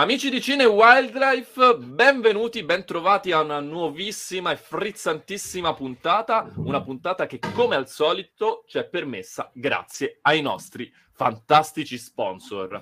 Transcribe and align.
Amici 0.00 0.30
di 0.30 0.40
Cine 0.40 0.64
Wildlife, 0.64 1.76
benvenuti, 1.76 2.62
bentrovati 2.62 3.32
a 3.32 3.42
una 3.42 3.60
nuovissima 3.60 4.50
e 4.50 4.56
frizzantissima 4.56 5.74
puntata, 5.74 6.50
una 6.56 6.80
puntata 6.82 7.26
che 7.26 7.38
come 7.52 7.76
al 7.76 7.86
solito 7.86 8.64
ci 8.66 8.78
è 8.78 8.88
permessa 8.88 9.50
grazie 9.52 10.20
ai 10.22 10.40
nostri 10.40 10.90
fantastici 11.12 11.98
sponsor. 11.98 12.80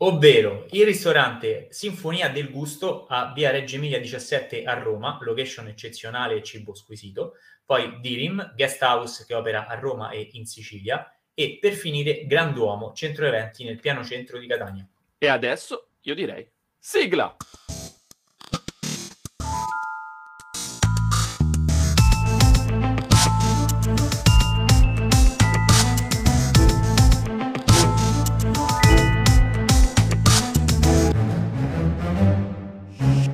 Ovvero 0.00 0.66
il 0.72 0.84
ristorante 0.84 1.68
Sinfonia 1.70 2.28
del 2.28 2.50
Gusto 2.50 3.06
a 3.06 3.32
via 3.32 3.50
Reggio 3.50 3.76
Emilia 3.76 3.98
17 3.98 4.64
a 4.64 4.74
Roma, 4.74 5.16
location 5.22 5.66
eccezionale 5.66 6.34
e 6.34 6.42
cibo 6.42 6.74
squisito, 6.74 7.36
poi 7.64 8.00
Dirim, 8.02 8.52
guest 8.54 8.82
house 8.82 9.24
che 9.26 9.32
opera 9.32 9.66
a 9.66 9.78
Roma 9.78 10.10
e 10.10 10.28
in 10.32 10.44
Sicilia, 10.44 11.10
e 11.32 11.56
per 11.58 11.72
finire 11.72 12.26
Granduomo, 12.26 12.92
centro 12.92 13.24
eventi 13.24 13.64
nel 13.64 13.80
piano 13.80 14.04
centro 14.04 14.38
di 14.38 14.46
Catania. 14.46 14.86
E 15.16 15.26
adesso 15.26 15.89
io 16.02 16.14
direi 16.14 16.48
sigla! 16.78 17.36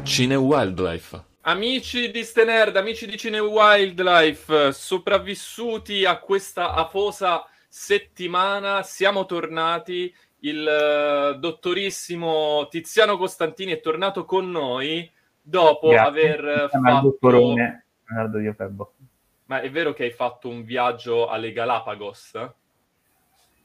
Cine 0.02 0.34
Wildlife. 0.34 1.24
Amici 1.42 2.10
di 2.10 2.24
Stenerd, 2.24 2.74
amici 2.76 3.06
di 3.06 3.18
Cine 3.18 3.38
Wildlife, 3.38 4.72
sopravvissuti 4.72 6.06
a 6.06 6.18
questa 6.18 6.72
afosa 6.72 7.44
settimana, 7.68 8.82
siamo 8.82 9.26
tornati 9.26 10.12
il 10.40 11.32
uh, 11.34 11.38
dottorissimo 11.38 12.66
Tiziano 12.68 13.16
Costantini 13.16 13.72
è 13.72 13.80
tornato 13.80 14.24
con 14.24 14.50
noi 14.50 15.10
dopo 15.40 15.88
Grazie. 15.88 16.08
aver 16.08 16.68
fatto... 16.70 17.18
Leonardo 18.08 18.38
Dio 18.38 18.52
Febbo. 18.52 18.94
Ma 19.46 19.60
è 19.60 19.70
vero 19.70 19.92
che 19.92 20.04
hai 20.04 20.10
fatto 20.10 20.48
un 20.48 20.64
viaggio 20.64 21.28
alle 21.28 21.52
Galapagos? 21.52 22.50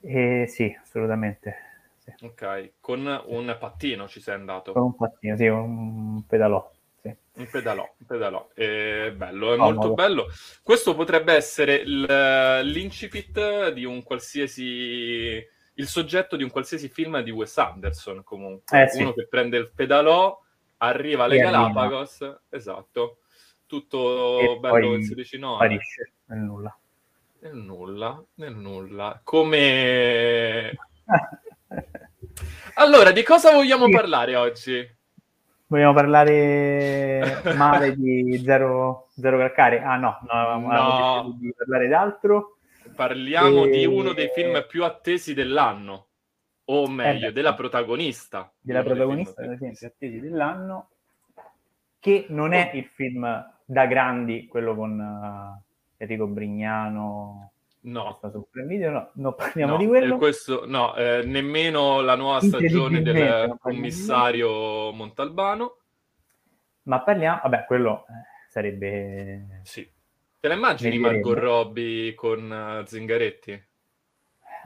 Eh, 0.01 0.45
sì, 0.47 0.75
assolutamente. 0.79 1.55
Sì. 1.97 2.25
Ok, 2.25 2.73
con 2.79 3.23
un 3.25 3.55
pattino 3.59 4.07
ci 4.07 4.19
sei 4.19 4.35
andato? 4.35 4.73
Con 4.73 4.83
un 4.83 4.95
pattino, 4.95 5.35
sì, 5.35 5.47
un 5.47 6.23
pedalò. 6.27 6.71
Sì. 7.01 7.15
Un 7.33 7.47
pedalò, 7.49 7.95
un 7.97 8.05
pedalò. 8.05 8.49
È 8.53 9.11
bello, 9.15 9.53
è 9.53 9.59
oh, 9.59 9.63
molto 9.63 9.87
no. 9.87 9.93
bello. 9.93 10.27
Questo 10.61 10.95
potrebbe 10.95 11.33
essere 11.33 11.83
l'incipit 11.83 13.71
di 13.71 13.85
un 13.85 14.03
qualsiasi 14.03 15.43
il 15.75 15.87
soggetto 15.87 16.35
di 16.35 16.43
un 16.43 16.49
qualsiasi 16.49 16.89
film 16.89 17.21
di 17.21 17.31
Wes 17.31 17.57
Anderson, 17.57 18.23
comunque. 18.23 18.83
Eh, 18.83 18.87
sì. 18.89 19.01
Uno 19.01 19.13
che 19.13 19.27
prende 19.27 19.57
il 19.57 19.71
pedalò, 19.73 20.39
arriva 20.77 21.25
alle 21.25 21.37
e 21.37 21.39
Galapagos, 21.39 22.21
arriva. 22.21 22.41
esatto. 22.49 23.17
Tutto 23.65 24.39
e 24.39 24.57
bello 24.59 25.01
si 25.01 25.15
dice 25.15 25.37
no. 25.37 25.55
Sparisce 25.55 26.11
nel 26.25 26.39
nulla. 26.39 26.77
Nel 27.39 27.55
nulla, 27.55 28.23
nel 28.35 28.53
nulla. 28.53 29.21
Come... 29.23 30.77
allora, 32.75 33.11
di 33.11 33.23
cosa 33.23 33.51
vogliamo 33.51 33.85
sì. 33.85 33.91
parlare 33.91 34.35
oggi? 34.35 34.99
Vogliamo 35.67 35.93
parlare 35.93 37.41
male 37.55 37.95
di 37.95 38.41
Zero, 38.43 39.07
zero 39.15 39.37
Calcare? 39.37 39.81
Ah 39.81 39.95
no, 39.95 40.19
no, 40.29 40.59
no. 40.59 41.37
di 41.39 41.53
parlare 41.55 41.87
d'altro. 41.87 42.57
Parliamo 42.95 43.65
e... 43.65 43.69
di 43.69 43.85
uno 43.85 44.13
dei 44.13 44.29
film 44.33 44.65
più 44.67 44.83
attesi 44.83 45.33
dell'anno, 45.33 46.07
o 46.65 46.87
meglio, 46.87 47.27
eh 47.27 47.31
della 47.31 47.53
protagonista. 47.53 48.51
Della 48.59 48.83
protagonista 48.83 49.41
film 49.41 49.73
più 49.73 49.87
attesi 49.87 50.19
dell'anno, 50.19 50.89
che 51.99 52.25
non 52.29 52.53
è 52.53 52.71
il 52.73 52.85
film 52.85 53.25
da 53.65 53.85
grandi, 53.85 54.47
quello 54.47 54.75
con 54.75 54.99
uh, 54.99 55.63
Enrico 55.97 56.27
Brignano. 56.27 57.51
No. 57.83 58.19
Video, 58.67 58.91
no, 58.91 59.09
non 59.13 59.33
parliamo 59.33 59.71
no, 59.73 59.77
di 59.79 59.87
quello. 59.87 60.17
Questo, 60.17 60.65
no, 60.67 60.95
eh, 60.95 61.23
nemmeno 61.25 62.01
la 62.01 62.15
nuova 62.15 62.39
stagione 62.39 63.01
del 63.01 63.57
commissario 63.59 64.91
Montalbano. 64.91 65.77
Ma 66.83 67.01
parliamo, 67.01 67.39
vabbè, 67.43 67.65
quello 67.65 68.05
eh, 68.07 68.49
sarebbe... 68.49 69.61
Sì 69.63 69.99
Te 70.41 70.47
la 70.47 70.55
immagini 70.55 70.97
Margot 70.97 71.37
Robbie 71.37 72.15
con 72.15 72.49
uh, 72.49 72.83
Zingaretti? 72.83 73.63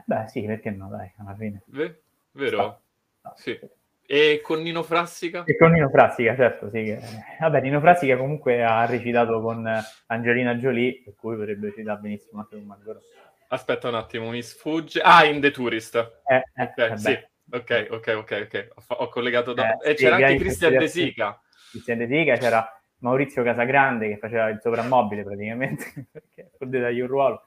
Beh, 0.06 0.26
sì, 0.26 0.40
perché 0.46 0.70
no, 0.70 0.88
dai, 0.88 1.12
alla 1.18 1.34
fine. 1.34 1.60
V- 1.66 1.94
vero? 2.30 2.80
No. 3.20 3.34
Sì. 3.36 3.60
E 4.06 4.40
con 4.42 4.62
Nino 4.62 4.82
Frassica? 4.82 5.44
E 5.44 5.54
con 5.58 5.72
Nino 5.72 5.90
Frassica, 5.90 6.34
certo, 6.34 6.70
sì. 6.70 6.82
Che... 6.82 6.98
Vabbè, 7.40 7.60
Nino 7.60 7.80
Frassica 7.80 8.16
comunque 8.16 8.64
ha 8.64 8.86
recitato 8.86 9.38
con 9.42 9.70
Angelina 10.06 10.54
Jolie, 10.54 11.02
per 11.04 11.14
cui 11.14 11.36
potrebbe 11.36 11.66
recitare 11.66 12.00
benissimo 12.00 12.40
anche 12.40 12.56
con 12.56 12.64
Margot 12.64 12.94
Robbie. 12.94 13.08
Aspetta 13.48 13.88
un 13.88 13.96
attimo, 13.96 14.30
mi 14.30 14.42
sfugge. 14.42 15.02
Ah, 15.02 15.26
in 15.26 15.42
The 15.42 15.50
Tourist. 15.50 15.94
Eh, 16.24 16.42
eh, 16.54 16.72
okay, 16.72 16.92
eh, 16.92 16.96
sì. 16.96 17.18
Ok, 17.52 17.88
ok, 17.90 18.14
ok, 18.16 18.46
ok. 18.46 18.68
Ho, 18.76 18.94
ho 18.94 19.08
collegato 19.10 19.52
da... 19.52 19.76
Eh, 19.76 19.90
e 19.90 19.94
c'era 19.94 20.16
anche 20.16 20.36
Cristian 20.36 20.78
De 20.78 20.88
Sica. 20.88 21.38
Cristian 21.70 21.98
De 21.98 22.06
Sica, 22.06 22.36
c'era 22.38 22.75
Maurizio 22.98 23.42
Casagrande 23.42 24.08
che 24.08 24.18
faceva 24.18 24.48
il 24.48 24.60
soprammobile 24.60 25.22
praticamente, 25.22 26.08
perché 26.10 26.50
dargli 26.58 27.00
un 27.00 27.06
ruolo. 27.06 27.46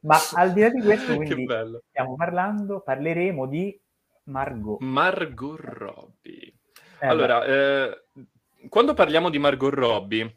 Ma 0.00 0.18
al 0.34 0.52
di 0.52 0.60
là 0.60 0.68
di 0.68 0.80
questo, 0.80 1.14
quindi 1.14 1.46
stiamo 1.88 2.16
parlando, 2.16 2.80
parleremo 2.80 3.46
di 3.46 3.80
Margot. 4.24 4.80
Margot 4.80 5.58
Robbie. 5.60 6.52
Eh, 6.98 7.06
allora, 7.06 7.44
eh, 7.44 8.04
quando 8.68 8.94
parliamo 8.94 9.30
di 9.30 9.38
Margot 9.38 9.72
Robbie, 9.72 10.36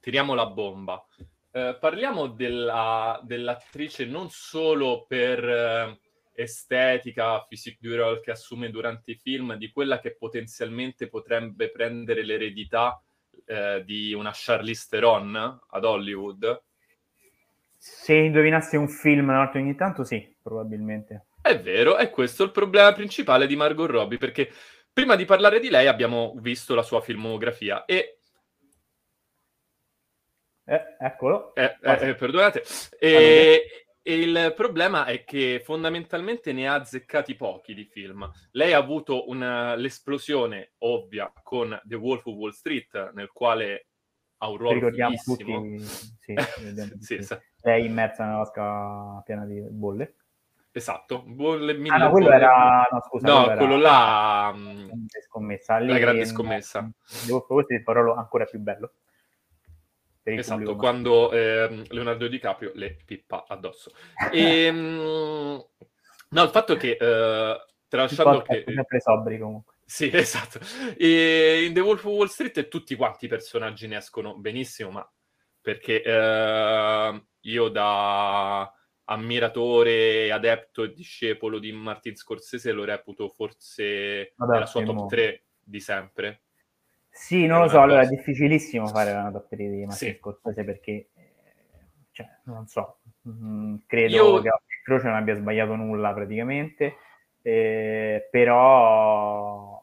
tiriamo 0.00 0.34
la 0.34 0.46
bomba. 0.46 1.04
Eh, 1.50 1.76
parliamo 1.80 2.26
della, 2.26 3.20
dell'attrice 3.22 4.04
non 4.04 4.28
solo 4.30 5.06
per 5.06 5.48
eh, 5.48 6.00
estetica, 6.36 7.44
physique 7.44 7.78
du 7.80 7.96
role 7.96 8.20
che 8.20 8.30
assume 8.30 8.70
durante 8.70 9.12
i 9.12 9.16
film, 9.16 9.54
di 9.54 9.70
quella 9.70 9.98
che 9.98 10.16
potenzialmente 10.16 11.08
potrebbe 11.08 11.70
prendere 11.70 12.22
l'eredità 12.22 13.02
eh, 13.46 13.82
di 13.84 14.12
una 14.12 14.30
Charlize 14.32 14.86
Theron 14.90 15.60
ad 15.68 15.84
Hollywood? 15.84 16.62
Se 17.76 18.14
indovinassi 18.14 18.76
un 18.76 18.88
film 18.88 19.26
volta 19.26 19.58
ogni 19.58 19.74
tanto, 19.74 20.04
sì, 20.04 20.36
probabilmente. 20.42 21.26
È 21.40 21.60
vero, 21.60 21.96
è 21.96 22.10
questo 22.10 22.42
il 22.44 22.50
problema 22.50 22.92
principale 22.92 23.46
di 23.46 23.56
Margot 23.56 23.88
Robbie, 23.88 24.18
perché 24.18 24.50
prima 24.92 25.14
di 25.14 25.24
parlare 25.24 25.60
di 25.60 25.70
lei 25.70 25.86
abbiamo 25.86 26.34
visto 26.38 26.74
la 26.74 26.82
sua 26.82 27.00
filmografia 27.00 27.84
e 27.84 28.18
eh, 30.68 30.96
eccolo. 30.98 31.54
Eh, 31.54 31.76
eh, 31.80 32.14
perdonate. 32.16 32.64
E, 32.98 33.85
e 34.08 34.20
il 34.20 34.52
problema 34.54 35.04
è 35.04 35.24
che 35.24 35.60
fondamentalmente 35.64 36.52
ne 36.52 36.68
ha 36.68 36.74
azzeccati 36.74 37.34
pochi 37.34 37.74
di 37.74 37.86
film. 37.86 38.30
Lei 38.52 38.72
ha 38.72 38.78
avuto 38.78 39.28
una, 39.28 39.74
l'esplosione 39.74 40.74
ovvia 40.78 41.32
con 41.42 41.76
The 41.82 41.96
Wolf 41.96 42.24
of 42.26 42.34
Wall 42.36 42.52
Street, 42.52 43.10
nel 43.14 43.32
quale 43.32 43.88
ha 44.36 44.48
un 44.48 44.58
ruolo 44.58 44.74
ricordiamo 44.74 45.16
fighissimo. 45.16 45.58
tutti, 45.58 45.78
sì, 45.80 46.34
sì, 47.00 47.14
esatto. 47.16 47.42
Lei 47.62 47.86
immersa 47.86 48.24
nella 48.26 48.36
vasca 48.36 49.22
piena 49.24 49.44
di 49.44 49.60
bolle. 49.70 50.14
Esatto, 50.70 51.24
bolle, 51.26 51.74
mille 51.74 51.96
ah, 51.96 51.98
no, 51.98 52.10
quello 52.10 52.26
bolle. 52.26 52.36
era... 52.36 52.88
No, 52.88 53.00
scusa, 53.08 53.26
no 53.26 53.42
quello, 53.42 53.58
quello 53.58 53.76
là... 53.76 54.54
Scommessa. 55.24 55.78
Lì, 55.78 55.88
la 55.88 55.98
grande 55.98 56.26
scommessa. 56.26 56.88
The 57.24 57.32
Wolf 57.32 57.42
of 57.46 57.50
Wall 57.50 57.64
Street 57.64 57.84
è 57.84 57.92
ruolo 57.92 58.14
ancora 58.14 58.44
più 58.44 58.60
bello 58.60 58.92
esatto, 60.34 60.76
quando 60.76 61.30
eh, 61.32 61.84
Leonardo 61.88 62.26
DiCaprio 62.26 62.72
le 62.74 62.96
pippa 63.04 63.44
addosso. 63.46 63.92
E, 64.32 64.40
ehm, 64.66 65.66
no, 66.30 66.42
il 66.42 66.50
fatto 66.50 66.74
è 66.74 66.76
che, 66.76 66.96
eh, 67.00 67.64
tralasciando 67.88 68.42
che... 68.42 68.64
sempre 68.66 69.00
sobri 69.00 69.38
comunque. 69.38 69.74
Sì, 69.84 70.10
esatto. 70.12 70.58
E 70.96 71.64
in 71.64 71.72
The 71.72 71.80
Wolf 71.80 72.04
of 72.04 72.12
Wall 72.12 72.26
Street 72.26 72.68
tutti 72.68 72.96
quanti 72.96 73.26
i 73.26 73.28
personaggi 73.28 73.86
ne 73.86 73.98
escono 73.98 74.36
benissimo, 74.36 74.90
ma 74.90 75.10
perché 75.60 76.02
eh, 76.02 77.24
io 77.40 77.68
da 77.68 78.70
ammiratore, 79.08 80.30
adepto 80.32 80.82
e 80.82 80.92
discepolo 80.92 81.58
di 81.58 81.72
Martin 81.72 82.16
Scorsese 82.16 82.72
lo 82.72 82.84
reputo 82.84 83.28
forse 83.28 84.32
Vabbè, 84.36 84.52
nella 84.52 84.66
sua 84.66 84.82
top 84.82 85.08
3 85.08 85.44
di 85.60 85.80
sempre. 85.80 86.45
Sì, 87.16 87.46
non 87.46 87.62
lo 87.62 87.68
so, 87.68 87.80
allora 87.80 88.02
è 88.02 88.06
difficilissimo 88.06 88.86
fare 88.88 89.10
una 89.10 89.30
top 89.32 89.48
3 89.48 89.56
di 89.56 89.86
Martin 89.86 90.10
sì. 90.10 90.16
Scorsese 90.18 90.64
perché, 90.64 91.08
eh, 91.14 91.32
cioè, 92.10 92.28
non 92.44 92.66
so, 92.66 92.98
mh, 93.22 93.30
mm, 93.30 93.76
credo 93.86 94.14
Io... 94.14 94.42
che 94.42 94.50
Croce 94.84 95.06
non 95.06 95.16
abbia 95.16 95.34
sbagliato 95.34 95.74
nulla 95.76 96.12
praticamente, 96.12 96.96
eh, 97.40 98.28
però, 98.30 99.82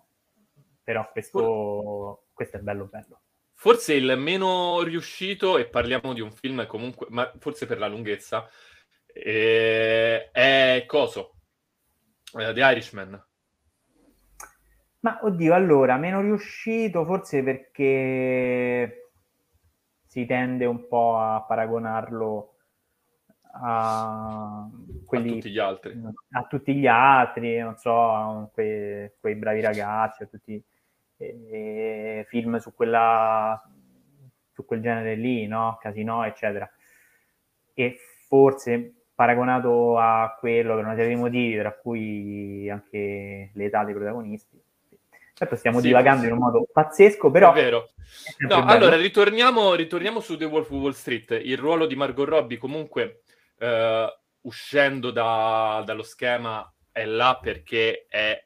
però 0.84 1.10
questo, 1.12 2.26
questo 2.32 2.58
è 2.58 2.60
bello 2.60 2.86
bello. 2.86 3.22
Forse 3.52 3.96
il 3.96 4.14
meno 4.16 4.84
riuscito, 4.84 5.58
e 5.58 5.66
parliamo 5.66 6.14
di 6.14 6.22
un 6.22 6.32
film 6.32 6.68
comunque, 6.68 7.08
ma 7.10 7.30
forse 7.40 7.66
per 7.66 7.80
la 7.80 7.88
lunghezza, 7.88 8.48
eh, 9.08 10.30
è 10.32 10.84
Coso, 10.86 11.34
eh, 12.38 12.54
The 12.54 12.62
Irishman. 12.62 13.28
Ma 15.04 15.20
oddio, 15.22 15.54
allora, 15.54 15.98
meno 15.98 16.22
riuscito 16.22 17.04
forse 17.04 17.44
perché 17.44 19.12
si 20.06 20.26
tende 20.26 20.66
un 20.66 20.88
po' 20.88 21.18
a 21.18 21.42
paragonarlo 21.42 22.56
a, 23.62 24.70
quelli, 25.06 25.30
a 25.30 25.34
tutti 25.34 25.52
gli 25.52 25.60
altri. 25.60 26.02
A 26.32 26.44
tutti 26.44 26.76
gli 26.76 26.88
altri, 26.88 27.58
non 27.58 27.76
so, 27.76 28.50
quei, 28.54 29.12
quei 29.20 29.36
bravi 29.36 29.60
ragazzi, 29.60 30.24
a 30.24 30.28
tutti 30.28 30.64
eh, 31.18 32.26
film 32.30 32.58
su 32.58 32.74
quella 32.74 33.62
su 34.54 34.66
quel 34.66 34.82
genere 34.82 35.16
lì, 35.16 35.48
no? 35.48 35.78
Casino, 35.82 36.24
eccetera. 36.24 36.70
E 37.74 37.98
forse 38.28 38.94
paragonato 39.14 39.98
a 39.98 40.34
quello 40.40 40.76
per 40.76 40.86
una 40.86 40.96
serie 40.96 41.14
di 41.14 41.20
motivi, 41.20 41.58
tra 41.58 41.74
cui 41.74 42.70
anche 42.70 43.52
l'età 43.54 43.84
dei 43.84 43.94
protagonisti, 43.94 44.63
Certo, 45.34 45.56
stiamo 45.56 45.80
sì, 45.80 45.88
divagando 45.88 46.22
sì. 46.22 46.28
in 46.28 46.34
un 46.34 46.40
modo 46.40 46.68
pazzesco, 46.72 47.32
però... 47.32 47.52
È 47.52 47.56
vero. 47.56 47.94
È 48.38 48.46
no, 48.46 48.64
allora, 48.66 48.96
ritorniamo, 48.96 49.74
ritorniamo, 49.74 50.20
su 50.20 50.38
The 50.38 50.46
Wolf 50.46 50.70
of 50.70 50.80
Wall 50.80 50.92
Street. 50.92 51.32
Il 51.44 51.58
ruolo 51.58 51.88
di 51.88 51.96
Margot 51.96 52.28
Robbie, 52.28 52.58
comunque, 52.58 53.24
eh, 53.58 54.20
uscendo 54.42 55.12
da, 55.12 55.82
dallo 55.86 56.04
schema, 56.04 56.72
è 56.92 57.06
là 57.06 57.40
perché 57.42 58.06
è 58.08 58.46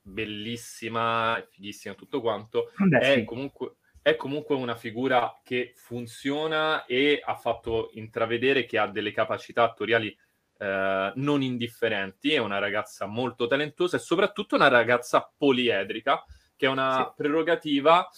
bellissima, 0.00 1.36
è 1.36 1.46
fighissima, 1.48 1.94
tutto 1.94 2.20
quanto. 2.20 2.72
Beh, 2.76 2.98
è, 2.98 3.14
sì. 3.14 3.24
comunque, 3.24 3.76
è 4.00 4.16
comunque 4.16 4.56
una 4.56 4.74
figura 4.74 5.40
che 5.44 5.74
funziona 5.76 6.86
e 6.86 7.20
ha 7.24 7.36
fatto 7.36 7.90
intravedere 7.92 8.64
che 8.64 8.78
ha 8.78 8.86
delle 8.86 9.12
capacità 9.12 9.64
attoriali 9.64 10.16
eh, 10.62 11.12
non 11.16 11.42
indifferenti, 11.42 12.32
è 12.32 12.38
una 12.38 12.58
ragazza 12.58 13.06
molto 13.06 13.48
talentuosa 13.48 13.96
e 13.96 14.00
soprattutto 14.00 14.54
una 14.54 14.68
ragazza 14.68 15.28
poliedrica, 15.36 16.24
che 16.54 16.66
è 16.66 16.68
una 16.68 17.06
sì. 17.08 17.14
prerogativa 17.16 18.08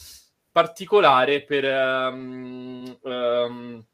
particolare 0.52 1.42
per 1.42 1.64
um, 1.64 2.98
um, 3.00 3.84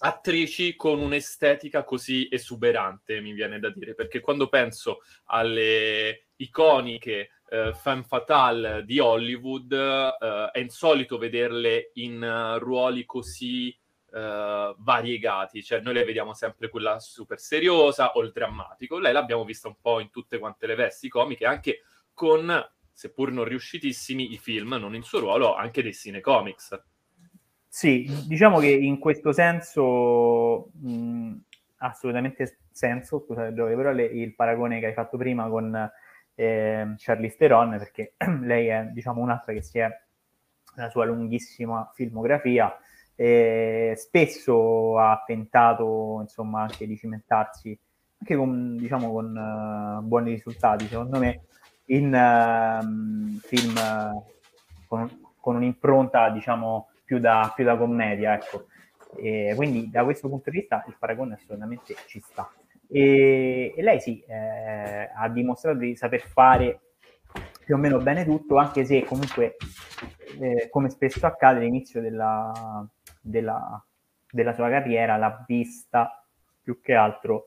attrici 0.00 0.74
con 0.74 1.00
un'estetica 1.00 1.84
così 1.84 2.28
esuberante, 2.30 3.20
mi 3.20 3.32
viene 3.32 3.58
da 3.58 3.68
dire, 3.68 3.94
perché 3.94 4.20
quando 4.20 4.48
penso 4.48 5.00
alle 5.26 6.28
iconiche 6.36 7.30
uh, 7.50 7.74
femme 7.74 8.04
fatale 8.04 8.84
di 8.86 8.98
Hollywood, 8.98 9.70
uh, 9.70 10.50
è 10.50 10.58
insolito 10.60 11.18
vederle 11.18 11.90
in 11.94 12.22
uh, 12.22 12.58
ruoli 12.58 13.04
così 13.04 13.76
uh, 14.10 14.74
variegati, 14.78 15.62
cioè 15.62 15.80
noi 15.80 15.94
le 15.94 16.04
vediamo 16.04 16.34
sempre 16.34 16.68
quella 16.68 16.98
super 16.98 17.38
seriosa 17.38 18.12
o 18.12 18.22
il 18.22 18.32
drammatico, 18.32 18.98
lei 18.98 19.12
l'abbiamo 19.12 19.44
vista 19.44 19.68
un 19.68 19.76
po' 19.80 20.00
in 20.00 20.10
tutte 20.10 20.38
quante 20.38 20.66
le 20.66 20.74
vesti 20.74 21.08
comiche, 21.08 21.46
anche 21.46 21.82
con, 22.12 22.52
seppur 22.92 23.30
non 23.30 23.44
riuscitissimi, 23.44 24.32
i 24.32 24.38
film, 24.38 24.74
non 24.74 24.94
in 24.94 25.02
suo 25.02 25.20
ruolo, 25.20 25.54
anche 25.54 25.82
dei 25.82 25.94
cinecomics. 25.94 26.82
Sì, 27.68 28.10
diciamo 28.26 28.58
che 28.60 28.68
in 28.68 28.98
questo 28.98 29.32
senso 29.32 30.70
mh, 30.72 31.36
assolutamente 31.78 32.60
senso, 32.70 33.20
scusate 33.20 33.52
le, 33.92 34.04
il 34.04 34.34
paragone 34.34 34.80
che 34.80 34.86
hai 34.86 34.92
fatto 34.94 35.16
prima 35.16 35.48
con 35.48 35.90
eh, 36.34 36.94
Charlize 36.96 37.36
Theron, 37.36 37.76
perché 37.78 38.14
lei 38.42 38.68
è 38.68 38.84
diciamo 38.92 39.20
un'altra 39.20 39.52
che 39.52 39.62
si 39.62 39.78
è 39.78 39.88
nella 40.76 40.90
sua 40.90 41.04
lunghissima 41.04 41.90
filmografia 41.94 42.76
eh, 43.20 43.94
spesso 43.96 44.96
ha 44.96 45.24
tentato 45.26 46.18
insomma 46.20 46.62
anche 46.62 46.86
di 46.86 46.96
cimentarsi 46.96 47.76
anche 48.20 48.36
con, 48.36 48.76
diciamo, 48.76 49.10
con 49.10 49.34
uh, 49.34 50.02
buoni 50.02 50.30
risultati. 50.30 50.86
Secondo 50.86 51.18
me 51.18 51.46
in 51.86 52.12
uh, 52.14 53.40
film 53.40 53.74
uh, 53.76 54.24
con, 54.86 55.20
con, 55.40 55.56
un'impronta 55.56 56.30
diciamo 56.30 56.90
più 57.04 57.18
da, 57.18 57.52
più 57.54 57.64
da 57.64 57.76
commedia 57.76 58.34
ecco. 58.34 58.66
E 59.16 59.52
quindi 59.56 59.90
da 59.90 60.04
questo 60.04 60.28
punto 60.28 60.50
di 60.50 60.58
vista 60.58 60.84
il 60.86 60.94
paragone 60.96 61.34
assolutamente 61.34 61.96
ci 62.06 62.20
sta. 62.20 62.48
E, 62.88 63.74
e 63.76 63.82
lei 63.82 64.00
sì 64.00 64.22
eh, 64.28 65.10
ha 65.12 65.28
dimostrato 65.28 65.78
di 65.78 65.96
saper 65.96 66.20
fare 66.20 66.80
più 67.64 67.74
o 67.74 67.78
meno 67.78 67.98
bene 67.98 68.24
tutto 68.24 68.56
anche 68.56 68.84
se 68.86 69.04
comunque 69.04 69.56
eh, 70.40 70.68
come 70.70 70.88
spesso 70.88 71.26
accade 71.26 71.58
all'inizio 71.58 72.00
della, 72.00 72.50
della, 73.20 73.84
della 74.30 74.52
sua 74.54 74.68
carriera 74.68 75.16
l'ha 75.16 75.44
vista 75.46 76.24
più 76.60 76.80
che 76.80 76.94
altro 76.94 77.46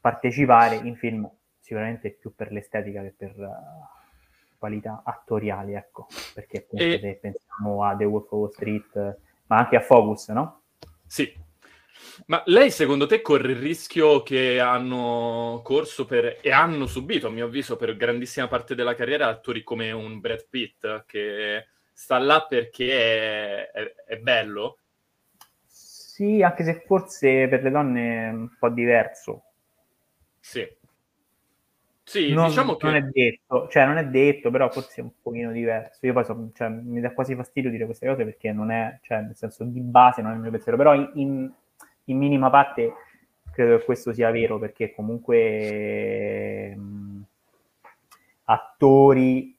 partecipare 0.00 0.76
in 0.76 0.96
film 0.96 1.30
sicuramente 1.58 2.10
più 2.10 2.34
per 2.34 2.50
l'estetica 2.50 3.02
che 3.02 3.14
per 3.16 3.38
uh, 3.38 4.58
qualità 4.58 5.02
attoriali, 5.04 5.74
ecco, 5.74 6.06
perché 6.34 6.58
appunto 6.58 6.84
e... 6.84 6.98
se 7.00 7.18
pensiamo 7.20 7.84
a 7.84 7.96
The 7.96 8.04
Wolf 8.04 8.30
of 8.30 8.38
Wall 8.38 8.50
Street, 8.50 9.18
ma 9.46 9.58
anche 9.58 9.76
a 9.76 9.80
Focus, 9.80 10.28
no? 10.28 10.62
Sì. 11.06 11.32
Ma 12.26 12.42
lei 12.46 12.70
secondo 12.70 13.06
te 13.06 13.22
corre 13.22 13.52
il 13.52 13.58
rischio 13.58 14.22
che 14.22 14.60
hanno 14.60 15.60
corso 15.62 16.04
per, 16.04 16.38
e 16.40 16.50
hanno 16.50 16.86
subito, 16.86 17.28
a 17.28 17.30
mio 17.30 17.46
avviso, 17.46 17.76
per 17.76 17.96
grandissima 17.96 18.48
parte 18.48 18.74
della 18.74 18.94
carriera 18.94 19.28
attori 19.28 19.62
come 19.62 19.92
un 19.92 20.20
Brad 20.20 20.46
Pitt 20.48 21.04
che 21.06 21.66
sta 21.92 22.18
là 22.18 22.44
perché 22.46 23.70
è, 23.70 23.70
è, 23.70 23.94
è 24.06 24.16
bello, 24.18 24.78
sì, 26.22 26.40
anche 26.40 26.62
se 26.62 26.84
forse 26.86 27.48
per 27.48 27.64
le 27.64 27.70
donne 27.70 28.28
è 28.28 28.30
un 28.30 28.48
po' 28.56 28.68
diverso. 28.68 29.42
Sì. 30.38 30.64
Sì, 32.04 32.32
non, 32.32 32.46
diciamo 32.46 32.76
che... 32.76 32.86
Non 32.86 32.94
è 32.94 33.02
detto, 33.02 33.68
cioè 33.68 33.86
non 33.86 33.96
è 33.96 34.06
detto, 34.06 34.50
però 34.52 34.70
forse 34.70 35.00
è 35.00 35.04
un 35.04 35.10
pochino 35.20 35.50
diverso. 35.50 36.06
Io 36.06 36.12
poi 36.12 36.24
so, 36.24 36.50
cioè, 36.54 36.68
mi 36.68 37.00
dà 37.00 37.12
quasi 37.12 37.34
fastidio 37.34 37.70
dire 37.70 37.86
queste 37.86 38.06
cose 38.06 38.22
perché 38.24 38.52
non 38.52 38.70
è, 38.70 38.98
cioè 39.02 39.20
nel 39.22 39.34
senso 39.34 39.64
di 39.64 39.80
base 39.80 40.22
non 40.22 40.30
è 40.30 40.34
il 40.34 40.40
mio 40.42 40.50
pensiero, 40.50 40.76
però 40.76 40.94
in, 40.94 41.10
in, 41.14 41.52
in 42.04 42.18
minima 42.18 42.50
parte 42.50 42.92
credo 43.50 43.78
che 43.78 43.84
questo 43.84 44.12
sia 44.12 44.30
vero 44.30 44.58
perché 44.60 44.94
comunque 44.94 46.74
mh, 46.76 47.22
attori 48.44 49.56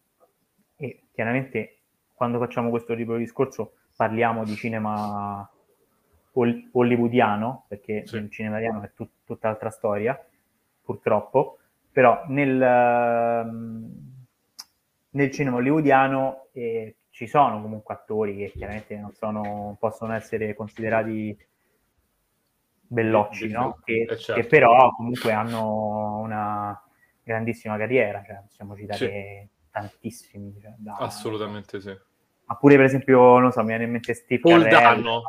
e 0.77 1.01
chiaramente 1.11 1.79
quando 2.13 2.39
facciamo 2.39 2.69
questo 2.69 2.95
tipo 2.95 3.13
di 3.13 3.23
discorso 3.23 3.73
parliamo 3.95 4.45
di 4.45 4.55
cinema 4.55 5.47
hollywoodiano, 6.33 7.65
perché 7.67 8.05
sì. 8.05 8.17
il 8.17 8.29
cinema 8.31 8.59
italiano 8.59 8.83
è 8.83 8.91
tut- 8.93 9.23
tutt'altra 9.23 9.69
storia, 9.69 10.19
purtroppo, 10.81 11.59
però 11.91 12.23
nel, 12.27 12.61
ehm, 12.61 13.91
nel 15.11 15.31
cinema 15.31 15.57
hollywoodiano 15.57 16.47
eh, 16.53 16.95
ci 17.11 17.27
sono 17.27 17.61
comunque 17.61 17.93
attori 17.93 18.35
che 18.35 18.51
chiaramente 18.55 18.97
non 18.97 19.13
sono, 19.13 19.77
possono 19.79 20.13
essere 20.13 20.55
considerati 20.55 21.37
bellocci, 22.87 23.49
no? 23.49 23.79
che, 23.83 24.07
eh, 24.09 24.17
certo. 24.17 24.41
che, 24.41 24.47
però 24.47 24.91
comunque 24.91 25.31
hanno 25.31 26.19
una 26.19 26.81
grandissima 27.21 27.77
carriera, 27.77 28.23
cioè 28.25 28.41
possiamo 28.45 28.75
citare 28.75 28.97
sì. 28.97 29.49
tantissimi. 29.71 30.59
Cioè, 30.59 30.73
da, 30.77 30.95
Assolutamente 30.95 31.79
sì. 31.79 31.95
Ma 32.45 32.55
pure 32.55 32.75
per 32.75 32.85
esempio, 32.85 33.39
non 33.39 33.51
so, 33.51 33.61
mi 33.61 33.67
viene 33.67 33.85
in 33.85 33.91
mente 33.91 34.13
Steve 34.13 34.41
Paul 34.41 34.67
Carell, 34.67 35.21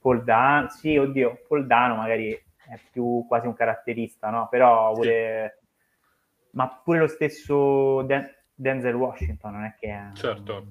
Poldano, 0.00 0.68
sì, 0.70 0.96
oddio, 0.96 1.42
Poldano 1.46 1.96
magari 1.96 2.32
è 2.32 2.78
più 2.90 3.24
quasi 3.28 3.46
un 3.46 3.54
caratterista, 3.54 4.30
no? 4.30 4.48
Però 4.48 4.92
pure... 4.94 5.58
Sì. 5.58 5.68
Ma 6.52 6.68
pure 6.68 6.98
lo 6.98 7.06
stesso 7.06 8.02
Den- 8.02 8.28
Denzel 8.54 8.94
Washington 8.94 9.52
non 9.52 9.64
è 9.64 9.74
che 9.78 9.88
è 9.88 10.10
certo, 10.14 10.66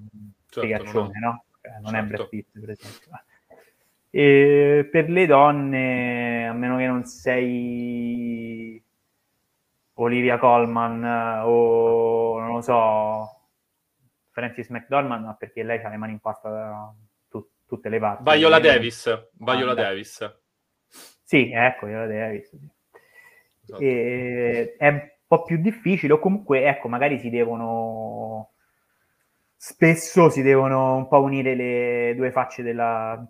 certo, 0.50 0.92
non, 0.92 1.12
no? 1.22 1.44
Cioè, 1.62 1.72
non 1.80 1.92
certo. 1.92 1.98
è 1.98 2.04
Brad 2.04 2.30
Pitt, 2.30 2.60
per 2.60 2.70
esempio. 2.72 3.12
E 4.10 4.90
per 4.92 5.10
le 5.10 5.26
donne, 5.26 6.48
a 6.48 6.54
meno 6.54 6.78
che 6.78 6.88
non 6.88 7.06
sei 7.06 8.84
Olivia 9.94 10.38
Colman 10.38 11.42
o 11.46 12.40
non 12.40 12.54
lo 12.56 12.62
so, 12.62 13.40
Francis 14.32 14.70
McDormand, 14.70 15.38
perché 15.38 15.64
lei 15.64 15.82
ha 15.84 15.90
le 15.90 15.98
mani 15.98 16.14
in 16.14 16.20
pasta 16.20 16.50
da 16.50 16.94
tutte 17.70 17.88
le 17.88 18.00
parti. 18.00 18.38
Viola 18.38 18.60
Davis, 18.60 19.30
Viola 19.34 19.74
Davis. 19.76 20.40
Sì, 21.24 21.52
ecco, 21.54 21.86
Viola 21.86 22.08
Davis. 22.08 22.50
Sì. 22.50 22.58
Esatto. 23.62 23.82
E, 23.84 24.76
è 24.78 24.88
un 24.88 25.10
po' 25.28 25.44
più 25.44 25.58
difficile, 25.62 26.14
o 26.14 26.20
comunque, 26.20 26.66
ecco, 26.66 26.88
magari 26.90 27.20
si 27.20 27.30
devono... 27.30 28.54
Spesso 29.56 30.30
si 30.30 30.42
devono 30.42 30.96
un 30.96 31.08
po' 31.08 31.22
unire 31.22 31.54
le 31.54 32.16
due 32.16 32.32
facce 32.32 32.64
della 32.64 33.24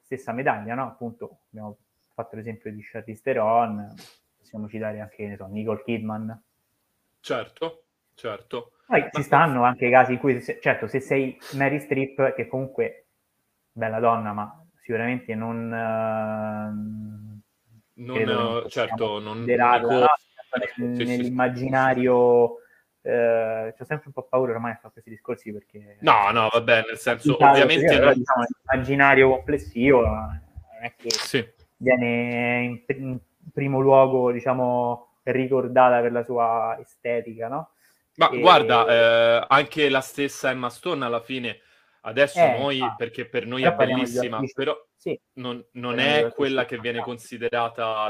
stessa 0.00 0.32
medaglia, 0.32 0.74
no? 0.74 0.86
Appunto, 0.86 1.40
abbiamo 1.50 1.76
fatto 2.14 2.36
l'esempio 2.36 2.72
di 2.72 2.80
Charlize 2.80 3.20
Theron, 3.22 3.92
possiamo 4.38 4.68
citare 4.68 5.00
anche, 5.00 5.34
so, 5.36 5.46
Nicole 5.46 5.82
Kidman. 5.82 6.42
Certo, 7.20 7.82
certo. 8.14 8.70
Poi 8.86 9.00
Ma 9.00 9.10
ci 9.10 9.22
stanno 9.22 9.64
anche 9.64 9.90
casi 9.90 10.12
in 10.12 10.18
cui, 10.18 10.40
certo, 10.42 10.86
se 10.86 11.00
sei 11.00 11.36
Mary 11.54 11.80
Strip, 11.80 12.34
che 12.34 12.46
comunque 12.46 13.03
bella 13.74 14.00
donna, 14.00 14.32
ma 14.32 14.66
sicuramente 14.80 15.34
non... 15.34 15.70
Uh, 15.70 17.42
non 17.96 18.64
certo, 18.68 19.20
non... 19.20 19.44
No? 19.44 20.06
nell'immaginario 20.76 22.58
eh, 23.06 23.74
ho 23.78 23.84
sempre 23.84 24.06
un 24.06 24.12
po' 24.12 24.22
paura 24.22 24.52
ormai 24.52 24.72
a 24.72 24.76
fare 24.76 24.92
questi 24.92 25.10
discorsi 25.10 25.52
perché... 25.52 25.98
No, 26.00 26.30
no, 26.30 26.48
vabbè, 26.50 26.84
nel 26.88 26.96
senso, 26.96 27.36
ovviamente... 27.38 27.98
Però, 27.98 28.12
diciamo, 28.14 28.44
l'immaginario 28.46 29.28
complessivo 29.28 30.00
non 30.00 30.40
è 30.80 30.94
che 30.96 31.10
sì. 31.10 31.46
viene 31.76 32.62
in, 32.62 32.96
in, 32.96 33.18
primo 33.52 33.80
luogo, 33.80 34.32
diciamo, 34.32 35.18
ricordata 35.24 36.00
per 36.00 36.12
la 36.12 36.24
sua 36.24 36.78
estetica, 36.80 37.48
no? 37.48 37.72
Ma 38.16 38.30
e... 38.30 38.40
guarda, 38.40 38.86
eh, 38.86 39.46
anche 39.48 39.90
la 39.90 40.00
stessa 40.00 40.48
Emma 40.48 40.70
Stone 40.70 41.04
alla 41.04 41.20
fine, 41.20 41.58
adesso 42.04 42.38
eh, 42.38 42.58
noi, 42.58 42.80
ah, 42.80 42.94
perché 42.96 43.28
per 43.28 43.46
noi 43.46 43.62
è 43.62 43.74
bellissima, 43.74 44.40
però 44.54 44.76
sì. 44.96 45.18
non, 45.34 45.64
non 45.72 45.98
è 45.98 46.30
quella 46.32 46.64
che 46.64 46.78
viene 46.78 47.00
considerata 47.00 48.08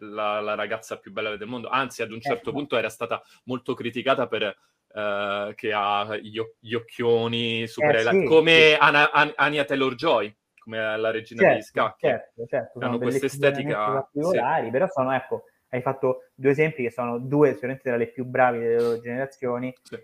la, 0.00 0.40
la, 0.40 0.54
ragazza 0.54 0.98
più 0.98 1.12
bella 1.12 1.36
del 1.36 1.48
mondo, 1.48 1.68
anzi 1.68 2.02
ad 2.02 2.12
un 2.12 2.20
certo 2.20 2.50
eh, 2.50 2.52
punto 2.52 2.76
era 2.76 2.88
stata 2.88 3.22
molto 3.44 3.74
criticata 3.74 4.26
per... 4.26 4.56
Uh, 4.90 5.52
che 5.54 5.70
ha 5.70 6.16
gli, 6.16 6.40
gli 6.58 6.72
occhioni 6.72 7.66
super 7.66 7.94
eh, 7.94 8.10
sì, 8.10 8.24
come 8.24 8.70
sì. 8.70 8.76
Anna, 8.80 9.10
An- 9.12 9.34
Anya 9.36 9.64
Taylor-Joy 9.64 10.34
come 10.58 10.96
la 10.96 11.10
regina 11.10 11.42
certo, 11.42 11.54
degli 11.54 11.62
scacchi 11.62 12.06
certo, 12.06 12.46
certo. 12.46 12.78
hanno 12.80 12.98
questa 12.98 13.26
estetica 13.26 14.08
sì. 14.10 14.70
però 14.70 14.86
sono 14.88 15.12
ecco 15.12 15.44
hai 15.68 15.82
fatto 15.82 16.30
due 16.34 16.52
esempi 16.52 16.84
che 16.84 16.90
sono 16.90 17.18
due 17.18 17.52
sicuramente 17.52 17.86
tra 17.86 17.98
le 17.98 18.06
più 18.08 18.24
bravi 18.24 18.60
delle 18.60 18.80
loro 18.80 18.98
generazioni 18.98 19.74
sì. 19.82 19.98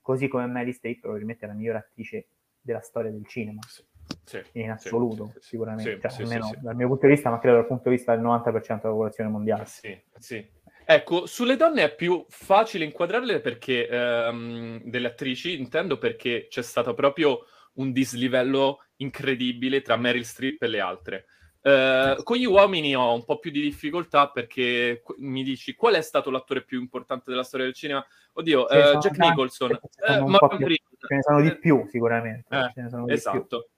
così 0.00 0.26
come 0.26 0.46
Mary 0.46 0.72
Streep 0.72 0.98
probabilmente 0.98 1.44
è 1.44 1.48
la 1.48 1.54
migliore 1.54 1.78
attrice 1.78 2.26
della 2.68 2.80
storia 2.80 3.10
del 3.10 3.26
cinema 3.26 3.60
sì. 3.66 3.82
Sì, 4.24 4.42
in 4.52 4.70
assoluto, 4.70 5.32
sì, 5.34 5.48
sicuramente, 5.48 6.00
cioè, 6.08 6.22
almeno 6.22 6.50
dal 6.60 6.76
mio 6.76 6.86
punto 6.86 7.06
di 7.06 7.12
vista, 7.12 7.30
ma 7.30 7.38
credo 7.38 7.56
dal 7.56 7.66
punto 7.66 7.88
di 7.88 7.96
vista 7.96 8.14
del 8.14 8.24
90% 8.24 8.52
della 8.52 8.78
popolazione 8.80 9.30
mondiale. 9.30 9.64
Sì, 9.66 10.00
sì. 10.16 10.46
Ecco, 10.84 11.26
sulle 11.26 11.56
donne 11.56 11.82
è 11.82 11.94
più 11.94 12.24
facile 12.28 12.84
inquadrarle 12.84 13.40
perché 13.40 13.86
um, 13.90 14.80
delle 14.84 15.08
attrici, 15.08 15.58
intendo 15.58 15.98
perché 15.98 16.46
c'è 16.48 16.62
stato 16.62 16.94
proprio 16.94 17.44
un 17.74 17.92
dislivello 17.92 18.84
incredibile 18.96 19.82
tra 19.82 19.96
Meryl 19.96 20.24
Streep 20.24 20.62
e 20.62 20.66
le 20.66 20.80
altre. 20.80 21.26
Uh, 21.60 22.22
con 22.22 22.36
gli 22.36 22.46
uomini 22.46 22.94
ho 22.94 23.12
un 23.12 23.24
po' 23.24 23.38
più 23.38 23.50
di 23.50 23.60
difficoltà 23.60 24.30
perché 24.30 25.02
mi 25.18 25.42
dici 25.42 25.74
qual 25.74 25.94
è 25.94 26.00
stato 26.00 26.30
l'attore 26.30 26.62
più 26.62 26.80
importante 26.80 27.30
della 27.30 27.42
storia 27.42 27.66
del 27.66 27.74
cinema? 27.74 28.06
Oddio, 28.32 28.62
uh, 28.62 28.98
Jack 28.98 29.18
Nicholson. 29.18 29.78
Uh, 30.08 30.26
ma 30.26 30.38
più, 30.38 30.74
ce 31.08 31.14
ne 31.14 31.22
sono 31.22 31.40
di 31.40 31.56
più 31.56 31.86
sicuramente. 31.88 32.72
esatto, 33.06 33.70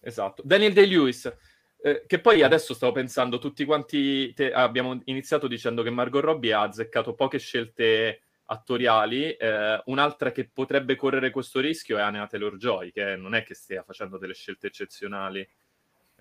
esatto. 0.00 0.42
Daniel 0.44 0.72
Day-Lewis. 0.72 1.36
Eh, 1.82 2.04
che 2.06 2.20
poi 2.20 2.42
adesso 2.42 2.74
stavo 2.74 2.92
pensando, 2.92 3.38
tutti 3.38 3.64
quanti 3.64 4.34
te, 4.34 4.52
abbiamo 4.52 5.00
iniziato 5.04 5.48
dicendo 5.48 5.82
che 5.82 5.88
Margot 5.88 6.22
Robbie 6.22 6.52
ha 6.52 6.60
azzeccato 6.62 7.14
poche 7.14 7.38
scelte 7.38 8.20
attoriali. 8.44 9.32
Eh, 9.32 9.82
un'altra 9.86 10.30
che 10.32 10.50
potrebbe 10.52 10.96
correre 10.96 11.30
questo 11.30 11.60
rischio 11.60 11.96
è 11.96 12.02
Anna 12.02 12.26
Taylor-Joy, 12.26 12.90
che 12.92 13.16
non 13.16 13.34
è 13.34 13.42
che 13.42 13.54
stia 13.54 13.82
facendo 13.82 14.18
delle 14.18 14.34
scelte 14.34 14.66
eccezionali. 14.66 15.48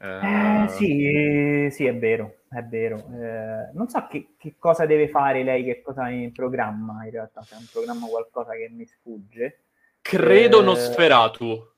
Eh, 0.02 0.66
sì, 0.70 1.68
sì, 1.72 1.86
è 1.86 1.98
vero, 1.98 2.44
è 2.50 2.62
vero. 2.64 2.98
Eh, 2.98 3.72
non 3.74 3.90
so 3.90 4.08
che, 4.08 4.36
che, 4.38 4.56
cosa 4.58 4.86
deve 4.86 5.10
fare 5.10 5.44
lei, 5.44 5.66
che 5.66 5.82
cosa 5.82 6.04
ha 6.04 6.10
in 6.10 6.32
programma 6.32 7.04
in 7.04 7.12
realtà, 7.12 7.42
se 7.42 7.56
è 7.56 7.58
un 7.58 7.68
programma 7.70 8.08
qualcosa 8.08 8.54
che 8.54 8.70
mi 8.70 8.86
sfugge. 8.86 9.64
Credo 10.10 10.62
eh, 10.62 10.64
Nosferatu. 10.64 11.72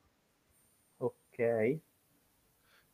Ok. 0.96 1.78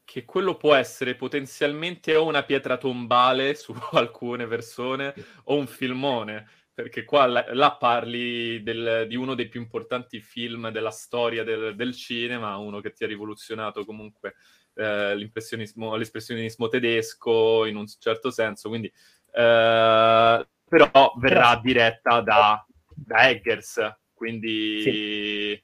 Che 0.05 0.25
quello 0.25 0.57
può 0.57 0.75
essere 0.75 1.15
potenzialmente 1.15 2.17
o 2.17 2.27
una 2.27 2.43
pietra 2.43 2.77
tombale 2.77 3.55
su 3.57 3.73
alcune 3.93 4.49
persone 4.49 5.15
o 5.45 5.57
un 5.57 5.69
filmone 5.69 6.49
perché 6.79 7.05
qua 7.05 7.27
là 7.27 7.77
parli 7.77 8.63
del, 8.63 9.07
di 9.09 9.17
uno 9.17 9.35
dei 9.35 9.49
più 9.49 9.61
importanti 9.61 10.21
film 10.21 10.71
della 10.71 10.93
storia 10.93 11.43
del, 11.43 11.75
del, 11.75 11.93
cinema, 11.93 12.57
uno 12.57 12.81
che 12.81 12.93
ti 12.93 13.03
ha 13.03 13.09
rivoluzionato 13.09 13.85
comunque 13.85 14.37
eh, 14.75 15.17
l'impressionismo, 15.17 15.97
l'espressionismo 15.97 16.69
tedesco 16.69 17.65
in 17.65 17.75
un 17.75 17.87
certo 17.99 18.31
senso, 18.31 18.69
quindi 18.69 18.87
eh, 18.87 20.49
però 20.69 21.15
verrà 21.17 21.61
diretta 21.61 22.21
da, 22.21 22.65
da 22.95 23.29
Eggers, 23.29 23.99
quindi 24.19 24.83
sì. 24.83 25.63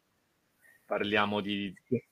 parliamo 0.87 1.41
di... 1.41 1.75
Sì. 1.87 2.03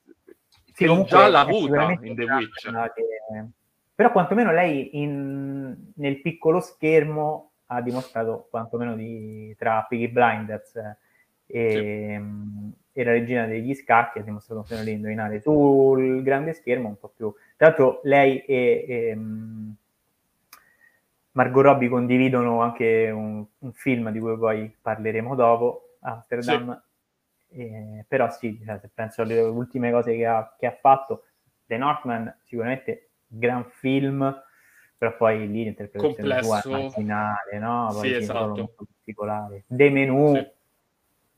Sì, 0.74 1.04
già 1.04 1.28
l'ha 1.28 1.40
avuta 1.40 1.92
in 2.02 2.14
The 2.14 2.24
Witch. 2.24 2.70
Che... 2.70 3.46
Però 3.94 4.10
quantomeno 4.10 4.52
lei 4.52 5.00
in... 5.00 5.92
nel 5.94 6.20
piccolo 6.20 6.60
schermo 6.60 7.52
ha 7.66 7.80
dimostrato 7.80 8.48
quantomeno 8.50 8.96
di, 8.96 9.54
tra 9.56 9.86
Piggy 9.88 10.08
Blinders 10.08 10.74
e, 11.46 11.70
sì. 11.70 13.00
e, 13.00 13.04
la 13.04 13.12
regina 13.12 13.46
degli 13.46 13.74
scacchi 13.74 14.18
ha 14.18 14.22
dimostrato 14.22 14.60
un 14.60 14.66
fenomeno 14.66 14.90
di 14.90 14.96
indovinare 14.96 15.40
sul 15.40 16.22
grande 16.22 16.52
schermo 16.52 16.88
un 16.88 16.98
po' 16.98 17.12
più 17.14 17.32
tra 17.56 17.68
l'altro 17.68 18.00
lei 18.04 18.40
e, 18.40 18.84
e 18.86 19.18
Margot 21.32 21.64
Robbie 21.64 21.88
condividono 21.88 22.60
anche 22.60 23.10
un, 23.10 23.44
un, 23.58 23.72
film 23.72 24.10
di 24.10 24.18
cui 24.18 24.36
poi 24.36 24.76
parleremo 24.80 25.34
dopo 25.34 25.91
Amsterdam 26.02 26.82
sì. 27.48 27.58
e, 27.58 28.04
però 28.06 28.30
sì, 28.30 28.60
cioè, 28.64 28.78
se 28.78 28.90
penso 28.92 29.22
alle 29.22 29.40
ultime 29.40 29.90
cose 29.90 30.14
che 30.14 30.26
ha, 30.26 30.54
che 30.58 30.66
ha 30.66 30.76
fatto 30.80 31.24
The 31.66 31.76
Northman 31.76 32.38
sicuramente 32.44 33.10
gran 33.26 33.64
film 33.64 34.42
però 35.02 35.16
poi 35.16 35.48
lì 35.48 35.64
l'interpretazione 35.64 36.14
Complesso. 36.14 36.68
tua 36.68 36.78
è 36.78 36.90
finale, 36.90 37.58
no? 37.58 37.88
Poi 37.90 38.08
sì, 38.08 38.14
esatto. 38.14 38.72
particolare. 38.76 39.64
De 39.66 39.90
Menù, 39.90 40.36
sì. 40.36 40.48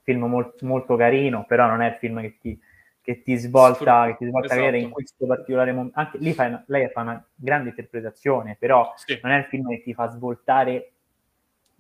film 0.03 0.25
molto, 0.27 0.67
molto 0.67 0.97
carino, 0.97 1.47
però 1.47 1.67
non 1.67 1.81
è 1.81 1.89
il 1.89 1.95
film 1.95 2.21
che 2.21 2.37
ti, 2.39 2.61
che 3.01 3.23
ti 3.23 3.37
svolta, 3.37 4.05
che 4.09 4.17
ti 4.19 4.27
svolta 4.27 4.55
esatto. 4.55 4.77
in 4.77 4.91
questo 4.91 5.27
particolare 5.27 5.73
momento. 5.73 5.99
Anche 5.99 6.19
lì 6.19 6.35
fa, 6.35 6.63
lei 6.67 6.91
fa 6.91 7.01
una 7.01 7.27
grande 7.35 7.71
interpretazione, 7.71 8.55
però 8.59 8.93
sì. 8.97 9.19
non 9.23 9.33
è 9.33 9.39
il 9.39 9.45
film 9.45 9.71
che 9.71 9.83
ti 9.83 9.95
fa 9.95 10.11
svoltare 10.11 10.94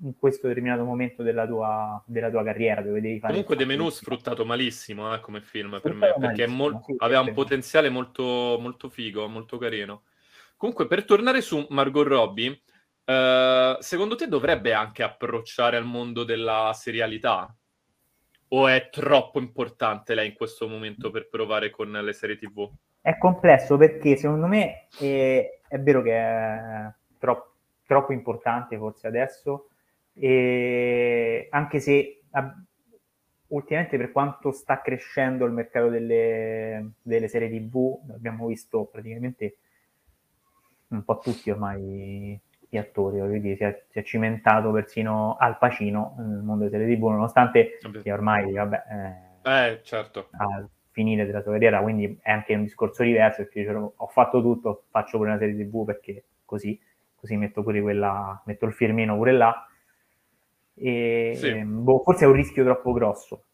in 0.04 0.16
questo 0.18 0.48
determinato 0.48 0.84
momento 0.84 1.22
della 1.22 1.46
tua, 1.46 2.02
della 2.06 2.30
tua 2.30 2.44
carriera 2.44 2.82
dove 2.82 3.00
devi 3.00 3.18
fare 3.18 3.32
comunque 3.32 3.56
De 3.56 3.64
Menù 3.64 3.88
sfruttato 3.88 4.44
malissimo 4.44 5.12
eh, 5.14 5.20
come 5.20 5.40
film 5.40 5.80
per 5.82 5.94
me 5.94 6.14
perché 6.18 6.46
mol- 6.46 6.80
sì, 6.84 6.94
aveva 6.98 7.20
un 7.20 7.32
potenziale 7.32 7.88
molto, 7.88 8.58
molto 8.60 8.88
figo 8.88 9.26
molto 9.28 9.58
carino 9.58 10.02
Comunque, 10.56 10.86
per 10.86 11.04
tornare 11.04 11.40
su 11.40 11.66
Margot 11.70 12.06
Robbie, 12.06 12.62
eh, 13.04 13.76
secondo 13.80 14.14
te 14.14 14.28
dovrebbe 14.28 14.72
anche 14.72 15.02
approcciare 15.02 15.76
al 15.76 15.84
mondo 15.84 16.24
della 16.24 16.72
serialità? 16.74 17.54
O 18.48 18.68
è 18.68 18.88
troppo 18.88 19.40
importante 19.40 20.14
lei 20.14 20.28
in 20.28 20.34
questo 20.34 20.68
momento 20.68 21.10
per 21.10 21.28
provare 21.28 21.70
con 21.70 21.90
le 21.90 22.12
serie 22.12 22.38
TV? 22.38 22.70
È 23.00 23.18
complesso 23.18 23.76
perché 23.76 24.16
secondo 24.16 24.46
me 24.46 24.86
è, 24.98 25.60
è 25.68 25.78
vero 25.80 26.02
che 26.02 26.16
è 26.16 26.92
troppo, 27.18 27.56
troppo 27.84 28.12
importante 28.12 28.78
forse 28.78 29.06
adesso, 29.06 29.68
e 30.14 31.48
anche 31.50 31.80
se 31.80 32.22
ultimamente 33.48 33.96
per 33.96 34.12
quanto 34.12 34.52
sta 34.52 34.80
crescendo 34.80 35.44
il 35.44 35.52
mercato 35.52 35.88
delle, 35.88 36.92
delle 37.02 37.28
serie 37.28 37.48
TV, 37.48 37.98
abbiamo 38.12 38.46
visto 38.46 38.84
praticamente 38.84 39.58
un 40.88 41.04
po' 41.04 41.18
tutti 41.18 41.50
ormai 41.50 42.40
gli 42.68 42.76
attori, 42.76 43.20
voglio 43.20 43.38
dire, 43.38 43.56
si 43.56 43.62
è, 43.64 43.84
si 43.88 43.98
è 44.00 44.02
cimentato 44.02 44.72
persino 44.72 45.36
Al 45.38 45.58
Pacino 45.58 46.14
nel 46.18 46.42
mondo 46.42 46.64
delle 46.64 46.84
serie 46.84 46.96
TV, 46.96 47.08
nonostante 47.08 47.78
che 48.02 48.12
ormai, 48.12 48.52
vabbè, 48.52 48.82
eh, 49.44 49.68
eh, 49.68 49.80
certo. 49.82 50.28
al 50.32 50.68
finire 50.90 51.26
della 51.26 51.42
sua 51.42 51.52
carriera, 51.52 51.80
quindi 51.80 52.18
è 52.20 52.30
anche 52.30 52.54
un 52.54 52.62
discorso 52.62 53.02
diverso, 53.02 53.42
perché 53.42 53.60
dicevo, 53.60 53.94
ho 53.96 54.06
fatto 54.08 54.40
tutto, 54.40 54.84
faccio 54.90 55.18
pure 55.18 55.30
una 55.30 55.38
serie 55.38 55.56
TV 55.56 55.84
perché 55.84 56.24
così, 56.44 56.80
così 57.14 57.36
metto 57.36 57.62
pure 57.62 57.80
quella, 57.80 58.40
metto 58.46 58.66
il 58.66 58.72
firmino 58.72 59.16
pure 59.16 59.32
là. 59.32 59.68
E, 60.74 61.34
sì. 61.36 61.64
boh, 61.64 62.02
forse 62.02 62.24
è 62.24 62.28
un 62.28 62.34
rischio 62.34 62.64
troppo 62.64 62.92
grosso, 62.92 63.44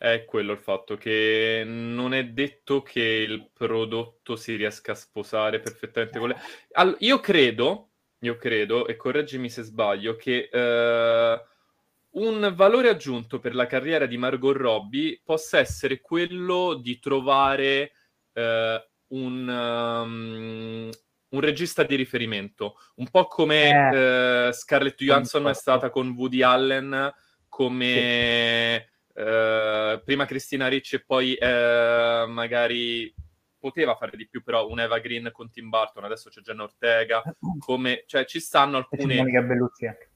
è 0.00 0.24
quello 0.24 0.52
il 0.52 0.58
fatto 0.58 0.96
che 0.96 1.62
non 1.66 2.14
è 2.14 2.24
detto 2.28 2.80
che 2.80 3.02
il 3.02 3.50
prodotto 3.52 4.34
si 4.34 4.56
riesca 4.56 4.92
a 4.92 4.94
sposare 4.94 5.60
perfettamente 5.60 6.18
con 6.18 6.28
le... 6.28 6.36
Allora, 6.72 6.96
io 7.00 7.20
credo, 7.20 7.90
io 8.20 8.36
credo, 8.36 8.86
e 8.86 8.96
correggimi 8.96 9.50
se 9.50 9.62
sbaglio, 9.62 10.16
che 10.16 10.48
uh, 10.50 12.18
un 12.18 12.50
valore 12.56 12.88
aggiunto 12.88 13.38
per 13.40 13.54
la 13.54 13.66
carriera 13.66 14.06
di 14.06 14.16
Margot 14.16 14.56
Robbie 14.56 15.20
possa 15.22 15.58
essere 15.58 16.00
quello 16.00 16.80
di 16.80 16.98
trovare 16.98 17.92
uh, 18.32 18.82
un, 19.08 19.48
um, 19.48 20.90
un 21.30 21.40
regista 21.40 21.82
di 21.82 21.94
riferimento, 21.96 22.76
un 22.96 23.08
po' 23.08 23.26
come 23.26 23.90
eh, 23.92 24.48
uh, 24.48 24.52
Scarlett 24.52 25.02
Johansson 25.02 25.48
è 25.48 25.54
stata 25.54 25.90
con 25.90 26.10
Woody 26.10 26.42
Allen, 26.42 27.12
come... 27.48 28.88
Sì. 29.12 29.20
eh, 29.20 30.02
prima 30.04 30.24
Cristina 30.24 30.68
Ricci 30.68 30.96
e 30.96 31.04
poi 31.04 31.34
eh, 31.34 32.24
magari 32.28 33.12
poteva 33.60 33.94
fare 33.94 34.16
di 34.16 34.26
più, 34.26 34.42
però 34.42 34.68
un 34.68 34.80
Eva 34.80 34.98
Green 34.98 35.30
con 35.32 35.50
Tim 35.50 35.68
Burton, 35.68 36.04
adesso 36.04 36.30
c'è 36.30 36.40
Jenna 36.40 36.64
Ortega, 36.64 37.22
come, 37.60 38.04
cioè 38.06 38.24
ci 38.24 38.40
stanno 38.40 38.78
alcune... 38.78 39.16
Monica 39.16 39.42
Bellucci 39.42 39.86
anche. 39.86 40.10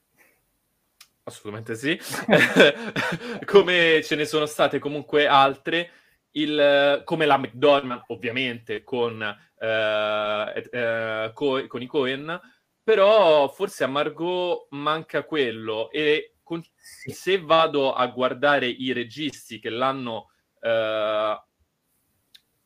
assolutamente 1.25 1.77
sì, 1.77 1.97
come 3.45 4.01
ce 4.03 4.17
ne 4.17 4.25
sono 4.25 4.47
state 4.47 4.79
comunque 4.79 5.27
altre, 5.27 5.91
il, 6.37 7.03
come 7.05 7.27
la 7.27 7.39
McDormand 7.39 8.05
ovviamente 8.09 8.83
con, 8.83 9.23
eh, 9.59 10.69
eh, 10.71 11.31
co- 11.33 11.67
con 11.67 11.83
i 11.83 11.87
Cohen, 11.87 12.41
però 12.83 13.49
forse 13.49 13.85
a 13.85 13.89
Margot 13.89 14.67
manca 14.71 15.25
quello 15.25 15.91
e 15.91 16.35
con, 16.43 16.63
se 16.77 17.41
vado 17.41 17.93
a 17.95 18.07
guardare 18.09 18.67
i 18.67 18.93
registi 18.93 19.59
che 19.59 19.71
l'hanno 19.71 20.31
eh, 20.61 21.43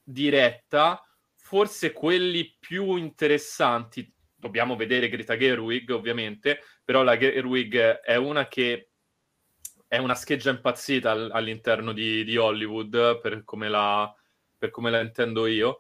diretta, 0.03 1.03
forse 1.35 1.93
quelli 1.93 2.57
più 2.59 2.97
interessanti, 2.97 4.13
dobbiamo 4.35 4.77
vedere 4.77 5.09
Greta 5.09 5.37
Gerwig 5.37 5.91
ovviamente, 5.91 6.61
però 6.85 7.03
la 7.03 7.17
Gerwig 7.17 8.01
è 8.01 8.17
una 8.17 8.49
che 8.49 8.91
è 9.89 9.97
una 9.97 10.15
scheggia 10.15 10.51
impazzita 10.51 11.11
all'interno 11.11 11.93
di, 11.93 12.23
di 12.23 12.37
Hollywood 12.37 13.21
per 13.21 13.43
come, 13.45 13.69
la, 13.69 14.15
per 14.57 14.71
come 14.71 14.91
la 14.91 15.01
intendo 15.01 15.47
io 15.47 15.79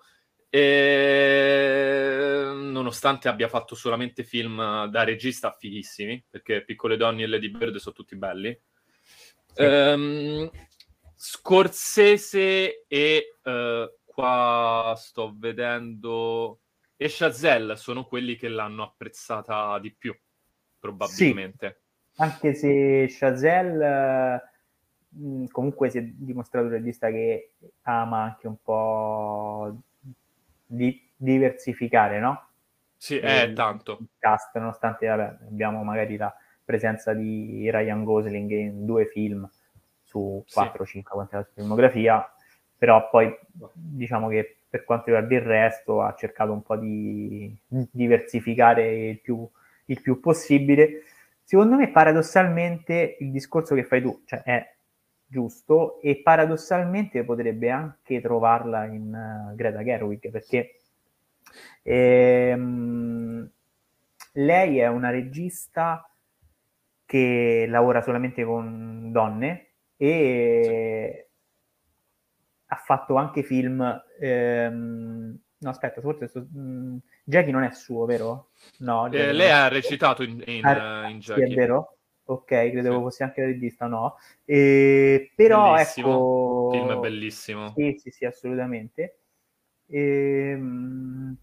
e 0.50 2.52
nonostante 2.54 3.28
abbia 3.28 3.48
fatto 3.48 3.74
solamente 3.74 4.24
film 4.24 4.86
da 4.86 5.04
regista 5.04 5.52
fighissimi, 5.52 6.24
perché 6.28 6.64
Piccole 6.64 6.96
Donne 6.96 7.24
e 7.24 7.26
Lady 7.26 7.50
Bird 7.50 7.76
sono 7.76 7.94
tutti 7.94 8.16
belli. 8.16 8.58
Sì. 9.52 9.62
Um, 9.62 10.50
Scorsese 11.14 12.86
e 12.86 13.36
uh, 13.42 13.92
qua 14.04 14.94
sto 14.96 15.34
vedendo 15.36 16.60
e 16.96 17.08
Chazelle 17.10 17.76
sono 17.76 18.06
quelli 18.06 18.36
che 18.36 18.48
l'hanno 18.48 18.84
apprezzata 18.84 19.78
di 19.80 19.94
più, 19.94 20.18
probabilmente. 20.78 21.78
Sì, 21.78 21.87
anche 22.18 22.54
se 22.54 23.06
Chazelle 23.08 24.42
comunque 25.50 25.90
si 25.90 25.98
è 25.98 26.02
dimostrato 26.02 26.66
un 26.66 26.72
regista 26.72 27.08
che 27.10 27.52
ama 27.82 28.22
anche 28.22 28.46
un 28.46 28.56
po' 28.62 29.74
di 30.66 31.10
diversificare, 31.16 32.20
no? 32.20 32.46
Sì, 32.96 33.16
è 33.18 33.44
eh, 33.44 33.52
tanto. 33.52 33.98
cast, 34.18 34.54
nonostante 34.56 35.06
vabbè, 35.06 35.38
abbiamo 35.46 35.82
magari 35.82 36.16
la 36.16 36.34
presenza 36.64 37.14
di 37.14 37.70
Ryan 37.70 38.04
Gosling 38.04 38.50
in 38.50 38.84
due 38.84 39.06
film 39.06 39.48
su 40.02 40.44
4-5 40.46 40.84
sì. 40.84 41.02
quanto 41.02 41.36
la 41.36 41.48
filmografia, 41.54 42.32
però 42.76 43.08
poi 43.08 43.34
diciamo 43.72 44.28
che 44.28 44.58
per 44.68 44.84
quanto 44.84 45.06
riguarda 45.06 45.34
il 45.34 45.40
resto 45.40 46.02
ha 46.02 46.14
cercato 46.14 46.52
un 46.52 46.62
po' 46.62 46.76
di 46.76 47.56
diversificare 47.66 49.08
il 49.08 49.20
più, 49.20 49.48
il 49.86 50.00
più 50.02 50.20
possibile. 50.20 51.04
Secondo 51.48 51.76
me 51.76 51.88
paradossalmente 51.88 53.16
il 53.20 53.30
discorso 53.30 53.74
che 53.74 53.82
fai 53.82 54.02
tu, 54.02 54.20
cioè 54.26 54.42
è 54.42 54.76
giusto 55.24 55.98
e 56.02 56.20
paradossalmente 56.20 57.24
potrebbe 57.24 57.70
anche 57.70 58.20
trovarla 58.20 58.84
in 58.84 59.48
uh, 59.50 59.54
Greta 59.54 59.82
Gerwig 59.82 60.30
perché 60.30 60.74
ehm, 61.84 63.50
lei 64.32 64.78
è 64.78 64.88
una 64.88 65.08
regista 65.08 66.06
che 67.06 67.64
lavora 67.66 68.02
solamente 68.02 68.44
con 68.44 69.10
donne 69.10 69.68
e 69.96 71.30
ha 72.66 72.76
fatto 72.76 73.14
anche 73.14 73.42
film 73.42 74.04
ehm, 74.20 75.38
no 75.60 75.70
aspetta 75.70 76.02
forse 76.02 76.28
sto, 76.28 76.40
mh, 76.40 76.60
mm, 76.60 76.96
Jackie 77.28 77.52
non 77.52 77.62
è 77.62 77.70
suo 77.72 78.04
vero? 78.06 78.50
no 78.78 79.10
eh, 79.10 79.32
lei 79.32 79.50
ha 79.50 79.68
recitato 79.68 80.22
in, 80.22 80.42
in, 80.46 80.64
ah, 80.64 81.08
in 81.08 81.18
Jackie 81.20 81.46
sì, 81.46 81.52
è 81.52 81.54
vero 81.54 81.98
ok, 82.30 82.44
credevo 82.44 82.96
sì. 82.96 83.02
fosse 83.02 83.24
anche 83.24 83.40
la 83.40 83.46
regista, 83.46 83.86
no. 83.86 84.16
E, 84.44 85.32
però 85.34 85.72
bellissimo. 85.72 86.08
ecco... 86.08 86.70
Film 86.72 87.00
bellissimo. 87.00 87.72
Sì, 87.74 87.96
sì, 87.98 88.10
sì, 88.10 88.24
assolutamente. 88.26 89.18
E, 89.86 90.50
ehm, 90.50 91.36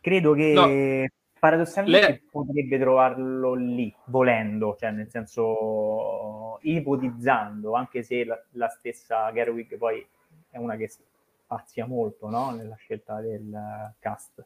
credo 0.00 0.32
che 0.34 0.52
no. 0.52 1.30
paradossalmente 1.38 2.10
Le... 2.10 2.22
potrebbe 2.30 2.78
trovarlo 2.78 3.54
lì, 3.54 3.94
volendo, 4.06 4.76
cioè 4.78 4.90
nel 4.90 5.08
senso 5.08 6.58
ipotizzando, 6.62 7.72
anche 7.72 8.02
se 8.02 8.24
la, 8.24 8.38
la 8.52 8.68
stessa 8.68 9.32
Gerwig 9.32 9.78
poi 9.78 10.06
è 10.50 10.58
una 10.58 10.76
che 10.76 10.88
spazia 10.88 11.86
molto 11.86 12.28
no? 12.28 12.50
nella 12.50 12.76
scelta 12.76 13.20
del 13.20 13.94
cast. 13.98 14.44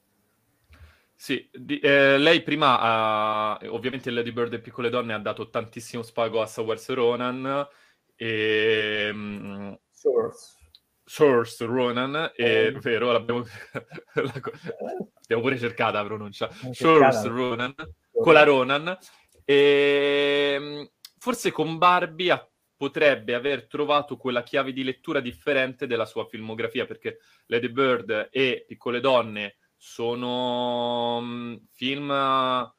Sì, 1.16 1.48
di, 1.52 1.78
eh, 1.78 2.18
lei 2.18 2.42
prima, 2.42 2.78
ha, 2.80 3.58
ovviamente 3.68 4.10
Lady 4.10 4.32
Bird 4.32 4.52
e 4.52 4.60
Piccole 4.60 4.90
Donne 4.90 5.14
ha 5.14 5.18
dato 5.18 5.48
tantissimo 5.48 6.02
spago 6.02 6.42
a 6.42 6.46
Saoirse 6.46 6.94
Ronan 6.94 7.66
e... 8.16 9.10
Um, 9.12 9.78
Source. 9.90 10.56
Source 11.04 11.64
Ronan, 11.64 12.32
è 12.34 12.72
oh. 12.74 12.78
vero, 12.80 13.12
l'abbiamo, 13.12 13.44
l'abbiamo 14.14 15.42
pure 15.42 15.58
cercata 15.58 16.00
la 16.00 16.04
pronuncia. 16.04 16.50
Source 16.72 17.28
Ronan, 17.28 17.74
con 18.10 18.32
la 18.32 18.42
Ronan. 18.42 18.98
E, 19.44 20.52
ehm, 20.54 20.90
forse 21.18 21.52
con 21.52 21.76
Barbie 21.78 22.50
potrebbe 22.76 23.34
aver 23.34 23.66
trovato 23.66 24.16
quella 24.16 24.42
chiave 24.42 24.72
di 24.72 24.82
lettura 24.82 25.20
differente 25.20 25.86
della 25.86 26.06
sua 26.06 26.26
filmografia, 26.26 26.86
perché 26.86 27.18
Lady 27.46 27.68
Bird 27.68 28.28
e 28.30 28.64
Piccole 28.66 29.00
Donne 29.00 29.56
sono 29.86 31.18
um, 31.18 31.60
film 31.72 32.08
uh, 32.08 32.72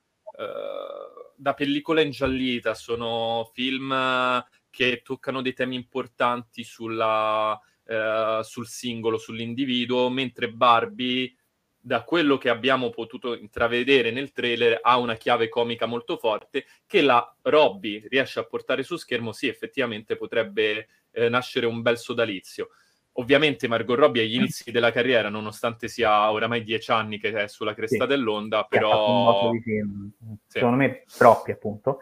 da 1.35 1.53
pellicola 1.53 2.01
ingiallita, 2.01 2.73
sono 2.73 3.51
film 3.53 4.43
che 4.71 5.01
toccano 5.03 5.43
dei 5.43 5.53
temi 5.53 5.75
importanti 5.75 6.63
sulla, 6.63 7.51
uh, 7.53 8.41
sul 8.41 8.67
singolo, 8.67 9.19
sull'individuo, 9.19 10.09
mentre 10.09 10.51
Barbie, 10.51 11.31
da 11.79 12.03
quello 12.03 12.39
che 12.39 12.49
abbiamo 12.49 12.89
potuto 12.89 13.37
intravedere 13.37 14.09
nel 14.09 14.31
trailer, 14.31 14.79
ha 14.81 14.97
una 14.97 15.13
chiave 15.13 15.47
comica 15.47 15.85
molto 15.85 16.17
forte 16.17 16.65
che 16.87 17.01
la 17.01 17.35
Robbie 17.43 18.03
riesce 18.09 18.39
a 18.39 18.45
portare 18.45 18.81
su 18.81 18.95
schermo, 18.95 19.31
sì, 19.31 19.47
effettivamente 19.47 20.15
potrebbe 20.17 20.87
eh, 21.11 21.29
nascere 21.29 21.67
un 21.67 21.83
bel 21.83 21.99
sodalizio. 21.99 22.69
Ovviamente 23.17 23.67
Margot 23.67 23.97
Robbie 23.97 24.23
agli 24.23 24.35
inizi 24.35 24.71
della 24.71 24.91
carriera, 24.91 25.29
nonostante 25.29 25.87
sia 25.87 26.29
oramai 26.31 26.63
dieci 26.63 26.91
anni 26.91 27.17
che 27.17 27.31
è 27.31 27.47
sulla 27.47 27.73
cresta 27.73 28.03
sì, 28.03 28.09
dell'onda, 28.09 28.65
però... 28.65 29.51
Film, 29.61 30.11
sì. 30.19 30.59
Secondo 30.59 30.75
me 30.77 31.03
troppi, 31.17 31.51
appunto. 31.51 31.99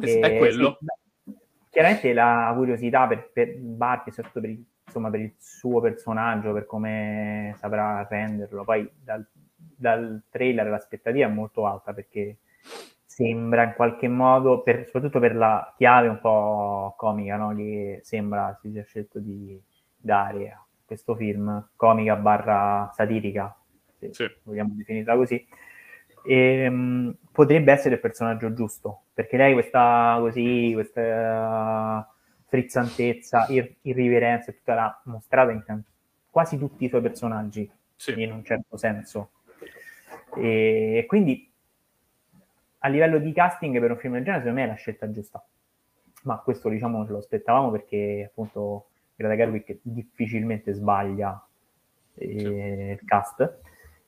E, 0.00 0.20
è 0.20 0.36
quello. 0.36 0.78
Sì, 0.78 1.34
chiaramente 1.70 2.12
la 2.12 2.52
curiosità 2.54 3.06
per, 3.06 3.30
per 3.32 3.56
Barbie, 3.58 4.12
soprattutto 4.12 4.40
per 4.40 4.50
il, 4.50 4.64
insomma, 4.84 5.10
per 5.10 5.20
il 5.20 5.34
suo 5.38 5.80
personaggio, 5.80 6.52
per 6.52 6.66
come 6.66 7.54
saprà 7.58 8.06
renderlo, 8.08 8.64
poi 8.64 8.88
dal, 9.02 9.26
dal 9.54 10.22
trailer 10.28 10.66
l'aspettativa 10.66 11.26
è 11.26 11.30
molto 11.30 11.66
alta 11.66 11.94
perché 11.94 12.38
sembra 13.04 13.64
in 13.64 13.72
qualche 13.74 14.08
modo, 14.08 14.62
per, 14.62 14.84
soprattutto 14.84 15.20
per 15.20 15.34
la 15.34 15.72
chiave 15.76 16.08
un 16.08 16.20
po' 16.20 16.94
comica, 16.96 17.36
no? 17.36 17.54
che 17.54 18.00
sembra 18.02 18.56
si 18.60 18.70
sia 18.70 18.84
scelto 18.84 19.18
di 19.18 19.60
dare 19.98 20.50
a 20.50 20.64
questo 20.84 21.14
film, 21.14 21.70
comica 21.76 22.16
barra 22.16 22.90
satirica, 22.94 23.54
se 23.98 24.12
sì. 24.12 24.30
vogliamo 24.44 24.72
definirla 24.74 25.16
così, 25.16 25.46
e, 26.24 26.66
um, 26.66 27.14
potrebbe 27.30 27.72
essere 27.72 27.96
il 27.96 28.00
personaggio 28.00 28.52
giusto, 28.54 29.02
perché 29.12 29.36
lei 29.36 29.52
questa 29.52 30.16
così, 30.20 30.70
questa 30.72 32.10
frizzantezza, 32.46 33.46
ir- 33.48 33.76
irriverenza, 33.82 34.52
tutta 34.52 34.74
l'ha 34.74 35.00
mostrata 35.04 35.52
in 35.52 35.62
can- 35.64 35.84
quasi 36.30 36.56
tutti 36.56 36.84
i 36.84 36.88
suoi 36.88 37.02
personaggi, 37.02 37.70
sì. 37.96 38.20
in 38.22 38.32
un 38.32 38.44
certo 38.44 38.76
senso. 38.76 39.30
E 40.36 41.04
quindi 41.06 41.50
a 42.78 42.88
livello 42.88 43.18
di 43.18 43.32
casting 43.32 43.78
per 43.80 43.90
un 43.90 43.98
film 43.98 44.14
del 44.14 44.24
genere, 44.24 44.42
secondo 44.42 44.60
me 44.60 44.66
è 44.66 44.70
la 44.70 44.76
scelta 44.76 45.10
giusta. 45.10 45.44
Ma 46.22 46.38
questo 46.38 46.68
diciamo 46.68 47.04
lo 47.06 47.18
aspettavamo 47.18 47.70
perché 47.70 48.26
appunto 48.28 48.87
Greta 49.18 49.34
Gerwig 49.34 49.78
difficilmente 49.82 50.72
sbaglia 50.72 51.44
eh, 52.14 52.98
il 53.00 53.04
cast. 53.04 53.58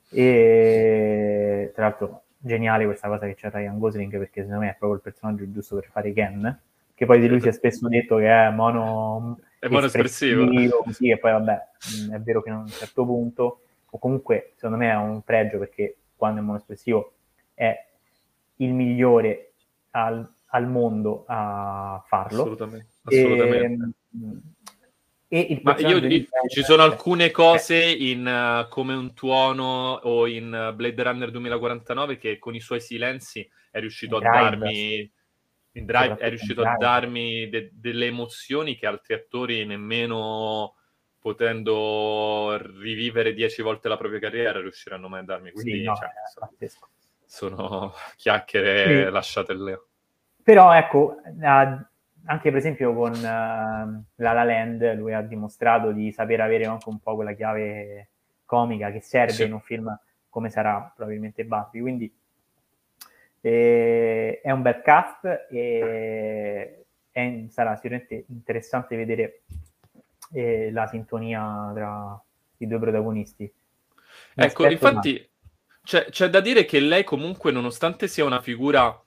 E 0.09 1.71
tra 1.73 1.83
l'altro 1.83 2.23
geniale 2.37 2.85
questa 2.85 3.09
cosa 3.09 3.25
che 3.27 3.35
c'è 3.35 3.51
Ryan 3.51 3.77
Gosling 3.77 4.17
perché 4.17 4.41
secondo 4.41 4.61
me 4.61 4.69
è 4.69 4.75
proprio 4.77 4.95
il 4.95 5.01
personaggio 5.01 5.51
giusto 5.51 5.75
per 5.75 5.89
fare 5.91 6.11
Ken 6.11 6.59
che 6.95 7.05
poi 7.05 7.19
di 7.19 7.27
lui 7.27 7.39
si 7.39 7.47
è 7.47 7.51
spesso 7.51 7.87
detto 7.87 8.17
che 8.17 8.27
è 8.27 8.49
mono 8.49 9.37
è 9.59 9.67
mono 9.67 9.85
espressivo. 9.85 10.47
così 10.83 11.11
e 11.11 11.19
poi 11.19 11.31
vabbè 11.31 11.61
è 12.13 12.19
vero 12.19 12.41
che 12.41 12.49
a 12.49 12.57
un 12.57 12.67
certo 12.67 13.05
punto 13.05 13.59
o 13.87 13.99
comunque 13.99 14.53
secondo 14.55 14.77
me 14.77 14.89
è 14.89 14.95
un 14.95 15.21
pregio 15.21 15.59
perché 15.59 15.97
quando 16.15 16.41
è 16.41 16.43
mono 16.43 16.57
espressivo 16.57 17.13
è 17.53 17.85
il 18.57 18.73
migliore 18.73 19.51
al, 19.91 20.27
al 20.47 20.67
mondo 20.67 21.23
a 21.27 22.03
farlo. 22.07 22.41
Assolutamente, 22.41 22.87
assolutamente. 23.03 23.65
E, 23.65 23.87
il 24.19 24.41
Ma 25.61 25.77
io, 25.77 25.97
io 25.97 26.25
ci 26.49 26.61
sono 26.61 26.83
alcune 26.83 27.31
cose 27.31 27.81
in 27.81 28.25
uh, 28.25 28.67
come 28.67 28.93
un 28.93 29.13
tuono 29.13 29.93
o 29.93 30.27
in 30.27 30.47
uh, 30.47 30.75
Blade 30.75 31.03
Runner 31.03 31.31
2049 31.31 32.17
che 32.17 32.37
con 32.37 32.53
i 32.53 32.59
suoi 32.59 32.81
silenzi 32.81 33.49
è 33.71 33.79
riuscito 33.79 34.19
Drive. 34.19 34.37
a 34.37 34.41
darmi 34.41 35.11
In 35.71 35.85
Drive 35.85 36.17
è 36.17 36.27
riuscito 36.27 36.63
a 36.63 36.75
darmi 36.75 37.47
de- 37.47 37.69
delle 37.71 38.07
emozioni 38.07 38.75
che 38.75 38.87
altri 38.87 39.13
attori 39.13 39.65
nemmeno 39.65 40.75
potendo 41.17 42.57
rivivere 42.79 43.33
dieci 43.33 43.61
volte 43.61 43.87
la 43.87 43.95
propria 43.95 44.19
carriera 44.19 44.59
riusciranno 44.59 45.07
mai 45.07 45.21
a 45.21 45.23
darmi. 45.23 45.51
Quindi 45.51 45.79
sì, 45.79 45.83
no, 45.83 45.95
cioè, 45.95 46.09
sono, 46.33 46.89
sono, 47.25 47.93
chiacchiere 48.17 49.05
sì. 49.05 49.11
lasciate 49.11 49.53
lì. 49.53 49.77
Però 50.43 50.73
ecco, 50.73 51.21
anche 52.25 52.49
per 52.49 52.59
esempio 52.59 52.93
con 52.93 53.11
uh, 53.11 53.21
La 53.21 54.05
La 54.33 54.43
Land 54.43 54.95
lui 54.95 55.13
ha 55.13 55.21
dimostrato 55.21 55.91
di 55.91 56.11
saper 56.11 56.41
avere 56.41 56.65
anche 56.65 56.89
un 56.89 56.99
po' 56.99 57.15
quella 57.15 57.33
chiave 57.33 58.09
comica 58.45 58.91
che 58.91 59.01
serve 59.01 59.33
sì. 59.33 59.43
in 59.43 59.53
un 59.53 59.61
film 59.61 59.99
come 60.29 60.49
sarà 60.49 60.91
probabilmente 60.95 61.45
Barbie. 61.45 61.81
Quindi 61.81 62.13
eh, 63.41 64.39
è 64.41 64.51
un 64.51 64.61
bel 64.61 64.81
cast 64.81 65.47
e 65.49 66.85
è, 67.11 67.45
sarà 67.49 67.75
sicuramente 67.75 68.25
interessante 68.29 68.95
vedere 68.95 69.41
eh, 70.33 70.71
la 70.71 70.87
sintonia 70.87 71.71
tra 71.73 72.23
i 72.57 72.67
due 72.67 72.79
protagonisti. 72.79 73.51
Mi 74.35 74.45
ecco, 74.45 74.67
infatti 74.67 75.29
c'è, 75.83 76.05
c'è, 76.05 76.29
da 76.29 76.39
dire 76.39 76.65
che 76.65 76.79
lei 76.79 77.03
comunque, 77.03 77.51
nonostante 77.51 78.07
sia 78.07 78.23
una 78.23 78.41
figura 78.41 79.03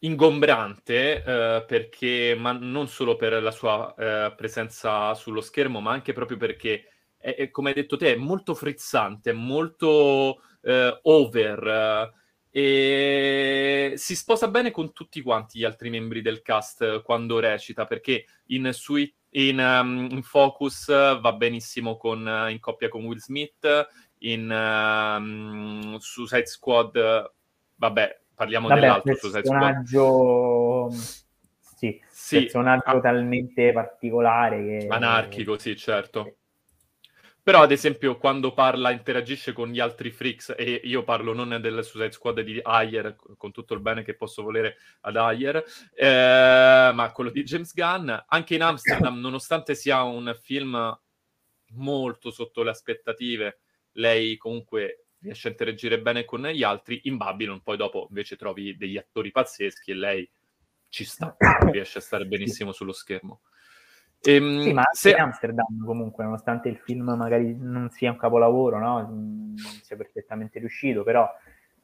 ingombrante, 0.00 1.22
eh, 1.24 1.64
perché, 1.66 2.36
ma 2.38 2.52
non 2.52 2.88
solo 2.88 3.16
per 3.16 3.42
la 3.42 3.50
sua 3.50 3.94
eh, 3.96 4.34
presenza 4.36 5.14
sullo 5.14 5.40
schermo, 5.40 5.80
ma 5.80 5.92
anche 5.92 6.12
proprio 6.12 6.36
perché, 6.36 6.84
è, 7.16 7.34
è, 7.34 7.50
come 7.50 7.70
hai 7.70 7.74
detto 7.74 7.96
te, 7.96 8.14
è 8.14 8.16
molto 8.16 8.54
frizzante, 8.54 9.32
molto 9.32 10.40
eh, 10.62 10.98
over 11.02 12.16
e 12.50 13.92
si 13.96 14.16
sposa 14.16 14.48
bene 14.48 14.70
con 14.70 14.92
tutti 14.92 15.20
quanti 15.20 15.58
gli 15.58 15.64
altri 15.64 15.90
membri 15.90 16.22
del 16.22 16.42
cast 16.42 17.02
quando 17.02 17.38
recita, 17.38 17.84
perché 17.84 18.24
in, 18.46 18.70
Sweet, 18.72 19.14
in, 19.30 19.58
um, 19.58 20.08
in 20.10 20.22
Focus 20.22 20.88
va 20.88 21.32
benissimo 21.34 21.96
con, 21.96 22.46
in 22.48 22.58
coppia 22.58 22.88
con 22.88 23.04
Will 23.04 23.18
Smith, 23.18 23.88
in 24.20 24.50
um, 24.50 25.98
Suicide 25.98 26.46
Squad, 26.46 27.32
vabbè, 27.76 28.20
parliamo 28.38 28.68
vabbè, 28.68 28.80
dell'altro 28.80 29.14
Squad. 29.16 30.90
Sì, 31.78 32.00
sì, 32.08 32.40
personaggio 32.40 32.88
ah, 32.88 33.00
talmente 33.00 33.72
particolare 33.72 34.64
che... 34.64 34.86
Anarchico, 34.88 35.58
sì, 35.58 35.76
certo. 35.76 36.36
Però, 37.42 37.62
ad 37.62 37.72
esempio, 37.72 38.18
quando 38.18 38.52
parla, 38.52 38.90
interagisce 38.90 39.52
con 39.52 39.70
gli 39.70 39.80
altri 39.80 40.10
freaks, 40.10 40.54
e 40.56 40.80
io 40.84 41.02
parlo 41.02 41.32
non 41.32 41.58
del 41.60 41.82
Suicide 41.82 42.12
Squad 42.12 42.40
di 42.40 42.60
Ayer, 42.62 43.16
con 43.36 43.52
tutto 43.52 43.74
il 43.74 43.80
bene 43.80 44.02
che 44.02 44.14
posso 44.14 44.42
volere 44.42 44.76
ad 45.00 45.16
Ayer, 45.16 45.64
eh, 45.94 46.90
ma 46.92 47.10
quello 47.12 47.30
di 47.30 47.44
James 47.44 47.72
Gunn, 47.72 48.10
anche 48.26 48.54
in 48.54 48.62
Amsterdam, 48.62 49.18
nonostante 49.20 49.74
sia 49.74 50.02
un 50.02 50.36
film 50.42 51.00
molto 51.70 52.30
sotto 52.30 52.62
le 52.62 52.70
aspettative, 52.70 53.60
lei 53.92 54.36
comunque 54.36 55.06
riesce 55.20 55.48
a 55.48 55.50
interagire 55.50 56.00
bene 56.00 56.24
con 56.24 56.46
gli 56.46 56.62
altri. 56.62 57.00
In 57.04 57.16
Babylon, 57.16 57.62
poi 57.62 57.76
dopo 57.76 58.06
invece 58.08 58.36
trovi 58.36 58.76
degli 58.76 58.96
attori 58.96 59.30
pazzeschi 59.30 59.90
e 59.90 59.94
lei 59.94 60.30
ci 60.88 61.04
sta, 61.04 61.36
riesce 61.70 61.98
a 61.98 62.02
stare 62.02 62.26
benissimo 62.26 62.72
sullo 62.72 62.92
schermo. 62.92 63.40
Ehm, 64.22 64.62
sì, 64.62 64.72
ma 64.72 64.84
se... 64.90 65.14
Amsterdam 65.14 65.84
comunque, 65.84 66.24
nonostante 66.24 66.68
il 66.68 66.78
film 66.78 67.14
magari 67.16 67.56
non 67.56 67.90
sia 67.90 68.10
un 68.10 68.16
capolavoro, 68.16 68.78
no? 68.78 69.00
non 69.00 69.54
sia 69.82 69.96
perfettamente 69.96 70.58
riuscito, 70.58 71.04
però 71.04 71.28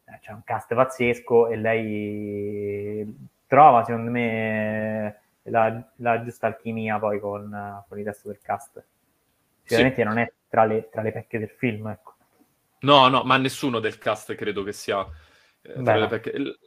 eh, 0.04 0.18
c'è 0.20 0.32
un 0.32 0.42
cast 0.44 0.74
pazzesco 0.74 1.48
e 1.48 1.56
lei 1.56 3.32
trova, 3.46 3.84
secondo 3.84 4.10
me, 4.10 5.20
la, 5.42 5.92
la 5.96 6.22
giusta 6.22 6.46
alchimia 6.48 6.98
poi 6.98 7.20
con, 7.20 7.84
con, 7.88 7.98
il 7.98 8.04
resto 8.04 8.28
del 8.28 8.40
cast. 8.42 8.84
Sicuramente 9.62 10.02
sì. 10.02 10.08
non 10.08 10.18
è 10.18 10.32
tra 10.48 10.64
le, 10.64 10.88
tra 10.90 11.02
le 11.02 11.12
pecche 11.12 11.38
del 11.38 11.50
film, 11.50 11.88
ecco. 11.88 12.13
No, 12.84 13.08
no, 13.08 13.22
ma 13.24 13.36
nessuno 13.36 13.80
del 13.80 13.98
cast 13.98 14.34
credo 14.34 14.62
che 14.62 14.72
sia 14.72 15.04
eh, 15.62 16.06
pecche. 16.08 16.58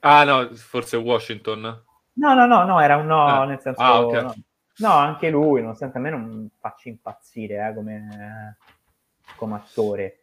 Ah, 0.00 0.24
no, 0.24 0.50
forse 0.54 0.96
Washington. 0.96 1.84
No, 2.14 2.34
no, 2.34 2.46
no, 2.46 2.64
no, 2.64 2.80
era 2.80 2.96
un 2.96 3.06
no, 3.06 3.44
eh. 3.44 3.46
nel 3.46 3.60
senso... 3.60 3.80
Ah, 3.80 4.00
okay. 4.00 4.22
no. 4.22 4.34
No, 4.78 4.92
anche 4.92 5.30
lui, 5.30 5.60
nonostante 5.60 5.98
a 5.98 6.00
me 6.00 6.10
non 6.10 6.50
faccia 6.58 6.88
impazzire 6.88 7.68
eh, 7.68 7.74
come, 7.74 8.56
come 9.36 9.54
attore. 9.54 10.18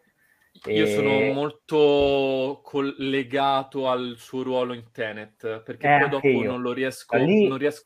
Io 0.65 0.85
sono 0.87 1.31
molto 1.31 2.59
collegato 2.63 3.89
al 3.89 4.15
suo 4.17 4.43
ruolo 4.43 4.73
in 4.73 4.91
Tenet, 4.91 5.61
perché 5.61 5.95
eh, 5.95 5.99
poi 5.99 6.09
dopo 6.09 6.27
io. 6.27 6.51
non 6.51 6.61
lo 6.61 6.73
riesco, 6.73 7.15
Lì 7.17 7.47
non 7.47 7.57
riesco... 7.57 7.85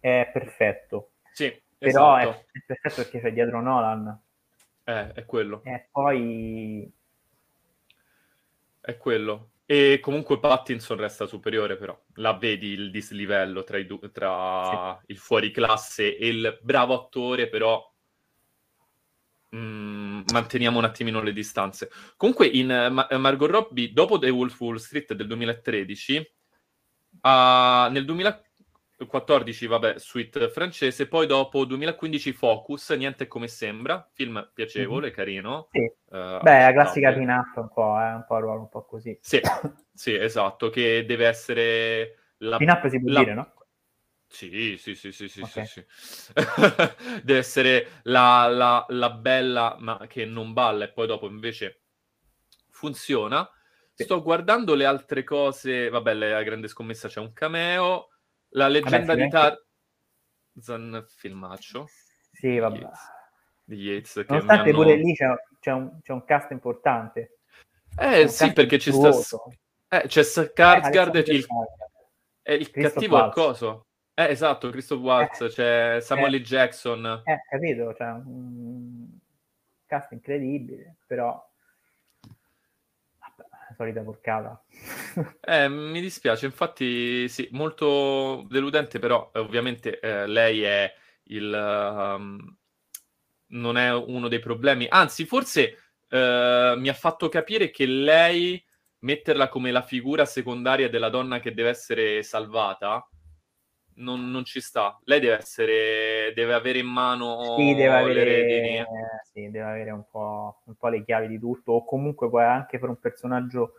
È 0.00 0.28
perfetto. 0.32 1.12
Sì, 1.32 1.50
Però 1.78 2.18
esatto. 2.18 2.30
è, 2.30 2.44
è, 2.50 2.64
perfetto 2.66 3.02
perché 3.02 3.20
c'è 3.20 3.32
dietro 3.32 3.60
Nolan. 3.60 4.23
Eh, 4.84 5.12
è 5.12 5.24
quello. 5.24 5.62
E 5.64 5.88
poi... 5.90 6.92
È 8.80 8.96
quello. 8.98 9.50
E 9.66 9.98
comunque 10.02 10.38
Pattinson 10.38 10.98
resta 10.98 11.26
superiore, 11.26 11.76
però 11.76 11.98
la 12.16 12.34
vedi 12.34 12.68
il 12.68 12.90
dislivello 12.90 13.64
tra, 13.64 13.82
du- 13.82 14.10
tra 14.12 15.00
sì. 15.00 15.12
il 15.12 15.18
fuoriclasse 15.18 16.18
e 16.18 16.28
il 16.28 16.58
bravo 16.60 16.92
attore, 16.92 17.48
però 17.48 17.82
mm, 19.56 20.20
manteniamo 20.32 20.76
un 20.76 20.84
attimino 20.84 21.22
le 21.22 21.32
distanze. 21.32 21.90
Comunque 22.18 22.46
in 22.46 22.66
uh, 22.66 22.92
Ma- 22.92 23.08
Margot 23.16 23.50
Robbie, 23.50 23.94
dopo 23.94 24.18
The 24.18 24.28
Wolf 24.28 24.60
Wall 24.60 24.76
Street 24.76 25.14
del 25.14 25.28
2013, 25.28 26.16
uh, 27.22 27.90
nel 27.90 28.04
2014 28.04 28.43
14, 28.96 29.66
vabbè, 29.66 29.98
suite 29.98 30.48
francese, 30.48 31.08
poi 31.08 31.26
dopo 31.26 31.64
2015 31.64 32.32
Focus, 32.32 32.90
Niente 32.90 33.26
come 33.26 33.48
sembra, 33.48 34.08
film 34.12 34.50
piacevole, 34.54 35.06
mm-hmm. 35.06 35.14
carino. 35.14 35.68
Sì. 35.70 35.80
Uh, 35.80 36.40
Beh, 36.40 36.62
la 36.62 36.72
classica 36.72 37.12
pin-up 37.12 37.56
un 37.56 37.68
po', 37.72 37.98
eh, 37.98 38.12
un 38.12 38.24
po' 38.26 38.38
ruolo 38.38 38.60
un 38.60 38.68
po' 38.68 38.84
così. 38.84 39.18
Sì, 39.20 39.40
sì, 39.92 40.14
esatto, 40.14 40.70
che 40.70 41.04
deve 41.04 41.26
essere... 41.26 42.18
La, 42.38 42.56
pin-up 42.56 42.86
si 42.86 43.00
può 43.00 43.12
la... 43.12 43.18
dire, 43.18 43.34
no? 43.34 43.52
Sì, 44.26 44.76
sì, 44.78 44.94
sì, 44.94 45.12
sì, 45.12 45.28
sì, 45.28 45.40
okay. 45.42 45.66
sì, 45.66 45.84
sì. 45.96 46.32
deve 47.22 47.38
essere 47.38 47.86
la, 48.02 48.48
la, 48.48 48.84
la 48.88 49.10
bella, 49.10 49.76
ma 49.78 50.06
che 50.08 50.24
non 50.24 50.52
balla 50.52 50.84
e 50.84 50.90
poi 50.90 51.06
dopo 51.06 51.28
invece 51.28 51.82
funziona. 52.70 53.48
Sì. 53.92 54.02
Sto 54.02 54.22
guardando 54.22 54.74
le 54.74 54.86
altre 54.86 55.22
cose, 55.22 55.88
vabbè, 55.88 56.14
la 56.14 56.42
grande 56.42 56.66
scommessa 56.66 57.06
c'è 57.06 57.20
un 57.20 57.32
cameo, 57.32 58.08
la 58.54 58.68
leggenda 58.68 59.14
di 59.14 59.28
Tarzan, 59.28 61.04
filmaccio. 61.06 61.86
Sì, 62.32 62.58
vabbè. 62.58 62.78
Yates, 62.78 63.00
di 63.64 63.76
Yates. 63.76 64.24
Nonostante 64.28 64.70
hanno... 64.70 64.78
pure 64.78 64.96
lì 64.96 65.14
c'è, 65.14 65.26
c'è, 65.60 65.72
un, 65.72 66.00
c'è, 66.02 66.12
un, 66.12 66.24
cast 66.24 66.50
importante. 66.50 67.38
Eh 67.96 68.28
sì, 68.28 68.52
perché 68.52 68.78
ci 68.78 68.92
sta... 68.92 69.10
Eh, 69.88 70.06
c'è 70.06 70.22
Skarsgård, 70.22 71.16
eh, 71.16 71.32
il, 71.32 71.46
è 72.42 72.52
il 72.52 72.70
cattivo 72.70 73.16
al 73.16 73.32
coso. 73.32 73.86
Eh, 74.14 74.30
esatto, 74.30 74.70
Christoph 74.70 75.00
Waltz, 75.00 75.40
eh, 75.40 75.48
c'è 75.48 76.00
Samuel 76.00 76.34
eh, 76.34 76.40
Jackson. 76.40 77.22
Eh, 77.24 77.40
capito, 77.48 77.94
cioè 77.94 78.08
un 78.08 79.18
cast 79.86 80.12
incredibile, 80.12 80.98
però 81.06 81.40
solita 83.74 84.02
porcata. 84.02 84.62
eh, 85.40 85.68
mi 85.68 86.00
dispiace, 86.00 86.46
infatti 86.46 87.28
sì, 87.28 87.48
molto 87.52 88.46
deludente, 88.48 88.98
però 88.98 89.30
eh, 89.34 89.38
ovviamente 89.40 90.00
eh, 90.00 90.26
lei 90.26 90.62
è 90.62 90.92
il... 91.24 91.52
Um, 91.52 92.56
non 93.46 93.76
è 93.76 93.92
uno 93.94 94.26
dei 94.26 94.40
problemi, 94.40 94.86
anzi 94.88 95.26
forse 95.26 95.78
uh, 96.10 96.76
mi 96.76 96.88
ha 96.88 96.94
fatto 96.94 97.28
capire 97.28 97.70
che 97.70 97.86
lei 97.86 98.60
metterla 99.00 99.48
come 99.48 99.70
la 99.70 99.82
figura 99.82 100.24
secondaria 100.24 100.88
della 100.88 101.08
donna 101.08 101.38
che 101.38 101.54
deve 101.54 101.68
essere 101.68 102.22
salvata 102.24 103.06
non, 103.96 104.30
non, 104.30 104.44
ci 104.44 104.60
sta. 104.60 104.98
Lei 105.04 105.20
deve 105.20 105.36
essere, 105.36 106.32
deve 106.34 106.54
avere 106.54 106.78
in 106.78 106.86
mano 106.86 107.56
sì, 107.56 107.74
deve 107.74 107.96
avere, 107.96 108.46
eh, 108.46 108.86
sì, 109.32 109.50
deve 109.50 109.62
avere 109.64 109.90
un 109.90 110.04
po', 110.10 110.62
un 110.64 110.74
po', 110.74 110.88
le 110.88 111.04
chiavi 111.04 111.28
di 111.28 111.38
tutto, 111.38 111.72
o 111.72 111.84
comunque 111.84 112.28
poi 112.28 112.44
anche 112.44 112.78
per 112.78 112.88
un 112.88 112.98
personaggio, 112.98 113.74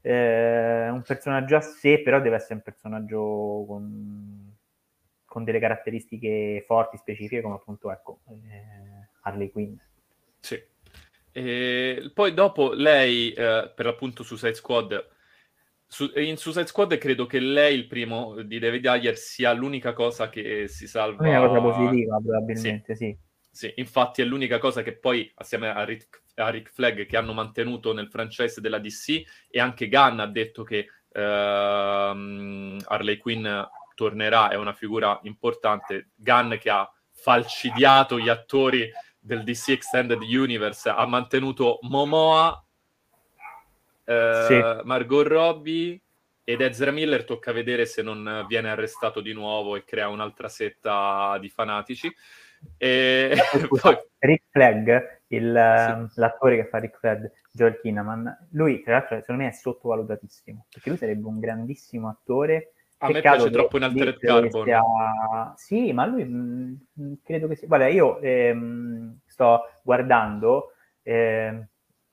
eh, 0.00 0.88
un 0.88 1.02
personaggio 1.02 1.56
a 1.56 1.60
sé, 1.60 2.00
però 2.02 2.20
deve 2.20 2.36
essere 2.36 2.54
un 2.54 2.62
personaggio 2.62 3.64
con, 3.66 4.54
con 5.24 5.44
delle 5.44 5.58
caratteristiche 5.58 6.62
forti, 6.66 6.96
specifiche, 6.96 7.42
come 7.42 7.54
appunto 7.54 7.90
ecco, 7.90 8.20
eh, 8.28 9.08
Harley 9.22 9.50
Quinn. 9.50 9.74
Sì. 10.40 10.62
E 11.36 12.10
poi 12.14 12.32
dopo 12.32 12.72
lei, 12.72 13.32
eh, 13.32 13.72
per 13.74 13.86
l'appunto 13.86 14.22
su 14.22 14.36
Side 14.36 14.54
Squad, 14.54 15.12
su, 15.86 16.10
in 16.16 16.36
Suicide 16.36 16.66
Squad 16.66 16.96
credo 16.98 17.26
che 17.26 17.38
lei, 17.38 17.74
il 17.76 17.86
primo 17.86 18.42
di 18.42 18.58
David 18.58 18.86
Ayer, 18.86 19.16
sia 19.16 19.52
l'unica 19.52 19.92
cosa 19.92 20.28
che 20.28 20.66
si 20.68 20.86
salva. 20.86 21.24
È 21.24 21.36
una 21.36 21.48
cosa 21.48 21.60
positiva, 21.60 22.18
probabilmente, 22.18 22.96
sì. 22.96 23.04
sì. 23.06 23.18
Sì, 23.54 23.72
infatti 23.76 24.20
è 24.20 24.24
l'unica 24.24 24.58
cosa 24.58 24.82
che 24.82 24.96
poi, 24.96 25.30
assieme 25.36 25.68
a 25.68 25.84
Rick, 25.84 26.22
a 26.34 26.48
Rick 26.48 26.72
Flag, 26.72 27.06
che 27.06 27.16
hanno 27.16 27.32
mantenuto 27.32 27.92
nel 27.92 28.08
franchise 28.08 28.60
della 28.60 28.80
DC, 28.80 29.22
e 29.48 29.60
anche 29.60 29.86
Gunn 29.86 30.18
ha 30.18 30.26
detto 30.26 30.64
che 30.64 30.88
ehm, 31.12 32.78
Harley 32.84 33.16
Quinn 33.18 33.46
tornerà, 33.94 34.48
è 34.48 34.56
una 34.56 34.72
figura 34.72 35.20
importante. 35.22 36.10
Gunn 36.16 36.54
che 36.54 36.68
ha 36.68 36.90
falcidiato 37.12 38.18
gli 38.18 38.28
attori 38.28 38.90
del 39.20 39.44
DC 39.44 39.68
Extended 39.68 40.20
Universe 40.20 40.88
ha 40.88 41.06
mantenuto 41.06 41.78
Momoa, 41.82 42.63
eh, 44.04 44.44
sì. 44.46 44.86
Margot 44.86 45.26
Robbie 45.26 46.00
ed 46.44 46.60
Ezra 46.60 46.90
Miller 46.90 47.24
tocca 47.24 47.52
vedere 47.52 47.86
se 47.86 48.02
non 48.02 48.44
viene 48.46 48.70
arrestato 48.70 49.20
di 49.20 49.32
nuovo 49.32 49.76
e 49.76 49.84
crea 49.84 50.08
un'altra 50.08 50.48
setta 50.48 51.38
di 51.40 51.48
fanatici. 51.48 52.12
E... 52.76 53.34
Poi... 53.80 53.96
Rick 54.18 54.44
Flag, 54.50 55.20
il, 55.28 56.08
sì. 56.10 56.20
l'attore 56.20 56.56
che 56.56 56.66
fa 56.66 56.78
Rick 56.78 56.98
Flag, 56.98 57.30
Joel 57.50 57.80
Kinnaman, 57.80 58.48
lui 58.52 58.82
tra 58.82 58.94
l'altro 58.94 59.20
secondo 59.20 59.42
me 59.42 59.48
è 59.48 59.52
sottovalutatissimo, 59.52 60.66
perché 60.70 60.88
lui 60.88 60.98
sarebbe 60.98 61.26
un 61.26 61.40
grandissimo 61.40 62.08
attore. 62.08 62.72
A 62.98 63.10
me 63.10 63.20
piace 63.20 63.50
troppo 63.50 63.76
in 63.76 63.82
Altered 63.82 64.18
Carbon. 64.18 64.64
Sia... 64.64 64.82
Sì, 65.56 65.92
ma 65.92 66.06
lui 66.06 66.24
mh, 66.24 66.86
mm, 67.00 67.12
credo 67.22 67.48
che 67.48 67.56
sia... 67.56 67.66
Guarda, 67.66 67.88
io 67.88 68.18
ehm, 68.20 69.18
sto 69.26 69.60
guardando, 69.82 70.72
eh, 71.02 71.68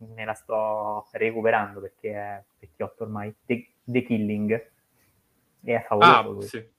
me 0.08 0.26
la 0.26 0.34
sto 0.34 1.08
recuperando 1.12 1.80
perché 1.80 2.14
è 2.14 2.44
vecchiotto 2.60 3.04
ormai, 3.04 3.34
The, 3.46 3.74
The 3.84 4.04
Killing, 4.04 4.72
e 5.64 5.76
è 5.76 5.86
favoloso. 5.88 6.40
Ah, 6.40 6.50
sì. 6.50 6.70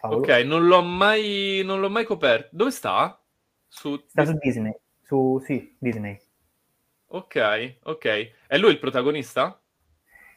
Favoloso. 0.00 0.32
Ok, 0.32 0.44
non 0.44 0.66
l'ho, 0.66 0.82
mai, 0.82 1.62
non 1.64 1.80
l'ho 1.80 1.90
mai 1.90 2.04
coperto. 2.04 2.48
Dove 2.52 2.70
sta? 2.70 3.22
Su... 3.68 4.02
Sta 4.06 4.24
su 4.24 4.36
Disney. 4.38 4.74
Su, 5.02 5.40
sì, 5.44 5.76
Disney. 5.78 6.18
Ok, 7.08 7.78
ok. 7.82 8.30
È 8.46 8.56
lui 8.56 8.70
il 8.70 8.78
protagonista? 8.78 9.60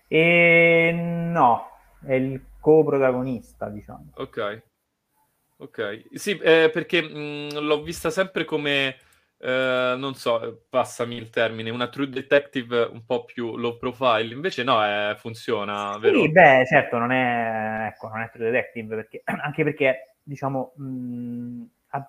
E... 0.08 0.92
No, 0.94 1.70
è 2.06 2.14
il 2.14 2.46
co-protagonista, 2.60 3.70
diciamo. 3.70 4.12
Ok. 4.16 4.64
Ok. 5.58 6.06
Sì, 6.14 6.38
eh, 6.38 6.70
perché 6.72 7.02
mh, 7.02 7.60
l'ho 7.60 7.82
vista 7.82 8.10
sempre 8.10 8.44
come... 8.46 8.98
Uh, 9.44 9.98
non 9.98 10.16
so, 10.16 10.64
passami 10.70 11.18
il 11.18 11.30
termine, 11.30 11.70
una 11.70 11.90
true 11.90 12.08
detective 12.08 12.84
un 12.84 13.04
po' 13.04 13.26
più 13.26 13.58
low 13.58 13.78
profile, 13.78 14.34
invece 14.34 14.64
no, 14.64 14.82
è, 14.82 15.16
funziona, 15.18 15.96
sì, 15.96 16.00
vero? 16.00 16.30
beh, 16.30 16.66
certo, 16.66 16.98
non 16.98 17.12
è, 17.12 17.88
ecco, 17.88 18.08
non 18.08 18.22
è 18.22 18.30
true 18.32 18.50
detective, 18.50 18.96
perché, 18.96 19.22
anche 19.28 19.66
perché, 19.66 20.16
diciamo, 20.24 20.72
mh, 20.78 21.64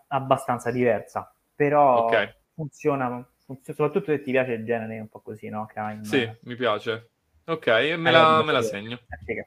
abbastanza 0.07 0.71
diversa, 0.71 1.35
però 1.57 2.05
okay. 2.05 2.33
funziona, 2.55 3.27
funziona, 3.45 3.79
soprattutto 3.79 4.13
se 4.13 4.23
ti 4.23 4.31
piace 4.31 4.53
il 4.53 4.65
genere 4.65 5.01
un 5.01 5.09
po' 5.09 5.19
così, 5.19 5.49
no? 5.49 5.67
Crime. 5.67 6.05
Sì, 6.05 6.31
mi 6.43 6.55
piace. 6.55 7.11
Ok, 7.47 7.67
me, 7.99 8.13
la, 8.13 8.45
me 8.45 8.53
la 8.53 8.63
segno. 8.63 9.01
Eh, 9.09 9.47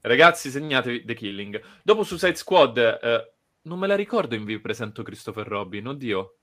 Ragazzi, 0.00 0.50
segnatevi 0.50 1.04
The 1.04 1.14
Killing. 1.14 1.62
Dopo 1.84 2.02
Suicide 2.02 2.34
Squad, 2.34 2.78
eh, 2.78 3.32
non 3.62 3.78
me 3.78 3.86
la 3.86 3.94
ricordo 3.94 4.34
in 4.34 4.44
vi 4.44 4.58
presento 4.58 5.04
Christopher 5.04 5.46
Robin, 5.46 5.86
oddio. 5.86 6.38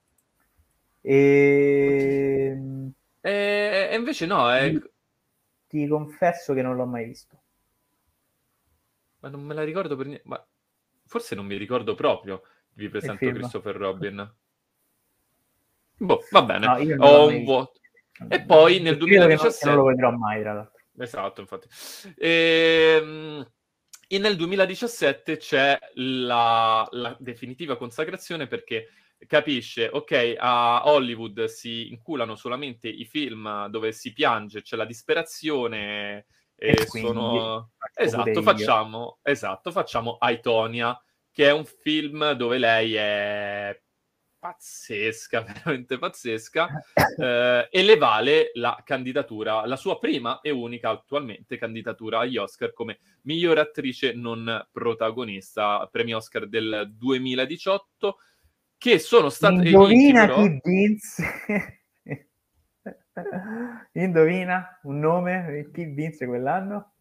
E... 1.10 2.56
E, 3.20 3.90
e 3.92 3.96
invece 3.96 4.28
no, 4.28 4.52
è... 4.52 4.72
Ti 5.68 5.88
confesso 5.88 6.54
che 6.54 6.62
non 6.62 6.76
l'ho 6.76 6.86
mai 6.86 7.06
visto. 7.06 7.42
Ma 9.22 9.30
non 9.30 9.42
me 9.42 9.56
la 9.56 9.64
ricordo 9.64 9.96
per 9.96 10.06
niente. 10.06 10.28
Ma 10.28 10.48
forse 11.08 11.34
non 11.34 11.48
mi 11.48 11.58
ricordo 11.58 11.96
proprio. 11.96 12.44
Vi 12.74 12.90
presento 12.90 13.28
Christopher 13.28 13.76
Robin. 13.76 14.36
Boh, 15.98 16.24
va 16.30 16.44
bene. 16.44 16.66
No, 16.68 17.06
Ho 17.06 17.28
un 17.28 17.44
vuoto. 17.44 17.80
E 18.28 18.44
poi 18.44 18.80
nel 18.80 18.98
2017... 18.98 19.66
Non 19.66 19.76
lo 19.76 19.84
vedrò 19.86 20.12
mai, 20.12 20.42
tra 20.42 20.54
l'altro. 20.54 20.80
Esatto, 20.96 21.42
infatti. 21.42 21.68
Ehm... 22.18 23.52
E 24.12 24.18
nel 24.18 24.36
2017 24.36 25.38
c'è 25.38 25.80
la, 25.94 26.88
la 26.92 27.16
definitiva 27.20 27.78
consacrazione 27.78 28.48
perché 28.48 28.88
capisce, 29.28 29.90
ok, 29.92 30.36
a 30.38 30.84
Hollywood 30.86 31.46
si 31.46 31.90
inculano 31.90 32.36
solamente 32.36 32.88
i 32.88 33.06
film 33.06 33.68
dove 33.68 33.92
si 33.92 34.14
piange, 34.14 34.62
c'è 34.62 34.76
la 34.76 34.86
disperazione 34.86 36.26
e, 36.56 36.70
e 36.72 36.86
sono... 36.86 37.72
Esatto 37.94 38.42
facciamo, 38.42 39.20
esatto, 39.22 39.72
facciamo 39.72 40.18
Aitonia, 40.20 41.00
che 41.32 41.48
è 41.48 41.52
un 41.52 41.66
film 41.66 42.32
dove 42.32 42.58
lei 42.58 42.96
è 42.96 43.82
pazzesca, 44.40 45.42
veramente 45.44 45.98
pazzesca, 45.98 46.70
eh, 47.20 47.68
e 47.70 47.84
le 47.84 47.98
vale 47.98 48.52
la 48.54 48.82
candidatura, 48.86 49.66
la 49.66 49.76
sua 49.76 50.00
prima 50.00 50.40
e 50.42 50.50
unica 50.50 50.90
attualmente 50.90 51.58
candidatura 51.58 52.20
agli 52.20 52.38
Oscar 52.38 52.74
come 52.74 53.00
miglior 53.24 53.60
attrice 53.60 54.14
non 54.14 54.68
protagonista, 54.72 55.88
premi 55.92 56.14
Oscar 56.14 56.48
del 56.48 56.90
2018 56.96 58.18
che 58.80 58.98
sono 58.98 59.30
state... 59.30 59.68
Indovina 59.68 60.26
però... 60.26 60.42
chi 60.42 60.60
vinse? 60.64 61.82
Indovina 63.92 64.80
un 64.84 65.00
nome 65.00 65.70
chi 65.74 65.84
vinse 65.84 66.26
quell'anno? 66.26 66.94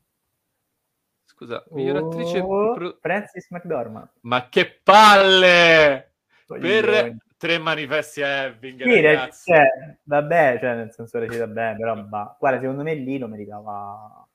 Scusa, 1.25 1.65
miglior 1.71 2.03
oh, 2.03 2.09
attrice... 2.09 2.41
Pro... 2.41 2.99
Francis 3.01 3.49
McDormand. 3.51 4.11
Ma 4.23 4.49
che 4.49 4.81
palle! 4.83 6.15
Per 6.47 7.17
tre 7.37 7.59
manifesti 7.59 8.23
a 8.23 8.45
Ebbing, 8.47 8.83
sì, 8.83 9.01
ragazzi. 9.01 9.53
Cioè, 9.53 9.99
vabbè, 10.03 10.59
cioè, 10.61 10.75
nel 10.75 10.93
senso 10.93 11.19
recita 11.21 11.47
bene, 11.47 11.77
però 11.79 11.95
bah. 11.95 12.37
guarda, 12.41 12.61
secondo 12.61 12.83
me 12.83 12.95
lì 12.95 13.19
lo 13.19 13.29
meritava 13.29 14.27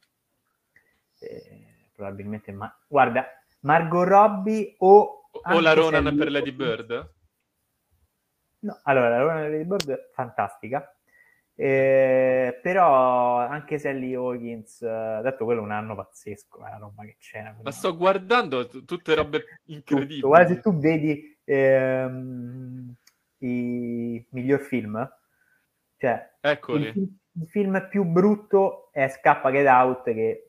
eh, 1.20 1.88
probabilmente, 1.94 2.54
ma 2.54 2.74
guarda, 2.88 3.28
Margot 3.62 4.08
Robbie 4.08 4.76
o... 4.78 5.28
O 5.30 5.60
la 5.60 5.74
Ronan 5.74 6.16
per 6.16 6.32
Lady 6.32 6.52
Bird? 6.52 7.12
No, 8.63 8.80
allora, 8.84 9.10
la 9.10 9.21
Luna 9.21 9.47
Lady 9.47 9.65
Bird 9.65 10.10
fantastica, 10.13 10.95
eh, 11.56 12.60
però 12.62 13.38
anche 13.38 13.78
Sally 13.78 14.13
Hawkins, 14.13 14.80
uh, 14.80 15.21
detto 15.21 15.45
quello 15.45 15.62
è 15.62 15.63
un 15.63 15.71
anno 15.71 15.95
pazzesco, 15.95 16.65
è 16.65 16.69
una 16.69 16.78
roba 16.78 17.04
che 17.04 17.17
c'è. 17.19 17.54
Ma 17.62 17.71
sto 17.71 17.95
guardando 17.95 18.67
t- 18.67 18.86
tutte 18.86 19.15
robe 19.15 19.43
incredibili. 19.65 20.15
Tutto. 20.15 20.28
Guarda, 20.30 20.54
se 20.54 20.62
tu 20.62 20.78
vedi 20.78 21.38
ehm, 21.43 22.95
i 23.39 24.26
miglior 24.30 24.62
film, 24.62 25.12
cioè 25.97 26.32
Eccoli. 26.39 26.88
Il, 26.88 27.19
il, 27.34 27.47
film 27.47 27.88
più 27.89 28.04
brutto 28.04 28.91
è 28.91 29.08
Scappa 29.10 29.52
Get 29.52 29.67
Out, 29.67 30.04
che 30.06 30.47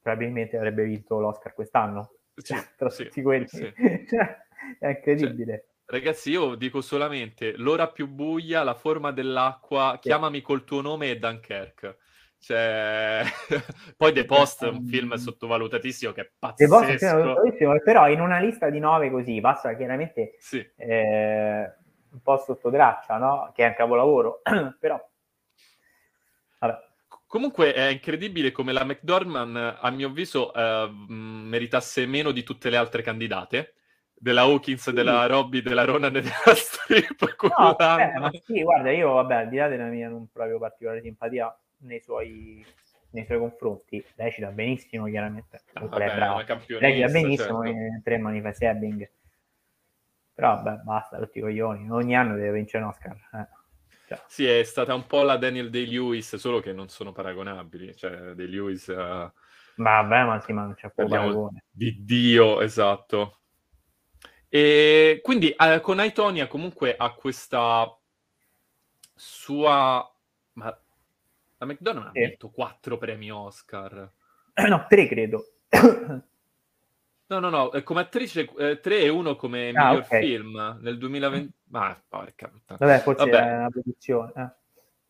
probabilmente 0.00 0.56
avrebbe 0.56 0.84
vinto 0.84 1.18
l'Oscar 1.18 1.52
quest'anno. 1.52 2.14
Sì, 2.34 2.54
cioè, 2.54 2.64
tra 2.76 2.90
sì, 2.90 3.04
tutti 3.04 3.22
quelli. 3.22 3.46
Sì. 3.48 3.72
cioè, 4.08 4.38
è 4.78 4.88
incredibile. 4.88 5.52
Cioè, 5.52 5.75
Ragazzi, 5.88 6.30
io 6.32 6.56
dico 6.56 6.80
solamente 6.80 7.56
l'ora 7.56 7.86
più 7.86 8.08
buia, 8.08 8.64
la 8.64 8.74
forma 8.74 9.12
dell'acqua, 9.12 9.92
sì. 9.94 10.08
chiamami 10.08 10.42
col 10.42 10.64
tuo 10.64 10.80
nome 10.80 11.10
e 11.10 11.18
Dunkerque. 11.18 11.98
Cioè... 12.40 13.22
Poi 13.96 14.12
The 14.12 14.24
Post 14.24 14.64
è 14.64 14.68
un 14.68 14.84
film 14.84 15.14
sottovalutatissimo 15.14 16.10
che 16.10 16.20
è 16.22 16.30
pazzesco. 16.36 16.78
The 16.80 16.86
Post 16.86 16.90
è 16.90 16.98
sottovalutatissimo, 16.98 17.78
però 17.84 18.08
in 18.08 18.20
una 18.20 18.40
lista 18.40 18.68
di 18.68 18.80
nove 18.80 19.10
così 19.12 19.40
passa 19.40 19.76
chiaramente 19.76 20.34
sì. 20.40 20.58
eh, 20.76 21.72
un 22.10 22.20
po' 22.20 22.36
sotto 22.38 22.68
traccia, 22.68 23.16
no? 23.18 23.52
Che 23.54 23.64
è 23.64 23.68
un 23.68 23.74
capolavoro, 23.76 24.42
però... 24.80 25.00
Vabbè. 26.58 26.84
Comunque 27.28 27.74
è 27.74 27.86
incredibile 27.86 28.50
come 28.50 28.72
la 28.72 28.84
McDormand, 28.84 29.76
a 29.80 29.90
mio 29.90 30.08
avviso, 30.08 30.52
eh, 30.52 30.90
meritasse 30.90 32.06
meno 32.06 32.32
di 32.32 32.42
tutte 32.42 32.70
le 32.70 32.76
altre 32.76 33.02
candidate 33.02 33.74
della 34.18 34.42
Hawkins, 34.42 34.82
sì. 34.82 34.92
della 34.92 35.26
Robby, 35.26 35.62
della 35.62 35.84
Ronan 35.84 36.16
e 36.16 36.22
della 36.22 36.54
Strip. 36.54 37.36
No, 37.56 37.78
eh, 37.78 38.18
ma 38.18 38.30
sì, 38.44 38.62
guarda, 38.62 38.90
io 38.90 39.12
vabbè, 39.12 39.34
al 39.34 39.48
di 39.48 39.56
là 39.56 39.68
della 39.68 39.86
mia 39.86 40.08
non 40.08 40.28
proprio 40.32 40.58
particolare 40.58 41.00
simpatia 41.02 41.56
nei 41.78 42.00
suoi, 42.00 42.64
nei 43.10 43.24
suoi 43.24 43.38
confronti, 43.38 44.04
lei 44.16 44.32
ci 44.32 44.40
dà 44.40 44.50
benissimo, 44.50 45.06
chiaramente. 45.06 45.62
Ah, 45.74 45.86
vabbè, 45.86 46.04
è 46.04 46.14
brava. 46.16 46.44
Lei 46.78 46.94
ci 46.94 47.00
dà 47.00 47.08
benissimo 47.08 47.64
certo. 47.64 47.78
in 47.78 48.00
tre 48.02 48.18
manifesti 48.18 48.64
Ebbing. 48.64 49.10
Però 50.34 50.54
vabbè, 50.62 50.82
basta, 50.82 51.18
tutti 51.18 51.38
i 51.38 51.40
coglioni. 51.40 51.90
Ogni 51.90 52.14
anno 52.14 52.34
deve 52.34 52.52
vincere 52.52 52.82
un 52.82 52.90
Oscar. 52.90 53.16
Eh. 53.32 53.46
Cioè. 54.08 54.20
Sì, 54.26 54.46
è 54.46 54.62
stata 54.64 54.94
un 54.94 55.06
po' 55.06 55.22
la 55.22 55.36
Daniel 55.36 55.70
Day-Lewis, 55.70 56.36
solo 56.36 56.60
che 56.60 56.72
non 56.72 56.88
sono 56.88 57.12
paragonabili. 57.12 57.96
Cioè, 57.96 58.34
Day-Lewis... 58.34 58.86
Uh... 58.88 59.32
Vabbè, 59.76 60.24
ma 60.24 60.40
sì, 60.40 60.52
ma 60.52 60.62
non 60.62 60.74
c'è 60.74 60.90
paragone. 60.90 61.64
Di 61.70 62.04
Dio, 62.04 62.60
esatto. 62.60 63.40
E 64.56 65.20
quindi 65.22 65.50
eh, 65.50 65.80
con 65.82 65.98
Aitonia 65.98 66.46
comunque 66.46 66.96
ha 66.96 67.12
questa 67.12 67.94
sua... 69.14 70.10
Ma 70.54 70.80
la 71.58 71.66
McDonald's 71.66 72.12
sì. 72.12 72.22
ha 72.22 72.26
vinto 72.28 72.48
quattro 72.48 72.96
premi 72.96 73.30
Oscar. 73.30 74.10
no, 74.66 74.86
tre 74.88 75.08
credo. 75.08 75.44
no, 75.68 77.38
no, 77.38 77.50
no, 77.50 77.70
come 77.84 78.00
attrice 78.00 78.50
eh, 78.56 78.80
tre 78.80 79.00
e 79.00 79.10
uno 79.10 79.36
come 79.36 79.68
ah, 79.74 79.90
miglior 79.90 80.04
okay. 80.06 80.22
film 80.22 80.78
nel 80.80 80.96
2020. 80.96 81.52
Ma 81.64 82.02
porca 82.08 82.48
puttana. 82.48 82.78
Vabbè, 82.78 83.02
forse 83.02 83.28
Vabbè. 83.28 83.44
è 83.44 83.56
una 83.58 83.68
produzione. 83.68 84.32
Eh. 84.36 84.50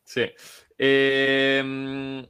Sì. 0.02 0.32
E, 0.74 1.56
ehm, 1.58 2.28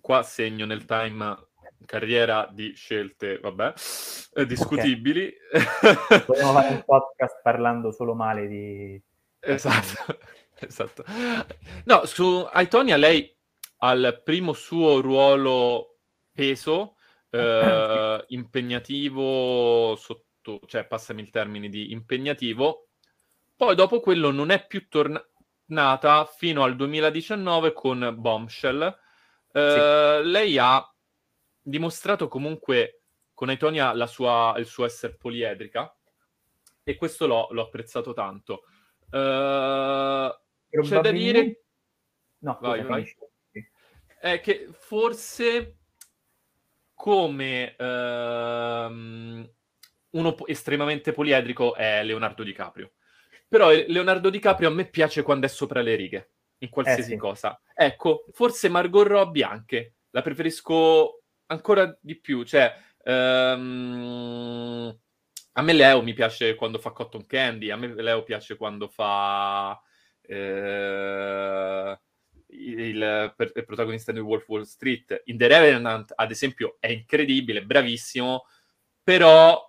qua 0.00 0.22
segno 0.22 0.66
nel 0.66 0.84
time 0.84 1.47
carriera 1.84 2.48
di 2.50 2.72
scelte, 2.74 3.38
vabbè, 3.38 3.72
eh, 4.34 4.46
discutibili. 4.46 5.32
Okay. 5.52 6.24
Vogliamo 6.26 6.52
fare 6.52 6.74
un 6.74 6.82
podcast 6.86 7.40
parlando 7.42 7.92
solo 7.92 8.14
male 8.14 8.46
di... 8.46 9.02
Esatto, 9.40 10.18
esatto. 10.58 11.04
No, 11.84 12.04
su 12.04 12.46
Aitonia 12.50 12.96
lei 12.96 13.34
al 13.78 14.20
primo 14.24 14.52
suo 14.52 15.00
ruolo 15.00 15.96
peso, 16.32 16.96
eh, 17.30 18.24
impegnativo, 18.28 19.94
sotto, 19.96 20.60
cioè 20.66 20.86
passami 20.86 21.22
il 21.22 21.30
termine 21.30 21.68
di 21.68 21.92
impegnativo, 21.92 22.88
poi 23.56 23.74
dopo 23.74 24.00
quello 24.00 24.30
non 24.30 24.50
è 24.50 24.66
più 24.66 24.88
tornata 24.88 26.24
fino 26.26 26.62
al 26.62 26.76
2019 26.76 27.72
con 27.72 28.14
Bombshell. 28.16 28.98
Eh, 29.52 30.20
sì. 30.22 30.28
Lei 30.28 30.58
ha 30.58 30.92
dimostrato 31.68 32.28
comunque 32.28 33.02
con 33.34 33.48
Aitonia 33.50 34.06
sua, 34.06 34.54
il 34.56 34.66
suo 34.66 34.84
essere 34.84 35.14
poliedrica 35.14 35.94
e 36.82 36.96
questo 36.96 37.26
l'ho, 37.26 37.48
l'ho 37.50 37.62
apprezzato 37.62 38.12
tanto. 38.12 38.64
Uh, 39.10 40.30
c'è 40.82 41.00
da 41.00 41.10
dire... 41.10 41.62
No, 42.38 42.58
vai, 42.60 42.82
vai. 42.82 43.16
È 44.20 44.40
che 44.40 44.68
forse 44.72 45.76
come 46.94 47.76
uh, 47.78 49.48
uno 50.10 50.46
estremamente 50.46 51.12
poliedrico 51.12 51.74
è 51.74 52.02
Leonardo 52.02 52.42
DiCaprio. 52.42 52.92
Però 53.46 53.70
Leonardo 53.70 54.30
DiCaprio 54.30 54.68
a 54.68 54.72
me 54.72 54.88
piace 54.88 55.22
quando 55.22 55.46
è 55.46 55.48
sopra 55.48 55.80
le 55.80 55.94
righe, 55.94 56.30
in 56.58 56.68
qualsiasi 56.70 57.12
eh, 57.12 57.14
sì. 57.14 57.16
cosa. 57.16 57.60
Ecco, 57.74 58.24
forse 58.32 58.68
Margot 58.68 59.06
Robbie 59.06 59.44
anche. 59.44 59.94
La 60.10 60.22
preferisco 60.22 61.17
ancora 61.48 61.96
di 62.00 62.18
più. 62.18 62.42
Cioè, 62.44 62.74
um, 63.04 64.98
a 65.52 65.62
me 65.62 65.72
Leo 65.72 66.02
mi 66.02 66.14
piace 66.14 66.54
quando 66.54 66.78
fa 66.78 66.90
Cotton 66.90 67.26
Candy, 67.26 67.70
a 67.70 67.76
me 67.76 67.92
Leo 67.94 68.22
piace 68.22 68.56
quando 68.56 68.88
fa 68.88 69.80
eh, 70.22 71.98
il, 72.46 73.32
per, 73.36 73.52
il, 73.54 73.64
protagonista 73.64 74.12
di 74.12 74.20
Wolf 74.20 74.48
Wall 74.48 74.62
Street. 74.62 75.22
In 75.26 75.36
The 75.36 75.48
Revenant, 75.48 76.12
ad 76.14 76.30
esempio, 76.30 76.76
è 76.80 76.88
incredibile, 76.88 77.64
bravissimo, 77.64 78.46
però 79.02 79.66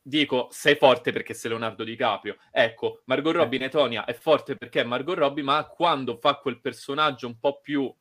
dico, 0.00 0.48
sei 0.50 0.76
forte 0.76 1.12
perché 1.12 1.34
sei 1.34 1.50
Leonardo 1.50 1.84
DiCaprio. 1.84 2.38
Ecco, 2.50 3.02
Margot 3.04 3.34
eh. 3.34 3.38
Robbie 3.38 3.58
in 3.58 3.64
Etonia 3.64 4.04
è 4.04 4.14
forte 4.14 4.56
perché 4.56 4.80
è 4.80 4.84
Margot 4.84 5.18
Robbie, 5.18 5.44
ma 5.44 5.66
quando 5.66 6.16
fa 6.16 6.36
quel 6.36 6.60
personaggio 6.60 7.26
un 7.26 7.38
po' 7.38 7.60
più 7.60 7.94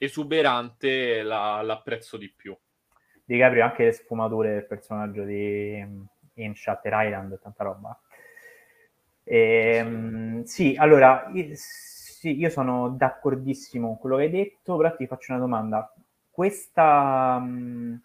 esuberante 0.00 1.22
la, 1.22 1.60
l'apprezzo 1.62 2.16
di 2.16 2.32
più. 2.34 2.56
Di 3.24 3.36
Gabriel 3.36 3.66
anche 3.68 3.84
le 3.84 3.92
sfumature 3.92 4.52
del 4.54 4.66
personaggio 4.66 5.24
di 5.24 6.08
in 6.34 6.54
Shutter 6.54 6.92
Island 6.94 7.38
tanta 7.38 7.64
roba. 7.64 8.00
E, 9.22 9.74
ehm, 9.76 10.42
sì, 10.44 10.74
allora, 10.76 11.30
io, 11.34 11.48
sì, 11.52 12.36
io 12.38 12.50
sono 12.50 12.88
d'accordissimo 12.90 13.88
con 13.88 13.98
quello 13.98 14.16
che 14.16 14.22
hai 14.24 14.30
detto, 14.30 14.76
però 14.76 14.94
ti 14.96 15.06
faccio 15.06 15.32
una 15.32 15.40
domanda. 15.40 15.92
Questa, 16.30 17.38
mh, 17.38 18.02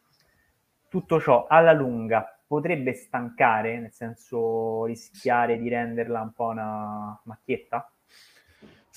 tutto 0.90 1.20
ciò 1.20 1.46
alla 1.48 1.74
lunga 1.74 2.38
potrebbe 2.48 2.94
stancare, 2.94 3.80
nel 3.80 3.92
senso 3.92 4.86
rischiare 4.86 5.58
di 5.58 5.70
renderla 5.70 6.22
un 6.22 6.34
po' 6.34 6.48
una 6.48 7.20
macchietta? 7.24 7.90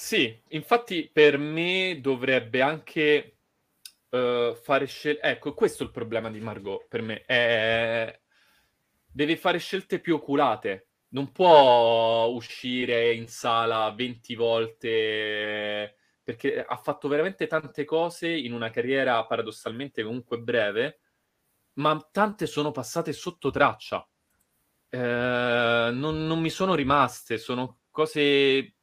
Sì, 0.00 0.40
infatti 0.50 1.10
per 1.12 1.38
me 1.38 1.98
dovrebbe 2.00 2.62
anche 2.62 3.38
uh, 4.10 4.54
fare 4.54 4.86
scelte. 4.86 5.20
Ecco, 5.22 5.54
questo 5.54 5.82
è 5.82 5.86
il 5.86 5.92
problema 5.92 6.30
di 6.30 6.38
Margot 6.38 6.86
per 6.86 7.02
me. 7.02 7.22
È... 7.22 8.20
Deve 9.10 9.36
fare 9.36 9.58
scelte 9.58 9.98
più 9.98 10.14
oculate. 10.14 10.90
Non 11.08 11.32
può 11.32 12.26
uscire 12.26 13.12
in 13.12 13.26
sala 13.26 13.90
20 13.90 14.36
volte 14.36 15.96
perché 16.22 16.64
ha 16.64 16.76
fatto 16.76 17.08
veramente 17.08 17.48
tante 17.48 17.84
cose 17.84 18.28
in 18.30 18.52
una 18.52 18.70
carriera 18.70 19.26
paradossalmente 19.26 20.04
comunque 20.04 20.38
breve, 20.38 21.00
ma 21.74 21.98
tante 22.12 22.46
sono 22.46 22.70
passate 22.70 23.12
sotto 23.12 23.50
traccia. 23.50 24.08
Eh, 24.90 24.98
non, 25.92 26.24
non 26.26 26.40
mi 26.40 26.50
sono 26.50 26.76
rimaste, 26.76 27.36
sono 27.36 27.80
cose 27.90 28.77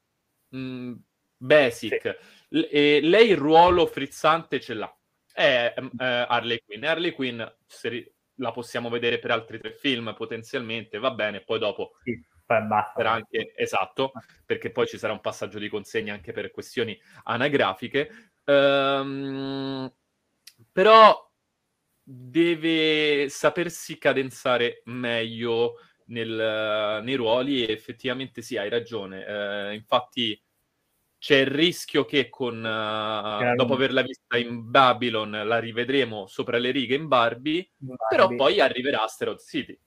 mh, 0.56 0.90
mm, 0.90 0.94
basic. 1.38 2.02
Sì. 2.02 2.58
L- 2.58 2.68
e 2.70 3.00
lei 3.02 3.30
il 3.30 3.38
ruolo 3.38 3.86
frizzante 3.86 4.60
ce 4.60 4.74
l'ha. 4.74 4.98
È 5.32 5.74
uh, 5.78 5.88
Harley 5.98 6.62
Quinn. 6.66 6.84
Harley 6.84 7.12
Quinn 7.12 7.42
ri- 7.84 8.14
la 8.36 8.52
possiamo 8.52 8.90
vedere 8.90 9.20
per 9.20 9.32
altri 9.32 9.60
tre 9.60 9.72
film 9.74 10.14
potenzialmente, 10.16 10.98
va 10.98 11.12
bene, 11.12 11.42
poi 11.42 11.60
dopo 11.60 11.94
sì, 12.04 12.22
basta. 12.46 13.10
Anche, 13.10 13.54
esatto, 13.56 14.12
perché 14.46 14.72
poi 14.72 14.88
ci 14.88 14.98
sarà 14.98 15.14
un 15.14 15.22
passaggio 15.22 15.60
di 15.60 15.70
consegna 15.70 16.14
anche 16.14 16.32
per 16.32 16.52
questioni 16.52 17.00
anagrafiche. 17.24 18.32
Um, 18.46 19.92
però 20.72 21.32
deve 22.04 23.28
sapersi 23.30 23.98
cadenzare 23.98 24.82
meglio 24.86 25.80
nel, 26.08 27.02
nei 27.04 27.16
ruoli 27.16 27.66
e 27.66 27.72
effettivamente 27.72 28.42
sì, 28.42 28.58
hai 28.58 28.70
ragione. 28.70 29.24
Uh, 29.26 29.74
infatti 29.74 30.40
c'è 31.18 31.38
il 31.38 31.48
rischio 31.48 32.06
che 32.06 32.30
con, 32.30 32.58
uh, 32.58 33.56
dopo 33.56 33.74
averla 33.74 34.02
vista 34.02 34.38
in 34.38 34.70
Babylon 34.70 35.32
la 35.46 35.60
rivedremo 35.60 36.28
sopra 36.28 36.58
le 36.58 36.72
righe 36.72 36.96
in 36.96 37.08
Barbie, 37.08 37.70
Barbie. 37.78 38.06
però 38.10 38.28
poi 38.28 38.60
arriverà 38.60 39.04
Asteroid 39.04 39.40
City. 39.40 39.80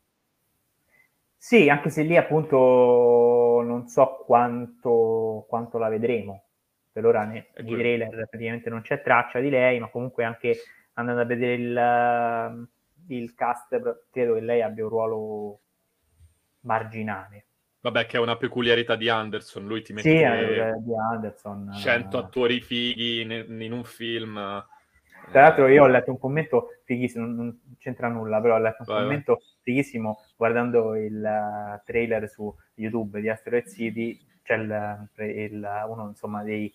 Sì, 1.37 1.69
anche 1.69 1.91
se 1.91 2.03
lì 2.03 2.17
appunto 2.17 3.63
non 3.65 3.87
so 3.87 4.25
quanto, 4.27 5.47
quanto 5.49 5.79
la 5.79 5.89
vedremo. 5.89 6.45
Per 6.91 7.07
ora 7.07 7.25
nei, 7.25 7.47
nei 7.63 7.75
trailer 7.77 8.09
praticamente 8.29 8.69
non 8.69 8.81
c'è 8.81 9.03
traccia 9.03 9.39
di 9.39 9.49
lei, 9.49 9.79
ma 9.79 9.89
comunque 9.89 10.25
anche 10.25 10.57
andando 10.95 11.21
a 11.21 11.25
vedere 11.25 11.55
il, 11.55 12.69
il 13.07 13.35
cast, 13.35 14.07
credo 14.11 14.35
che 14.35 14.41
lei 14.41 14.63
abbia 14.63 14.83
un 14.83 14.91
ruolo 14.91 15.61
marginale. 16.63 17.45
Vabbè, 17.81 18.07
che 18.07 18.17
è 18.17 18.21
una 18.21 18.37
peculiarità 18.37 18.97
di 18.97 19.09
Anderson, 19.09 19.67
lui 19.67 19.83
ti 19.83 19.93
mette 19.93 20.09
sì, 20.09 20.17
eh, 20.17 20.75
di 20.79 20.93
Anderson, 20.97 21.73
100 21.73 22.19
attori 22.19 22.61
fighi 22.61 23.21
in, 23.21 23.61
in 23.61 23.73
un 23.73 23.85
film. 23.85 24.35
Tra 25.31 25.43
l'altro 25.43 25.69
io 25.69 25.85
ho 25.85 25.87
letto 25.87 26.11
un 26.11 26.19
commento 26.19 26.81
fighissimo, 26.85 27.27
non 27.27 27.77
c'entra 27.79 28.09
nulla, 28.09 28.41
però 28.41 28.55
ho 28.55 28.59
letto 28.59 28.83
un 28.87 28.87
vai, 28.87 29.03
commento 29.03 29.35
vai. 29.35 29.43
fighissimo 29.63 30.19
guardando 30.37 30.97
il 30.97 31.23
uh, 31.23 31.81
trailer 31.85 32.29
su 32.29 32.53
YouTube 32.75 33.21
di 33.21 33.29
Asteroid 33.29 33.69
City, 33.69 34.19
c'è 34.43 34.57
il, 34.57 35.09
il, 35.19 35.69
uno 35.89 36.09
insomma 36.09 36.43
dei 36.43 36.73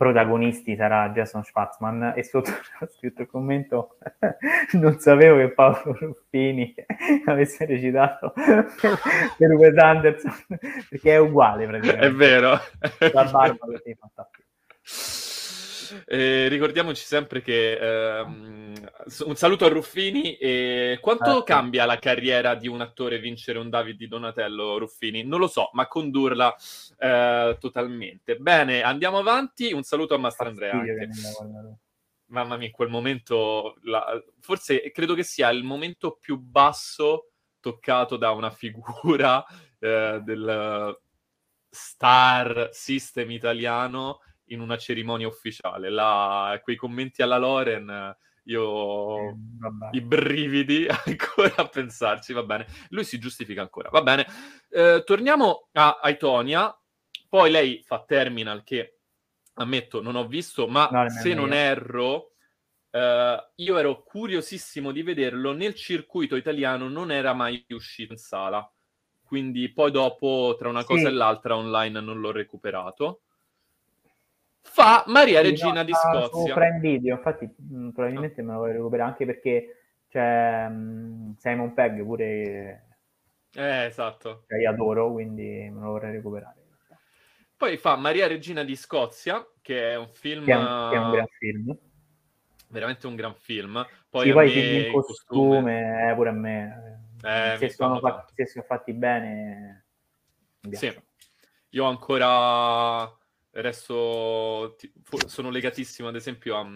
protagonisti 0.00 0.76
sarà 0.76 1.10
Jason 1.10 1.44
Schwartzman 1.44 2.14
e 2.16 2.24
sotto 2.24 2.48
ho 2.80 2.86
scritto 2.86 3.20
il 3.20 3.28
commento 3.28 3.98
non 4.72 4.98
sapevo 4.98 5.36
che 5.36 5.50
Paolo 5.52 5.94
Ruffini 5.98 6.74
avesse 7.26 7.66
recitato 7.66 8.32
per 8.34 9.50
Wes 9.52 9.76
Anderson 9.76 10.32
perché 10.88 11.12
è 11.12 11.18
uguale 11.18 11.66
praticamente. 11.66 12.06
È 12.06 12.12
vero. 12.12 12.58
La 13.12 13.24
barba 13.24 13.66
così 13.66 13.94
fantastico 13.94 14.48
eh, 16.06 16.48
ricordiamoci 16.48 17.04
sempre 17.04 17.42
che 17.42 17.76
ehm, 17.78 18.74
un 19.24 19.36
saluto 19.36 19.64
a 19.64 19.68
Ruffini. 19.68 20.36
E 20.36 20.98
quanto 21.00 21.38
ah, 21.38 21.42
cambia 21.44 21.84
la 21.84 21.98
carriera 21.98 22.54
di 22.54 22.68
un 22.68 22.80
attore 22.80 23.18
vincere 23.18 23.58
un 23.58 23.68
David 23.70 23.96
di 23.96 24.08
Donatello 24.08 24.78
Ruffini? 24.78 25.24
Non 25.24 25.40
lo 25.40 25.46
so, 25.46 25.70
ma 25.72 25.86
condurla 25.86 26.54
eh, 26.98 27.56
totalmente. 27.58 28.36
Bene, 28.36 28.82
andiamo 28.82 29.18
avanti. 29.18 29.72
Un 29.72 29.82
saluto 29.82 30.14
a 30.14 30.18
Mastrandrea. 30.18 30.72
Anche. 30.72 31.08
Mamma 32.26 32.56
mia, 32.56 32.66
in 32.66 32.72
quel 32.72 32.88
momento, 32.88 33.76
la... 33.82 34.22
forse 34.40 34.90
credo 34.92 35.14
che 35.14 35.24
sia 35.24 35.50
il 35.50 35.64
momento 35.64 36.16
più 36.20 36.38
basso 36.38 37.30
toccato 37.58 38.16
da 38.16 38.30
una 38.30 38.50
figura 38.50 39.44
eh, 39.78 40.20
del 40.22 40.98
star 41.70 42.68
system 42.72 43.30
italiano 43.30 44.20
in 44.50 44.60
una 44.60 44.76
cerimonia 44.76 45.26
ufficiale. 45.26 45.90
La, 45.90 46.58
quei 46.62 46.76
commenti 46.76 47.22
alla 47.22 47.38
Loren, 47.38 48.16
io 48.44 49.18
eh, 49.18 49.34
i 49.92 50.00
brividi 50.00 50.86
ancora 51.06 51.54
a 51.56 51.68
pensarci, 51.68 52.32
va 52.32 52.42
bene. 52.42 52.66
Lui 52.90 53.04
si 53.04 53.18
giustifica 53.18 53.60
ancora, 53.62 53.88
va 53.90 54.02
bene. 54.02 54.26
Eh, 54.68 55.02
torniamo 55.04 55.68
a 55.72 55.98
Aitonia, 56.02 56.76
poi 57.28 57.50
lei 57.50 57.82
fa 57.84 58.02
Terminal 58.04 58.62
che 58.62 58.98
ammetto 59.54 60.00
non 60.00 60.16
ho 60.16 60.26
visto, 60.26 60.66
ma 60.66 60.88
no, 60.90 61.08
se 61.10 61.34
non 61.34 61.52
erro, 61.52 62.32
eh, 62.90 63.50
io 63.54 63.78
ero 63.78 64.02
curiosissimo 64.02 64.90
di 64.90 65.02
vederlo, 65.02 65.52
nel 65.52 65.74
circuito 65.74 66.36
italiano 66.36 66.88
non 66.88 67.12
era 67.12 67.34
mai 67.34 67.64
uscito 67.68 68.12
in 68.12 68.18
sala, 68.18 68.68
quindi 69.22 69.70
poi 69.72 69.90
dopo, 69.90 70.56
tra 70.58 70.68
una 70.68 70.80
sì. 70.80 70.86
cosa 70.86 71.08
e 71.08 71.12
l'altra, 71.12 71.56
online 71.56 72.00
non 72.00 72.20
l'ho 72.20 72.32
recuperato 72.32 73.22
fa 74.70 75.04
Maria 75.08 75.40
Regina 75.42 75.82
di 75.82 75.92
Scozia. 75.92 76.28
Su 76.28 76.52
Prime 76.52 76.78
Video, 76.78 77.16
infatti 77.16 77.48
mm, 77.60 77.90
probabilmente 77.90 78.42
me 78.42 78.52
lo 78.52 78.58
vorrei 78.60 78.74
recuperare 78.74 79.10
anche 79.10 79.26
perché 79.26 79.76
c'è 80.08 80.68
mh, 80.68 80.74
mm, 80.74 81.32
Simon 81.36 81.74
Pegg 81.74 82.02
pure... 82.02 82.86
Eh, 83.52 83.84
esatto. 83.84 84.44
Che 84.46 84.56
io 84.56 84.70
adoro, 84.70 85.12
quindi 85.12 85.68
me 85.72 85.80
lo 85.80 85.90
vorrei 85.90 86.12
recuperare. 86.12 86.58
Poi 87.56 87.76
fa 87.76 87.96
Maria 87.96 88.26
Regina 88.26 88.62
di 88.64 88.76
Scozia, 88.76 89.44
che 89.60 89.90
è 89.92 89.96
un 89.96 90.08
film... 90.08 90.44
Che 90.44 90.52
è 90.52 90.56
un, 90.56 90.88
che 90.90 90.96
è 90.96 90.98
un 90.98 91.10
gran 91.10 91.26
film. 91.26 91.78
Veramente 92.68 93.06
un 93.06 93.16
gran 93.16 93.34
film. 93.34 93.86
Poi, 94.08 94.26
sì, 94.26 94.32
poi 94.32 94.46
i 94.46 94.50
film 94.50 94.86
in 94.86 94.92
costume, 94.92 95.24
costume, 95.26 96.10
eh, 96.10 96.14
pure 96.14 96.28
a 96.28 96.32
me. 96.32 97.02
Eh, 97.22 97.56
se, 97.58 97.68
sono 97.70 97.98
fatti, 97.98 98.32
se 98.36 98.46
sono 98.46 98.64
fatti 98.64 98.92
bene... 98.92 99.84
Sì. 100.70 100.96
Io 101.70 101.84
ancora 101.84 103.08
resto... 103.52 104.76
Sono 105.26 105.50
legatissimo, 105.50 106.08
ad 106.08 106.16
esempio, 106.16 106.56
a... 106.56 106.66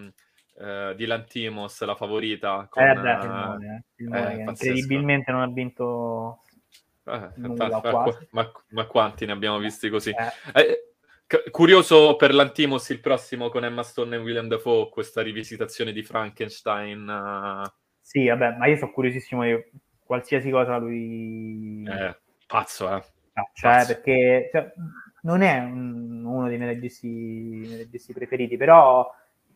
Uh, 0.57 0.95
di 0.95 1.05
Lantimos, 1.07 1.83
la 1.83 1.97
favorita. 1.97 2.69
Con, 2.71 2.85
eh, 2.85 2.95
beh, 2.95 3.19
filmone, 3.21 3.85
filmone, 3.97 4.35
eh, 4.35 4.43
incredibilmente 4.43 5.33
non 5.33 5.41
ha 5.41 5.49
vinto 5.49 6.45
eh, 7.07 7.31
ma, 7.37 7.81
ma, 8.31 8.53
ma, 8.69 8.87
quanti 8.87 9.27
ne 9.27 9.33
abbiamo 9.33 9.59
visti 9.59 9.91
così? 9.91 10.11
Eh. 10.11 10.61
Eh, 11.27 11.51
curioso 11.51 12.17
per 12.17 12.33
l'Antimos 12.33 12.89
il 12.89 13.01
prossimo 13.01 13.51
con 13.51 13.65
Emma 13.65 13.83
Stone 13.83 14.17
e 14.17 14.19
William 14.19 14.49
Dafoe, 14.49 14.89
questa 14.89 15.21
rivisitazione 15.21 15.93
di 15.93 16.03
Frankenstein. 16.03 17.07
Uh... 17.07 17.71
Sì, 18.01 18.27
vabbè, 18.27 18.57
ma 18.57 18.67
io 18.67 18.77
sono 18.77 18.93
curiosissimo 18.93 19.45
di 19.45 19.63
qualsiasi 20.03 20.51
cosa 20.51 20.79
lui... 20.79 21.85
Eh, 21.87 22.17
pazzo, 22.47 22.89
eh. 22.89 23.03
No, 23.35 23.51
cioè, 23.53 23.71
pazzo. 23.71 23.87
perché 23.87 24.49
cioè, 24.51 24.73
non 25.25 25.43
è 25.43 25.59
un, 25.59 26.25
uno 26.25 26.49
dei 26.49 26.59
miei 26.59 26.75
registi, 26.75 28.13
preferiti, 28.13 28.57
però 28.57 29.11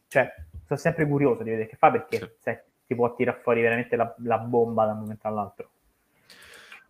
cioè, 0.08 0.32
sono 0.66 0.78
sempre 0.78 1.06
curioso 1.06 1.42
di 1.42 1.50
vedere 1.50 1.68
che 1.68 1.76
fa 1.76 1.90
perché 1.90 2.18
sì. 2.18 2.30
sai, 2.38 2.58
ti 2.86 2.94
può 2.94 3.14
tirare 3.14 3.40
fuori 3.42 3.60
veramente 3.60 3.96
la, 3.96 4.14
la 4.24 4.38
bomba 4.38 4.86
da 4.86 4.92
un 4.92 5.00
momento 5.00 5.28
all'altro. 5.28 5.70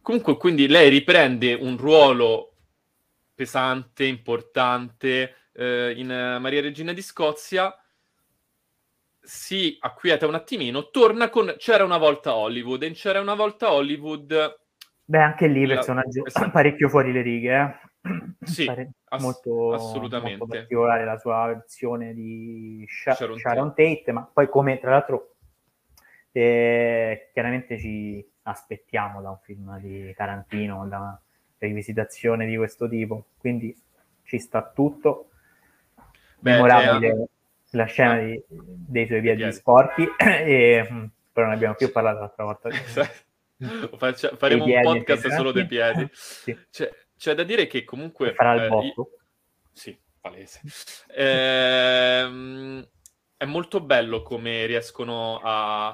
Comunque, 0.01 0.37
quindi 0.37 0.69
lei 0.69 0.89
riprende 0.89 1.55
un 1.55 1.77
ruolo 1.77 2.53
pesante, 3.35 4.05
importante 4.05 5.35
eh, 5.53 5.93
in 5.97 6.09
uh, 6.09 6.41
Maria 6.41 6.61
Regina 6.61 6.93
di 6.93 7.03
Scozia, 7.03 7.75
si 9.21 9.77
acquieta 9.81 10.27
un 10.27 10.35
attimino, 10.35 10.91
torna 10.91 11.29
con 11.29 11.55
C'era 11.59 11.85
una 11.85 11.99
volta 11.99 12.35
Hollywood, 12.35 12.83
e 12.85 12.93
C'era 12.93 13.21
una 13.21 13.35
volta 13.35 13.73
Hollywood... 13.73 14.61
Beh, 15.05 15.23
anche 15.23 15.47
lì 15.47 15.67
la... 15.67 15.75
personaggio 15.75 16.25
esatto. 16.25 16.51
parecchio 16.53 16.89
fuori 16.89 17.13
le 17.13 17.23
righe, 17.23 17.55
eh? 17.55 17.88
Sì, 18.41 18.67
ass- 18.67 19.23
molto, 19.23 19.75
assolutamente. 19.75 20.39
Molto 20.39 20.55
particolare 20.55 21.05
la 21.05 21.19
sua 21.19 21.47
versione 21.47 22.15
di 22.15 22.85
Sha- 22.89 23.15
Sharon, 23.15 23.39
Sharon 23.39 23.69
Tate. 23.69 23.99
Tate, 23.99 24.13
ma 24.13 24.31
poi 24.33 24.49
come 24.49 24.79
tra 24.79 24.91
l'altro 24.91 25.35
eh, 26.33 27.31
chiaramente 27.33 27.79
ci 27.79 28.27
aspettiamo 28.43 29.21
da 29.21 29.31
un 29.31 29.39
film 29.43 29.79
di 29.81 30.13
Tarantino, 30.15 30.87
da 30.87 30.99
una 30.99 31.21
rivisitazione 31.59 32.47
di 32.47 32.57
questo 32.57 32.89
tipo. 32.89 33.27
Quindi 33.37 33.77
ci 34.23 34.39
sta 34.39 34.63
tutto. 34.63 35.31
Beh, 36.39 36.53
Memorabile 36.53 37.09
eh, 37.09 37.29
la 37.71 37.85
scena 37.85 38.19
di, 38.19 38.41
dei 38.49 39.07
suoi 39.07 39.21
piedi, 39.21 39.39
piedi. 39.39 39.53
sporchi, 39.53 40.07
e, 40.17 40.89
mm, 40.91 41.05
però 41.33 41.47
non 41.47 41.55
abbiamo 41.57 41.75
più 41.75 41.91
parlato 41.91 42.21
l'altra 42.21 42.45
volta. 42.45 42.71
Faccia, 43.99 44.37
faremo 44.37 44.65
un 44.65 44.81
podcast 44.83 45.29
solo 45.31 45.51
dei 45.51 45.67
piedi. 45.67 46.09
sì. 46.13 46.57
c'è, 46.71 46.89
c'è, 47.19 47.35
da 47.35 47.43
dire 47.43 47.67
che 47.67 47.85
comunque... 47.85 48.33
Farà 48.33 48.55
il 48.55 48.63
eh, 48.63 48.69
botto. 48.69 49.11
Sì, 49.73 49.99
palese. 50.21 50.61
Eh, 51.11 52.87
è 53.37 53.45
molto 53.45 53.81
bello 53.81 54.23
come 54.23 54.67
riescono 54.67 55.41
a 55.43 55.91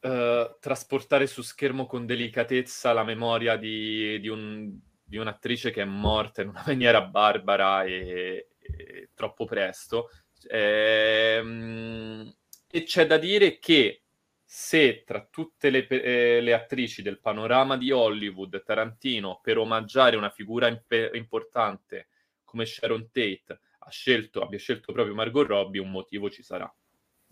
uh, 0.00 0.56
trasportare 0.60 1.26
su 1.26 1.42
schermo 1.42 1.86
con 1.86 2.06
delicatezza 2.06 2.92
la 2.92 3.04
memoria 3.04 3.56
di, 3.56 4.20
di, 4.20 4.28
un, 4.28 4.78
di, 5.02 5.16
un'attrice 5.16 5.70
che 5.70 5.82
è 5.82 5.86
morta 5.86 6.42
in 6.42 6.48
una 6.48 6.64
maniera 6.66 7.02
barbara 7.02 7.84
e, 7.84 8.48
e 8.58 9.10
troppo 9.14 9.44
presto. 9.44 10.10
Ehm, 10.48 12.34
e 12.70 12.82
c'è 12.82 13.06
da 13.06 13.18
dire 13.18 13.58
che 13.58 14.03
se 14.44 15.02
tra 15.04 15.26
tutte 15.30 15.70
le, 15.70 15.86
eh, 15.86 16.40
le, 16.40 16.52
attrici 16.52 17.02
del 17.02 17.18
panorama 17.18 17.76
di 17.76 17.90
Hollywood, 17.90 18.62
Tarantino, 18.62 19.40
per 19.42 19.58
omaggiare 19.58 20.16
una 20.16 20.30
figura 20.30 20.68
imp- 20.68 21.10
importante 21.14 22.08
come 22.44 22.66
Sharon 22.66 23.10
Tate, 23.10 23.60
ha 23.78 23.90
scelto, 23.90 24.42
abbia 24.42 24.58
scelto 24.58 24.92
proprio 24.92 25.14
Margot 25.14 25.46
Robbie, 25.46 25.80
un 25.80 25.90
motivo 25.90 26.30
ci 26.30 26.42
sarà. 26.42 26.72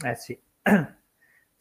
Eh 0.04 0.14
sì. 0.14 0.40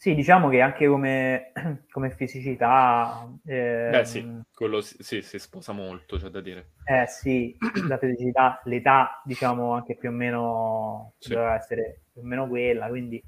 Sì, 0.01 0.15
diciamo 0.15 0.49
che 0.49 0.61
anche 0.61 0.87
come, 0.87 1.51
come 1.91 2.09
fisicità... 2.09 3.31
Eh, 3.45 3.87
Beh 3.91 4.03
sì, 4.03 4.41
quello 4.51 4.81
sì, 4.81 4.95
sì, 5.03 5.21
si 5.21 5.37
sposa 5.37 5.73
molto, 5.73 6.17
c'è 6.17 6.29
da 6.29 6.41
dire. 6.41 6.71
Eh 6.85 7.05
sì, 7.05 7.55
la 7.87 7.99
fisicità, 7.99 8.59
l'età 8.63 9.21
diciamo 9.23 9.73
anche 9.73 9.95
più 9.95 10.09
o 10.09 10.11
meno 10.11 11.13
sì. 11.19 11.29
doveva 11.29 11.53
essere 11.53 12.05
più 12.11 12.21
o 12.21 12.25
meno 12.25 12.47
quella, 12.47 12.87
quindi 12.87 13.23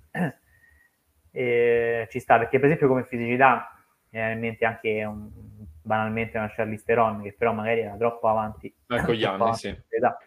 eh, 1.34 2.08
ci 2.10 2.20
sta, 2.20 2.38
perché 2.38 2.58
per 2.58 2.66
esempio 2.66 2.88
come 2.88 3.04
fisicità 3.04 3.76
mi 4.10 4.20
viene 4.20 4.34
in 4.34 4.40
mente 4.40 4.66
anche 4.66 5.04
un, 5.04 5.30
banalmente 5.82 6.38
una 6.38 6.52
Charlize 6.54 6.84
Theron, 6.86 7.22
che 7.24 7.34
però 7.34 7.52
magari 7.54 7.82
era 7.82 7.96
troppo 7.98 8.28
avanti. 8.28 8.74
Con 8.88 9.14
gli 9.14 9.24
anni, 9.24 9.54
sì. 9.56 9.76
L'età. 9.90 10.18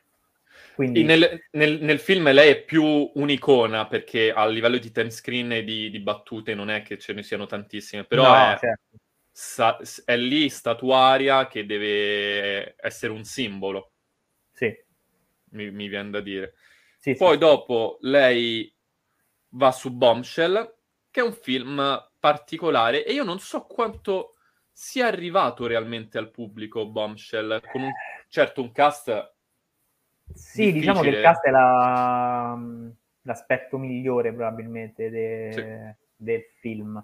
Quindi... 0.74 1.04
Nel, 1.04 1.42
nel, 1.52 1.80
nel, 1.80 1.98
film 1.98 2.30
lei 2.32 2.50
è 2.50 2.62
più 2.62 3.10
un'icona 3.14 3.86
perché 3.86 4.32
a 4.32 4.46
livello 4.46 4.76
di 4.76 4.90
time 4.90 5.10
screen 5.10 5.52
e 5.52 5.64
di, 5.64 5.90
di 5.90 6.00
battute 6.00 6.54
non 6.54 6.68
è 6.68 6.82
che 6.82 6.98
ce 6.98 7.12
ne 7.14 7.22
siano 7.22 7.46
tantissime, 7.46 8.04
però 8.04 8.24
no, 8.24 8.34
è, 8.34 8.58
certo. 8.58 8.98
sa, 9.30 9.78
è, 10.04 10.16
lì 10.16 10.48
statuaria 10.50 11.46
che 11.46 11.64
deve 11.64 12.74
essere 12.78 13.12
un 13.12 13.24
simbolo. 13.24 13.92
Sì. 14.52 14.74
Mi, 15.50 15.70
mi 15.70 15.88
viene 15.88 16.10
da 16.10 16.20
dire. 16.20 16.54
Sì, 16.98 17.14
Poi 17.14 17.34
sì. 17.34 17.38
dopo 17.38 17.98
lei 18.02 18.74
va 19.50 19.72
su 19.72 19.90
Bombshell, 19.92 20.75
che 21.16 21.22
è 21.22 21.24
un 21.24 21.32
film 21.32 22.08
particolare 22.20 23.02
e 23.06 23.14
io 23.14 23.24
non 23.24 23.38
so 23.38 23.62
quanto 23.62 24.34
sia 24.70 25.06
arrivato 25.06 25.66
realmente 25.66 26.18
al 26.18 26.30
pubblico 26.30 26.86
Bombshell, 26.86 27.62
con 27.72 27.80
un, 27.80 27.90
certo 28.28 28.60
un 28.60 28.70
cast 28.70 29.32
sì, 30.34 30.72
difficile. 30.72 30.78
diciamo 30.78 31.00
che 31.00 31.08
il 31.08 31.22
cast 31.22 31.46
è 31.46 31.50
la, 31.50 32.58
l'aspetto 33.22 33.78
migliore 33.78 34.30
probabilmente 34.34 35.08
de, 35.08 35.52
sì. 35.52 36.22
del 36.22 36.42
film. 36.60 37.02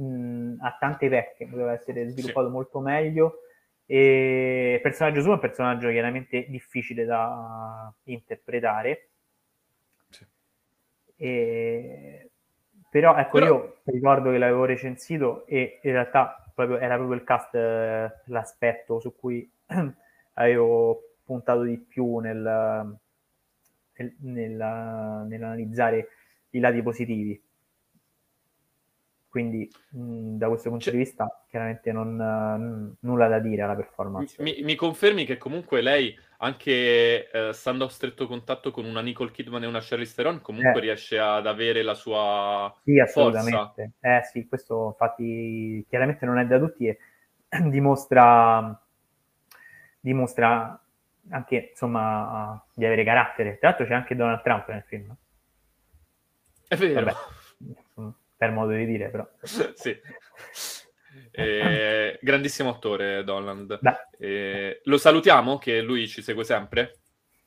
Mm, 0.00 0.56
ha 0.58 0.76
tante 0.76 1.06
vecchie, 1.08 1.46
poteva 1.46 1.74
essere 1.74 2.08
sviluppato 2.08 2.48
sì. 2.48 2.52
molto 2.52 2.80
meglio. 2.80 3.42
E 3.86 4.72
il 4.74 4.80
personaggio 4.80 5.20
suo 5.20 5.30
è 5.30 5.34
un 5.34 5.40
personaggio 5.40 5.88
chiaramente 5.90 6.46
difficile 6.48 7.04
da 7.04 7.94
interpretare. 8.02 9.10
Sì. 10.08 10.26
E... 11.18 12.30
Però 12.96 13.14
ecco, 13.14 13.38
Però... 13.38 13.46
io 13.46 13.76
ricordo 13.84 14.30
che 14.30 14.38
l'avevo 14.38 14.64
recensito 14.64 15.44
e 15.44 15.80
in 15.82 15.92
realtà 15.92 16.42
proprio, 16.54 16.78
era 16.78 16.94
proprio 16.94 17.14
il 17.18 17.24
cast 17.24 17.54
eh, 17.54 18.10
l'aspetto 18.24 19.00
su 19.00 19.14
cui 19.14 19.46
avevo 20.32 21.02
puntato 21.22 21.60
di 21.60 21.76
più 21.76 22.20
nel, 22.20 22.40
nel, 23.96 24.14
nel, 24.20 25.26
nell'analizzare 25.28 26.08
i 26.52 26.58
lati 26.58 26.80
positivi. 26.80 27.38
Quindi 29.36 29.70
mh, 29.90 30.38
da 30.38 30.48
questo 30.48 30.70
punto 30.70 30.84
cioè, 30.84 30.94
di 30.94 30.98
vista 31.00 31.44
chiaramente 31.46 31.92
non, 31.92 32.16
n- 32.16 32.94
nulla 33.00 33.28
da 33.28 33.38
dire 33.38 33.60
alla 33.60 33.76
performance. 33.76 34.42
Mi, 34.42 34.62
mi, 34.62 34.74
confermi 34.74 35.26
che 35.26 35.36
comunque 35.36 35.82
lei, 35.82 36.18
anche 36.38 37.28
eh, 37.30 37.52
stando 37.52 37.84
a 37.84 37.90
stretto 37.90 38.26
contatto 38.26 38.70
con 38.70 38.86
una 38.86 39.02
Nicole 39.02 39.32
Kidman 39.32 39.64
e 39.64 39.66
una 39.66 39.80
Charlize 39.82 40.14
Theron, 40.14 40.40
comunque 40.40 40.78
eh. 40.78 40.80
riesce 40.80 41.18
ad 41.18 41.46
avere 41.46 41.82
la 41.82 41.92
sua 41.92 42.74
Sì, 42.82 42.98
assolutamente. 42.98 43.92
Forza. 44.00 44.16
Eh 44.16 44.22
sì, 44.24 44.48
questo 44.48 44.86
infatti 44.92 45.84
chiaramente 45.86 46.24
non 46.24 46.38
è 46.38 46.46
da 46.46 46.58
tutti 46.58 46.86
e 46.86 46.98
dimostra, 47.68 48.82
dimostra 50.00 50.80
anche 51.28 51.68
insomma 51.72 52.64
di 52.72 52.86
avere 52.86 53.04
carattere. 53.04 53.58
Tra 53.58 53.68
l'altro 53.68 53.84
c'è 53.84 53.92
anche 53.92 54.16
Donald 54.16 54.40
Trump 54.40 54.66
nel 54.70 54.84
film. 54.86 55.14
È 56.68 56.74
vero. 56.74 57.04
Vabbè, 57.04 57.16
per 58.36 58.50
modo 58.50 58.72
di 58.72 58.84
dire, 58.84 59.08
però. 59.08 59.26
sì. 59.74 59.98
Eh, 61.30 62.18
grandissimo 62.20 62.70
attore 62.70 63.22
Donald. 63.24 63.78
Eh, 64.18 64.80
lo 64.84 64.98
salutiamo 64.98 65.58
che 65.58 65.80
lui 65.80 66.08
ci 66.08 66.22
segue 66.22 66.44
sempre? 66.44 66.98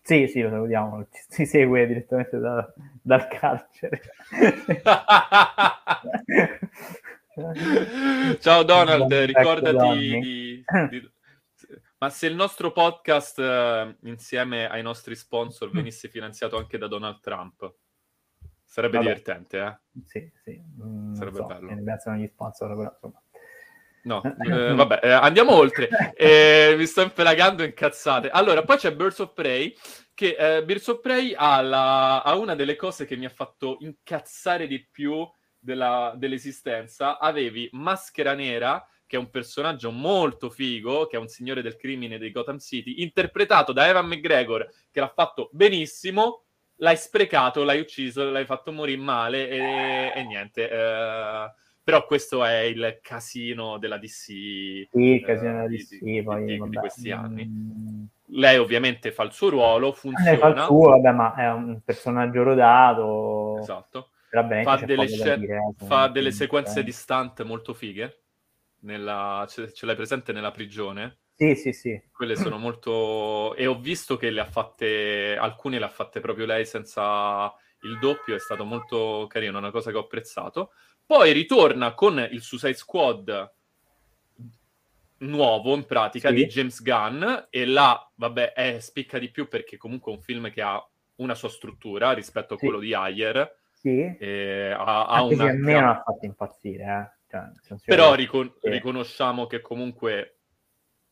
Sì, 0.01 0.27
sì, 0.27 0.41
lo 0.41 0.49
salutiamo. 0.49 1.07
Ci 1.29 1.45
segue 1.45 1.85
direttamente 1.85 2.39
da, 2.39 2.73
dal 3.01 3.27
carcere. 3.27 4.01
Ciao 8.39 8.63
Donald, 8.63 9.13
ricordati 9.13 10.19
di, 10.19 10.63
di, 10.89 11.11
Ma 11.99 12.09
se 12.09 12.27
il 12.27 12.35
nostro 12.35 12.71
podcast 12.71 13.39
eh, 13.39 13.95
insieme 14.03 14.67
ai 14.67 14.81
nostri 14.81 15.15
sponsor 15.15 15.71
venisse 15.71 16.09
finanziato 16.09 16.57
anche 16.57 16.77
da 16.77 16.87
Donald 16.87 17.21
Trump, 17.21 17.73
sarebbe 18.69 18.97
Vabbè. 18.97 19.07
divertente, 19.07 19.59
eh? 19.59 20.01
Sì, 20.05 20.31
sì. 20.43 20.61
Mm, 20.81 21.13
sarebbe 21.13 21.37
so, 21.37 21.45
bello. 21.45 21.75
Grazie 21.75 22.11
agli 22.11 22.27
sponsor, 22.27 22.75
però 22.75 22.91
insomma. 22.91 23.21
No, 24.03 24.21
eh, 24.45 24.73
vabbè, 24.73 24.99
eh, 25.03 25.09
andiamo 25.09 25.53
oltre. 25.53 25.89
Eh, 26.15 26.75
mi 26.77 26.85
sto 26.85 27.01
impelagando 27.01 27.63
in 27.63 27.73
cazzate. 27.73 28.29
Allora, 28.29 28.63
poi 28.63 28.77
c'è 28.77 28.93
Birds 28.93 29.19
of 29.19 29.33
Prey, 29.33 29.73
che 30.13 30.35
eh, 30.37 30.63
Birds 30.63 30.87
of 30.87 30.99
Prey 31.01 31.33
ha, 31.35 31.61
la, 31.61 32.21
ha, 32.21 32.35
una 32.35 32.53
delle 32.53 32.75
cose 32.75 33.05
che 33.05 33.15
mi 33.15 33.25
ha 33.25 33.29
fatto 33.29 33.77
incazzare 33.79 34.67
di 34.67 34.85
più 34.85 35.27
della, 35.57 36.13
dell'esistenza. 36.15 37.17
Avevi 37.17 37.69
Maschera 37.71 38.33
Nera, 38.33 38.85
che 39.07 39.15
è 39.15 39.19
un 39.19 39.31
personaggio 39.31 39.89
molto 39.89 40.51
figo, 40.51 41.07
che 41.07 41.15
è 41.15 41.19
un 41.19 41.27
signore 41.27 41.63
del 41.63 41.77
crimine 41.77 42.19
di 42.19 42.31
Gotham 42.31 42.59
City, 42.59 43.01
interpretato 43.01 43.73
da 43.73 43.87
Evan 43.87 44.05
McGregor, 44.05 44.69
che 44.91 44.99
l'ha 44.99 45.11
fatto 45.15 45.49
benissimo, 45.51 46.43
l'hai 46.79 46.97
sprecato, 46.97 47.63
l'hai 47.63 47.79
ucciso, 47.79 48.29
l'hai 48.29 48.45
fatto 48.45 48.71
morire 48.71 49.01
male 49.01 49.49
e, 49.49 50.11
e 50.15 50.23
niente. 50.23 50.69
Eh, 50.69 51.51
però 51.83 52.05
questo 52.05 52.43
è 52.43 52.59
il 52.59 52.99
casino 53.01 53.77
della 53.77 53.97
DC. 53.97 54.09
Sì, 54.15 54.89
il 54.93 55.23
casino 55.23 55.53
della 55.53 55.67
DC, 55.67 56.03
di, 56.03 56.21
poi, 56.21 56.45
di, 56.45 56.69
di 56.69 56.75
questi 56.75 57.11
anni. 57.11 57.45
Mm. 57.45 58.03
Lei 58.31 58.57
ovviamente 58.57 59.11
fa 59.11 59.23
il 59.23 59.31
suo 59.31 59.49
ruolo, 59.49 59.91
funziona. 59.91 60.29
Lei 60.29 60.39
fa 60.39 60.47
il 60.49 60.59
suo, 60.65 60.89
vabbè, 60.89 61.11
ma 61.11 61.33
è 61.33 61.49
un 61.51 61.79
personaggio 61.83 62.43
rodato. 62.43 63.57
Esatto. 63.59 64.09
Fa 64.29 64.75
delle, 64.85 65.07
scen- 65.07 65.39
dire, 65.39 65.55
eh, 65.55 65.85
fa 65.85 66.07
delle 66.07 66.31
sequenze 66.31 66.81
eh. 66.81 66.83
di 66.83 66.91
stunt 66.91 67.41
molto 67.43 67.73
fighe. 67.73 68.19
Nella... 68.81 69.45
Ce 69.47 69.85
l'hai 69.85 69.95
presente 69.95 70.31
nella 70.31 70.51
prigione? 70.51 71.17
Sì, 71.39 71.55
sì, 71.55 71.71
sì. 71.71 72.01
Quelle 72.11 72.35
sono 72.35 72.57
molto... 72.57 73.55
E 73.55 73.65
ho 73.65 73.79
visto 73.79 74.17
che 74.17 74.29
le 74.29 74.41
ha 74.41 74.45
fatte... 74.45 75.37
Alcune 75.37 75.79
le 75.79 75.85
ha 75.85 75.89
fatte 75.89 76.19
proprio 76.19 76.45
lei 76.45 76.65
senza 76.65 77.53
il 77.83 77.97
doppio, 77.97 78.35
è 78.35 78.39
stato 78.39 78.65
molto 78.65 79.25
carino, 79.29 79.57
una 79.57 79.71
cosa 79.71 79.89
che 79.89 79.95
ho 79.95 80.01
apprezzato. 80.01 80.73
Poi 81.05 81.31
ritorna 81.31 81.93
con 81.93 82.27
il 82.29 82.41
Suicide 82.41 82.73
Squad 82.73 83.53
nuovo, 85.19 85.75
in 85.75 85.85
pratica, 85.85 86.27
sì. 86.27 86.35
di 86.35 86.45
James 86.47 86.81
Gunn, 86.81 87.23
e 87.49 87.65
là, 87.65 88.11
vabbè, 88.15 88.51
è, 88.51 88.79
spicca 88.81 89.17
di 89.17 89.29
più 89.29 89.47
perché 89.47 89.77
comunque 89.77 90.11
è 90.11 90.15
un 90.15 90.21
film 90.21 90.51
che 90.51 90.61
ha 90.61 90.85
una 91.15 91.35
sua 91.35 91.49
struttura 91.49 92.11
rispetto 92.11 92.55
a 92.55 92.57
sì. 92.57 92.65
quello 92.65 92.81
di 92.81 92.93
Ayer. 92.93 93.57
Sì. 93.71 94.13
E 94.19 94.75
ha, 94.77 95.05
ha 95.05 95.23
una... 95.23 95.45
a 95.45 95.53
me 95.53 95.71
non 95.71 95.85
ha 95.85 96.03
fatto 96.03 96.25
impazzire, 96.25 97.15
eh. 97.29 97.29
cioè, 97.65 97.77
Però 97.85 98.13
ricon- 98.13 98.53
riconosciamo 98.61 99.47
che 99.47 99.61
comunque 99.61 100.38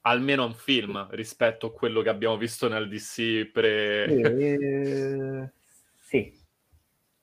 almeno 0.02 0.46
un 0.46 0.54
film 0.54 1.08
rispetto 1.12 1.68
a 1.68 1.74
quello 1.74 2.02
che 2.02 2.10
abbiamo 2.10 2.38
visto 2.38 2.68
nel 2.68 2.88
DC 2.88 3.50
pre... 3.52 4.06
Sì, 4.08 4.22
eh, 4.22 5.50
sì. 5.96 6.46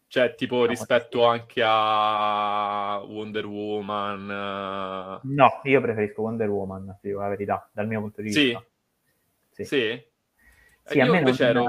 Cioè, 0.06 0.34
tipo 0.36 0.64
rispetto 0.64 1.24
anche 1.24 1.60
a 1.64 3.02
Wonder 3.04 3.46
Woman. 3.46 5.20
No, 5.22 5.60
io 5.64 5.80
preferisco 5.80 6.22
Wonder 6.22 6.48
Woman, 6.48 6.98
dico 7.00 7.20
la 7.20 7.28
verità, 7.28 7.68
dal 7.72 7.88
mio 7.88 8.00
punto 8.00 8.22
di 8.22 8.28
vista. 8.28 8.64
Sì? 9.50 9.64
Sì? 9.64 10.02
sì 10.84 10.98
io 10.98 11.14
invece 11.14 11.46
ero... 11.46 11.64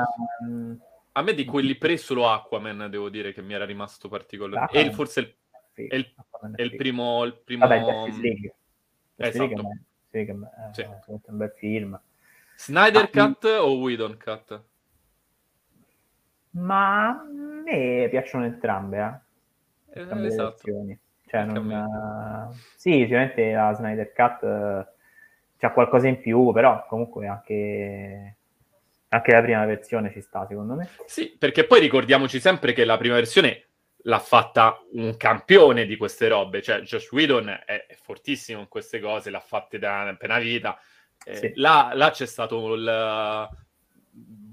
A 1.18 1.22
me 1.22 1.34
di 1.34 1.46
quelli 1.46 1.76
pre 1.76 1.96
solo 1.96 2.30
Aquaman, 2.30 2.88
devo 2.90 3.10
dire, 3.10 3.32
che 3.34 3.42
mi 3.42 3.54
era 3.54 3.64
rimasto 3.64 4.10
particolare. 4.10 4.80
E 4.80 4.92
forse 4.92 5.20
il, 5.22 5.36
sì, 5.72 5.88
è, 5.88 5.96
il, 5.96 6.14
è 6.56 6.62
il, 6.62 6.76
primo... 6.76 7.24
Il 7.24 7.42
primo... 7.44 7.66
Vabbè, 7.66 7.80
Justice 7.80 8.22
League. 8.22 8.56
Esatto. 9.16 9.78
È, 10.22 10.74
sì. 10.74 10.82
è 10.82 10.88
un 11.08 11.38
bel 11.38 11.54
film. 11.58 12.00
Snyder 12.56 13.04
ah, 13.04 13.10
Cut 13.10 13.44
o 13.44 13.78
Whedon 13.80 14.18
Cut? 14.18 14.62
Ma 16.52 17.10
a 17.10 17.24
me 17.26 18.08
piacciono 18.10 18.46
entrambe, 18.46 19.22
eh. 19.94 20.00
entrambe 20.00 20.28
esatto. 20.28 20.72
Cioè, 21.28 21.44
non, 21.44 22.54
sì, 22.76 23.02
sicuramente 23.02 23.52
la 23.52 23.74
Snyder 23.74 24.14
Cut 24.14 24.42
uh, 24.44 24.86
c'ha 25.58 25.72
qualcosa 25.72 26.08
in 26.08 26.20
più, 26.20 26.52
però 26.54 26.86
comunque 26.88 27.28
anche, 27.28 28.36
anche 29.10 29.32
la 29.32 29.42
prima 29.42 29.66
versione 29.66 30.12
ci 30.12 30.22
sta, 30.22 30.46
secondo 30.48 30.76
me. 30.76 30.88
Sì, 31.06 31.36
perché 31.38 31.66
poi 31.66 31.80
ricordiamoci 31.82 32.40
sempre 32.40 32.74
che 32.74 32.86
la 32.86 32.98
prima 32.98 33.16
versione 33.16 33.66
l'ha 34.08 34.20
fatta 34.20 34.84
un 34.94 35.18
campione 35.18 35.86
di 35.86 35.98
queste 35.98 36.28
robe, 36.28 36.62
cioè 36.62 36.82
Josh 36.82 37.12
Whedon 37.12 37.50
è, 37.50 37.86
è 37.88 37.96
fortissimo 37.96 38.60
in 38.60 38.68
queste 38.68 39.00
cose, 39.00 39.30
l'ha 39.30 39.40
fatte 39.40 39.80
da 39.80 40.08
appena 40.08 40.40
vita. 40.40 40.80
Eh, 41.24 41.36
sì. 41.36 41.52
là, 41.56 41.92
là, 41.94 42.12
c'è 42.12 42.26
stato 42.26 42.74
il, 42.76 43.50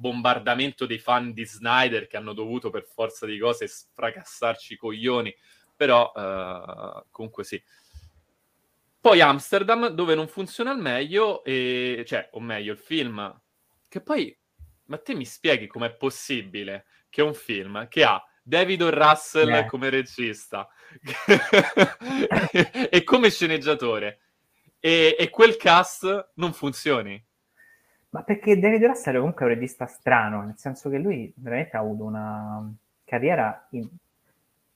bombardamento 0.03 0.87
dei 0.87 0.99
fan 0.99 1.33
di 1.33 1.45
Snyder 1.45 2.09
che 2.09 2.17
hanno 2.17 2.33
dovuto 2.33 2.71
per 2.71 2.85
forza 2.85 3.27
di 3.27 3.39
cose 3.39 3.69
sfracassarci 3.69 4.73
i 4.73 4.77
coglioni, 4.77 5.35
però 5.77 6.11
uh, 6.15 7.05
comunque 7.11 7.45
sì. 7.45 7.63
Poi 9.01 9.21
Amsterdam, 9.21 9.89
dove 9.89 10.15
non 10.15 10.29
funziona 10.29 10.71
al 10.71 10.81
meglio, 10.81 11.45
e, 11.45 12.05
cioè, 12.07 12.29
o 12.33 12.41
meglio, 12.41 12.73
il 12.73 12.79
film, 12.79 13.41
che 13.89 14.01
poi, 14.01 14.37
ma 14.87 14.99
te 14.99 15.15
mi 15.15 15.25
spieghi 15.25 15.67
com'è 15.67 15.95
possibile 15.95 16.87
che 17.11 17.21
un 17.21 17.35
film 17.35 17.89
che 17.89 18.05
ha 18.05 18.25
David. 18.43 18.83
Russell 18.83 19.53
eh. 19.53 19.67
come 19.67 19.89
regista 19.91 20.69
e 22.91 23.05
come 23.05 23.31
sceneggiatore 23.31 24.19
e, 24.81 25.15
e 25.17 25.31
quel 25.31 25.57
cast 25.57 26.33
non 26.35 26.53
funzioni? 26.53 27.25
Ma 28.11 28.23
perché 28.25 28.59
David 28.59 28.85
Russell 28.85 29.15
è 29.15 29.19
comunque 29.19 29.47
un 29.47 29.53
regista 29.53 29.87
strano, 29.87 30.43
nel 30.43 30.59
senso 30.59 30.91
che 30.91 30.99
lui 30.99 31.33
veramente 31.37 31.77
ha 31.77 31.81
avuto 31.81 32.05
una 32.05 32.71
carriera 33.05 33.69
in 33.71 33.89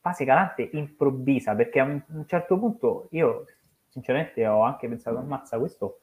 fase 0.00 0.24
calante 0.24 0.70
improvvisa, 0.72 1.54
perché 1.54 1.80
a 1.80 1.84
un, 1.84 2.02
certo 2.26 2.58
punto 2.58 3.08
io 3.10 3.44
sinceramente 3.88 4.46
ho 4.46 4.62
anche 4.62 4.88
pensato, 4.88 5.18
ammazza, 5.18 5.58
questo 5.58 5.98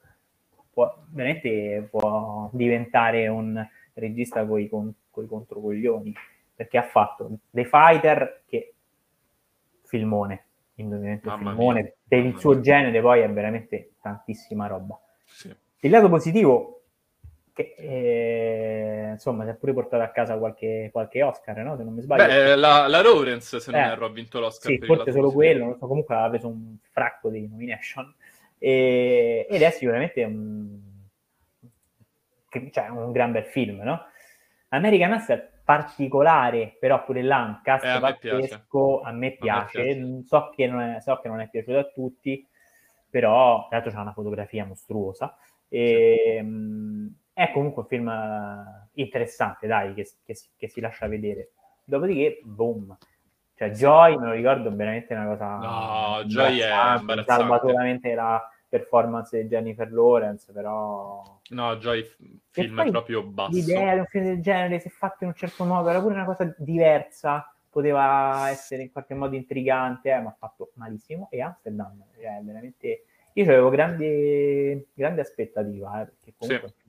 può, 0.71 0.93
veramente 1.07 1.87
può 1.89 2.49
diventare 2.51 3.27
un 3.27 3.65
regista 3.93 4.45
con 4.45 4.59
i 4.59 4.69
controcoglioni, 4.69 6.13
perché 6.55 6.77
ha 6.77 6.83
fatto 6.83 7.29
The 7.49 7.65
Fighter, 7.65 8.43
che 8.45 8.73
filmone, 9.83 10.45
indubbiamente 10.75 11.29
filmone, 11.29 11.95
per 12.07 12.25
il 12.25 12.37
suo 12.39 12.59
genere 12.59 13.01
poi 13.01 13.21
è 13.21 13.29
veramente 13.29 13.93
tantissima 14.01 14.67
roba. 14.67 14.99
Sì. 15.25 15.55
Il 15.79 15.89
lato 15.89 16.09
positivo 16.09 16.83
che 17.53 17.75
eh, 17.77 19.09
insomma 19.11 19.43
si 19.43 19.51
è 19.51 19.53
pure 19.53 19.73
portato 19.73 20.01
a 20.01 20.09
casa 20.09 20.37
qualche, 20.37 20.89
qualche 20.91 21.21
Oscar, 21.21 21.55
no? 21.57 21.77
se 21.77 21.83
non 21.83 21.93
mi 21.93 22.01
sbaglio. 22.01 22.25
Beh, 22.25 22.55
la, 22.55 22.87
la 22.87 23.01
Lawrence, 23.01 23.59
se 23.59 23.71
non 23.71 23.81
eh, 23.81 23.85
erro, 23.85 24.05
ha 24.07 24.09
vinto 24.09 24.39
l'Oscar. 24.39 24.71
Sì, 24.71 24.79
forse 24.79 25.11
solo 25.11 25.31
quello, 25.31 25.77
so, 25.79 25.87
comunque 25.87 26.15
ha 26.15 26.29
preso 26.29 26.47
un 26.47 26.77
fracco 26.91 27.29
di 27.29 27.47
nomination. 27.47 28.13
E, 28.57 29.45
ed 29.49 29.61
è 29.61 29.69
sicuramente 29.69 30.23
un, 30.23 30.79
cioè, 32.71 32.87
un 32.89 33.11
gran 33.11 33.31
bel 33.31 33.45
film, 33.45 33.81
no? 33.81 34.03
American 34.69 35.11
Hustle 35.11 35.52
particolare, 35.63 36.75
però 36.79 37.03
pure 37.03 37.21
là 37.21 37.43
un 37.43 37.59
cast 37.63 37.85
eh, 37.85 37.99
pazzesco, 37.99 39.01
a 39.01 39.11
me 39.11 39.31
piace, 39.31 39.79
a 39.79 39.83
me 39.83 39.95
piace. 39.95 40.23
So, 40.25 40.49
che 40.55 40.67
non 40.67 40.81
è, 40.81 40.99
so 40.99 41.19
che 41.21 41.27
non 41.27 41.39
è 41.39 41.49
piaciuto 41.49 41.77
a 41.77 41.85
tutti, 41.85 42.45
però 43.09 43.67
tra 43.67 43.77
l'altro 43.77 43.91
c'è 43.91 43.99
una 43.99 44.13
fotografia 44.13 44.65
mostruosa. 44.65 45.37
E, 45.69 46.35
sì. 46.37 46.45
mh, 46.45 47.15
è 47.33 47.51
comunque 47.51 47.81
un 47.83 47.87
film 47.87 48.07
eh, 48.09 48.89
interessante, 49.01 49.67
dai, 49.67 49.93
che, 49.93 50.07
che, 50.23 50.35
che 50.57 50.67
si 50.67 50.81
lascia 50.81 51.07
vedere. 51.07 51.51
Dopodiché, 51.83 52.39
boom. 52.43 52.95
Cioè, 53.55 53.69
Joy, 53.69 54.17
me 54.17 54.25
lo 54.27 54.31
ricordo, 54.33 54.75
veramente 54.75 55.13
una 55.13 55.27
cosa... 55.27 55.57
No, 55.57 56.23
Joy 56.25 56.57
è 56.57 56.97
imbarazzante. 56.99 57.23
Salva 57.23 57.59
solamente 57.59 58.13
la 58.13 58.47
performance 58.73 59.39
di 59.39 59.47
Jennifer 59.47 59.91
Lawrence, 59.91 60.51
però... 60.51 61.39
No, 61.49 61.75
Joy 61.77 62.03
film 62.49 62.81
è 62.81 62.89
proprio 62.89 63.23
basso. 63.23 63.51
L'idea 63.55 63.93
di 63.93 63.99
un 63.99 64.05
film 64.07 64.25
del 64.25 64.41
genere, 64.41 64.79
se 64.79 64.89
fatto 64.89 65.23
in 65.23 65.29
un 65.29 65.35
certo 65.35 65.63
modo, 65.63 65.89
era 65.89 66.01
pure 66.01 66.15
una 66.15 66.25
cosa 66.25 66.51
diversa, 66.57 67.53
poteva 67.69 68.49
essere 68.49 68.81
in 68.81 68.91
qualche 68.91 69.13
modo 69.13 69.35
intrigante, 69.35 70.09
eh, 70.09 70.19
ma 70.19 70.35
fatto 70.37 70.71
malissimo. 70.75 71.27
E 71.29 71.41
Amsterdam, 71.41 72.03
cioè, 72.15 72.39
veramente... 72.41 73.05
Io 73.33 73.43
avevo 73.45 73.69
grandi, 73.69 74.87
grandi 74.93 75.19
aspettative, 75.19 75.85
eh, 75.85 76.05
perché 76.05 76.33
comunque... 76.35 76.67
Sì 76.69 76.81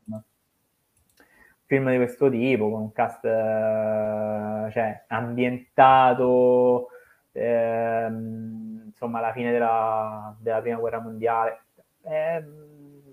film 1.67 1.91
di 1.91 1.97
questo 1.97 2.29
tipo, 2.29 2.71
con 2.71 2.83
un 2.83 2.93
cast 2.93 3.25
eh, 3.25 4.71
cioè, 4.71 5.05
ambientato 5.09 6.89
ehm, 7.33 8.83
insomma 8.87 9.19
alla 9.19 9.33
fine 9.33 9.51
della, 9.51 10.37
della, 10.39 10.61
prima 10.61 10.79
guerra 10.79 11.01
mondiale. 11.01 11.64
Eh, 12.07 12.45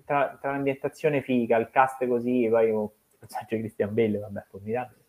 tra, 0.06 0.38
tra, 0.40 0.52
l'ambientazione 0.52 1.22
figa, 1.22 1.58
il 1.58 1.70
cast 1.72 2.06
così, 2.08 2.48
poi 2.50 2.70
il 2.70 2.90
personaggio 3.18 3.56
di 3.56 3.62
Christian 3.62 3.94
Bale, 3.94 4.20
vabbè, 4.20 4.46
formidabile. 4.50 5.00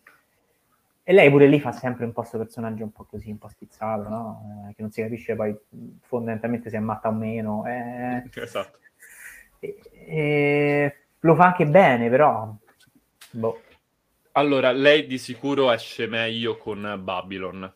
E 1.04 1.12
lei 1.12 1.30
pure 1.30 1.48
lì 1.48 1.58
fa 1.58 1.72
sempre 1.72 2.04
un 2.04 2.12
po' 2.12 2.20
questo 2.20 2.38
personaggio 2.38 2.84
un 2.84 2.92
po' 2.92 3.04
così, 3.04 3.30
un 3.30 3.38
po' 3.38 3.48
spizzato, 3.48 4.08
no? 4.08 4.68
Eh, 4.68 4.74
che 4.74 4.82
non 4.82 4.92
si 4.92 5.02
capisce 5.02 5.34
poi 5.34 5.56
fondamentalmente 6.02 6.70
se 6.70 6.76
è 6.76 6.80
matta 6.80 7.08
o 7.08 7.12
meno. 7.12 7.66
Eh, 7.66 8.22
esatto. 8.34 8.78
E, 9.58 9.78
e, 9.92 10.96
lo 11.20 11.34
fa 11.34 11.46
anche 11.46 11.66
bene, 11.66 12.08
però... 12.08 12.54
Boh. 13.32 13.60
Allora, 14.32 14.70
lei 14.70 15.06
di 15.06 15.18
sicuro 15.18 15.72
esce 15.72 16.06
meglio 16.06 16.56
con 16.56 17.00
Babylon. 17.02 17.72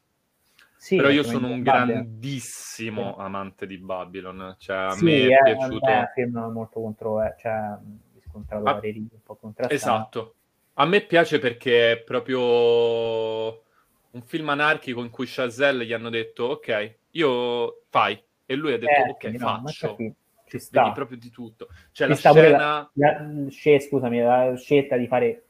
Sì, 0.87 0.95
Però 0.95 1.09
io 1.09 1.24
sono 1.24 1.49
un 1.49 1.62
grandissimo 1.62 3.14
sì. 3.16 3.20
amante 3.20 3.66
di 3.66 3.76
Babylon, 3.76 4.55
cioè 4.57 4.76
a 4.76 4.91
sì, 4.93 5.05
me 5.05 5.26
è, 5.26 5.37
è 5.37 5.43
piaciuto... 5.43 5.84
È 5.84 5.99
un 5.99 6.11
film 6.14 6.51
molto 6.53 6.80
contro... 6.80 7.24
Eh, 7.24 7.34
cioè, 7.41 7.76
riscontrato 8.14 8.62
pareri 8.62 8.99
un 8.99 9.20
po' 9.20 9.34
contrastanti. 9.34 9.74
Esatto. 9.74 10.34
A 10.74 10.87
me 10.87 11.01
piace 11.01 11.41
perché 11.41 11.91
è 11.91 11.99
proprio 11.99 13.64
un 14.11 14.22
film 14.26 14.49
anarchico 14.49 15.03
in 15.03 15.11
cui 15.11 15.26
Chazelle 15.26 15.84
gli 15.84 15.93
hanno 15.93 16.09
detto 16.09 16.45
ok, 16.45 16.95
io 17.11 17.82
fai. 17.89 18.22
E 18.47 18.55
lui 18.55 18.72
ha 18.72 18.78
detto 18.78 18.93
eh, 18.93 19.11
ok, 19.11 19.24
no, 19.41 19.62
faccio. 19.64 19.97
Ci 20.45 20.59
sta. 20.61 20.82
Vedi 20.82 20.95
proprio 20.95 21.18
di 21.18 21.30
tutto. 21.30 21.66
Cioè, 21.91 22.14
ci 22.14 22.22
la 22.22 22.32
scena... 22.32 22.59
La, 22.59 22.91
la, 22.93 23.80
scusami, 23.80 24.20
la 24.20 24.55
scelta 24.55 24.97
di 24.97 25.09
fare 25.09 25.47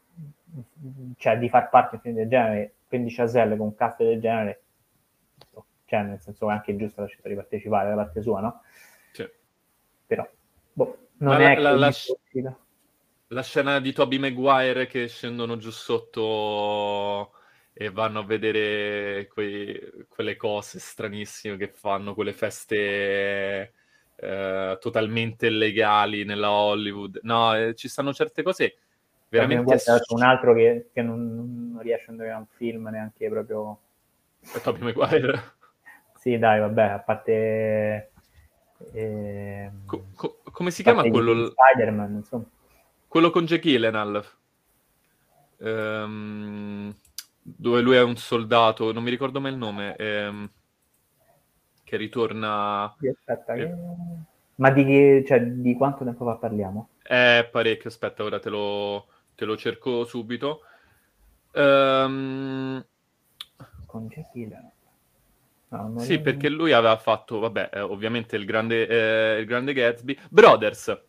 cioè 1.17 1.37
di 1.37 1.47
far 1.47 1.69
parte 1.69 1.89
di 1.91 1.95
un 1.97 2.01
film 2.01 2.15
del 2.15 2.27
genere, 2.27 2.73
quindi 2.87 3.13
Chazelle 3.13 3.55
con 3.55 3.67
un 3.67 3.75
cast 3.75 3.99
del 3.99 4.19
genere 4.19 4.61
cioè 5.87 6.01
nel 6.03 6.19
senso 6.19 6.49
è 6.49 6.53
anche 6.53 6.75
giusto 6.75 7.01
la 7.01 7.07
scelta 7.07 7.29
di 7.29 7.35
partecipare 7.35 7.89
da 7.89 7.95
parte 7.95 8.21
sua, 8.21 8.41
no? 8.41 8.61
Sì. 9.13 9.27
Però, 10.05 10.29
boh, 10.73 10.97
non 11.19 11.37
Ma 11.37 11.51
è 11.51 11.55
la, 11.59 11.71
la, 11.71 11.91
la, 12.31 12.57
la, 13.27 13.41
scena 13.41 13.79
di 13.79 13.93
Toby 13.93 14.19
Maguire 14.19 14.85
che 14.85 15.07
scendono 15.07 15.57
giù 15.57 15.71
sotto 15.71 17.31
e 17.71 17.89
vanno 17.89 18.19
a 18.19 18.25
vedere 18.25 19.27
quei, 19.27 19.79
quelle 20.09 20.35
cose 20.35 20.79
stranissime 20.79 21.55
che 21.55 21.69
fanno, 21.69 22.13
quelle 22.13 22.33
feste 22.33 23.73
eh, 24.15 24.77
totalmente 24.79 25.47
illegali 25.47 26.25
nella 26.25 26.51
Hollywood. 26.51 27.19
No, 27.23 27.55
eh, 27.55 27.75
ci 27.75 27.87
stanno 27.87 28.13
certe 28.13 28.43
cose 28.43 28.75
veramente... 29.29 29.77
C'è 29.77 29.99
un 30.09 30.23
altro 30.23 30.53
che, 30.53 30.89
che 30.91 31.01
non, 31.01 31.71
non, 31.71 31.81
riesce 31.81 32.07
a 32.07 32.11
andare 32.11 32.31
a 32.31 32.37
un 32.37 32.47
film 32.47 32.87
neanche 32.89 33.29
proprio... 33.29 33.79
Toby 34.63 34.81
Maguire. 34.81 35.55
Sì, 36.27 36.37
dai, 36.37 36.59
vabbè, 36.59 36.83
a 36.83 36.99
parte... 36.99 38.11
Eh, 38.91 39.71
co- 39.85 40.07
co- 40.13 40.41
come 40.51 40.71
si 40.71 40.83
chiama 40.83 41.03
quello? 41.03 41.51
Spider-Man, 41.51 42.15
insomma. 42.15 42.43
Quello 43.07 43.29
con 43.29 43.45
Jake 43.45 43.61
Gyllenhaal. 43.61 44.25
Um, 45.59 46.93
dove 47.41 47.79
lui 47.79 47.95
è 47.95 48.01
un 48.01 48.17
soldato, 48.17 48.91
non 48.91 49.03
mi 49.03 49.09
ricordo 49.09 49.39
mai 49.39 49.53
il 49.53 49.57
nome, 49.57 49.95
ehm, 49.95 50.51
che 51.85 51.95
ritorna... 51.95 52.93
Sì, 52.99 53.07
aspetta, 53.07 53.53
eh. 53.53 53.73
Ma 54.55 54.69
di, 54.71 55.23
cioè, 55.25 55.41
di 55.45 55.75
quanto 55.75 56.03
tempo 56.03 56.25
fa 56.25 56.35
parliamo? 56.35 56.89
Eh, 57.03 57.47
parecchio, 57.49 57.89
aspetta, 57.89 58.25
ora 58.25 58.39
te 58.39 58.49
lo, 58.49 59.07
te 59.33 59.45
lo 59.45 59.55
cerco 59.55 60.03
subito. 60.03 60.59
Um... 61.53 62.85
Con 63.85 64.07
Jake 64.07 64.29
Gyllenhaal. 64.33 64.75
No, 65.69 65.99
sì, 65.99 66.19
perché 66.21 66.47
lui 66.49 66.71
aveva 66.71 66.95
fatto, 66.95 67.39
vabbè, 67.39 67.71
eh, 67.73 67.79
ovviamente 67.81 68.37
il 68.37 68.45
grande, 68.45 68.87
eh, 68.87 69.39
il 69.39 69.45
grande 69.45 69.73
Gatsby. 69.73 70.17
Brothers. 70.29 71.01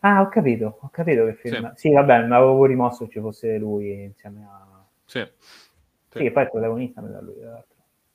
Ah, 0.00 0.20
ho 0.20 0.28
capito, 0.28 0.78
ho 0.80 0.88
capito 0.90 1.24
che 1.24 1.34
film. 1.34 1.72
Sì, 1.74 1.88
sì 1.88 1.92
vabbè, 1.92 2.26
mi 2.26 2.34
avevo 2.34 2.64
rimosso 2.66 3.08
ci 3.08 3.20
fosse 3.20 3.56
lui 3.56 4.02
insieme 4.02 4.46
a... 4.48 4.84
Sì. 5.04 5.26
Sì, 6.10 6.18
sì 6.18 6.30
poi 6.30 6.42
il 6.42 6.50
protagonista 6.50 7.00
me 7.00 7.10
da 7.10 7.20
lui, 7.20 7.36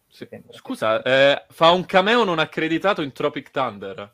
Sì. 0.07 0.27
Scusa, 0.49 1.01
eh, 1.01 1.45
fa 1.49 1.71
un 1.71 1.85
cameo 1.85 2.23
non 2.23 2.39
accreditato 2.39 3.01
in 3.01 3.11
Tropic 3.11 3.51
Thunder. 3.51 4.13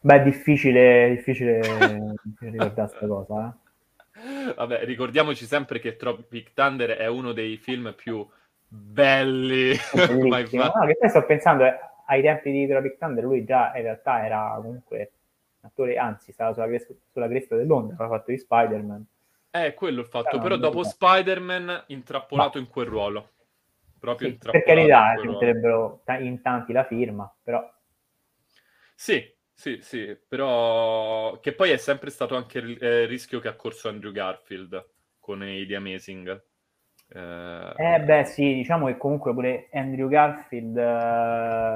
Beh, 0.00 0.14
è 0.16 0.22
difficile, 0.22 1.10
difficile 1.10 1.60
ricordare 2.40 2.72
questa 2.72 3.06
cosa, 3.06 3.48
eh. 3.48 4.54
Vabbè, 4.54 4.84
ricordiamoci 4.84 5.46
sempre 5.46 5.78
che 5.78 5.96
Tropic 5.96 6.52
Thunder 6.52 6.90
è 6.90 7.06
uno 7.06 7.32
dei 7.32 7.56
film 7.56 7.94
più 7.96 8.26
belli. 8.70 9.74
no, 9.94 10.86
che 10.86 10.96
poi 10.98 11.08
sto 11.08 11.24
pensando 11.26 11.64
eh, 11.64 11.78
ai 12.06 12.22
tempi 12.22 12.52
di 12.52 12.66
Tropic 12.68 12.96
Thunder, 12.96 13.24
lui 13.24 13.44
già 13.44 13.72
in 13.74 13.82
realtà 13.82 14.24
era 14.24 14.52
comunque 14.56 15.12
un 15.60 15.68
attore, 15.68 15.96
anzi, 15.96 16.32
stava 16.32 16.52
sulla 16.52 16.66
cresta, 16.66 16.94
sulla 17.12 17.28
cresta 17.28 17.56
dell'onda, 17.56 17.94
aveva 17.94 18.16
fatto 18.16 18.30
di 18.30 18.38
Spider-Man. 18.38 19.06
È 19.50 19.74
quello 19.74 20.00
il 20.00 20.06
fatto, 20.06 20.38
però, 20.38 20.42
però 20.42 20.56
dopo 20.56 20.84
Spider-Man 20.84 21.84
intrappolato 21.88 22.58
Ma... 22.58 22.64
in 22.64 22.70
quel 22.70 22.86
ruolo. 22.86 23.30
Proprio 23.98 24.30
sì, 24.30 24.38
per 24.38 24.62
carità, 24.62 25.14
ci 25.20 25.26
metterebbero 25.26 26.02
in 26.20 26.40
tanti 26.40 26.72
la 26.72 26.84
firma, 26.84 27.30
però... 27.42 27.70
Sì, 28.94 29.22
sì, 29.52 29.78
sì, 29.82 30.16
però 30.26 31.38
che 31.40 31.52
poi 31.52 31.70
è 31.70 31.76
sempre 31.76 32.08
stato 32.08 32.34
anche 32.34 32.58
il 32.58 32.82
eh, 32.82 33.04
rischio 33.04 33.40
che 33.40 33.48
ha 33.48 33.56
corso 33.56 33.88
Andrew 33.88 34.12
Garfield 34.12 34.88
con 35.18 35.46
i 35.46 35.66
The 35.66 35.76
Amazing. 35.76 36.44
Eh, 37.12 37.74
eh, 37.76 38.00
beh, 38.00 38.24
sì, 38.24 38.54
diciamo 38.54 38.86
che 38.86 38.96
comunque 38.96 39.34
pure 39.34 39.68
Andrew 39.72 40.08
Garfield 40.08 40.76
eh, 40.76 41.74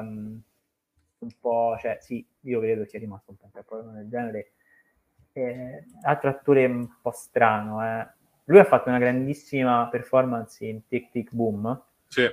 un 1.19 1.31
po', 1.41 1.77
cioè 1.81 1.99
sì, 2.01 2.25
io 2.43 2.61
credo 2.61 2.85
sia 2.85 3.01
rimasto 3.01 3.33
un 3.33 3.37
po' 3.37 3.51
un 3.53 3.65
problema 3.65 3.93
del 3.99 4.09
genere. 4.09 4.53
Eh, 5.33 5.85
altro 6.03 6.31
attore 6.31 6.65
un 6.67 6.89
po' 7.03 7.11
strano, 7.11 7.85
eh. 7.85 8.07
Lui 8.45 8.59
ha 8.59 8.65
fatto 8.65 8.91
una 8.91 8.99
grandissima 8.99 9.89
performance 9.91 10.65
in 10.65 10.87
Tic 10.87 11.11
Tic 11.11 11.35
Boom. 11.35 11.83
Sì. 12.07 12.29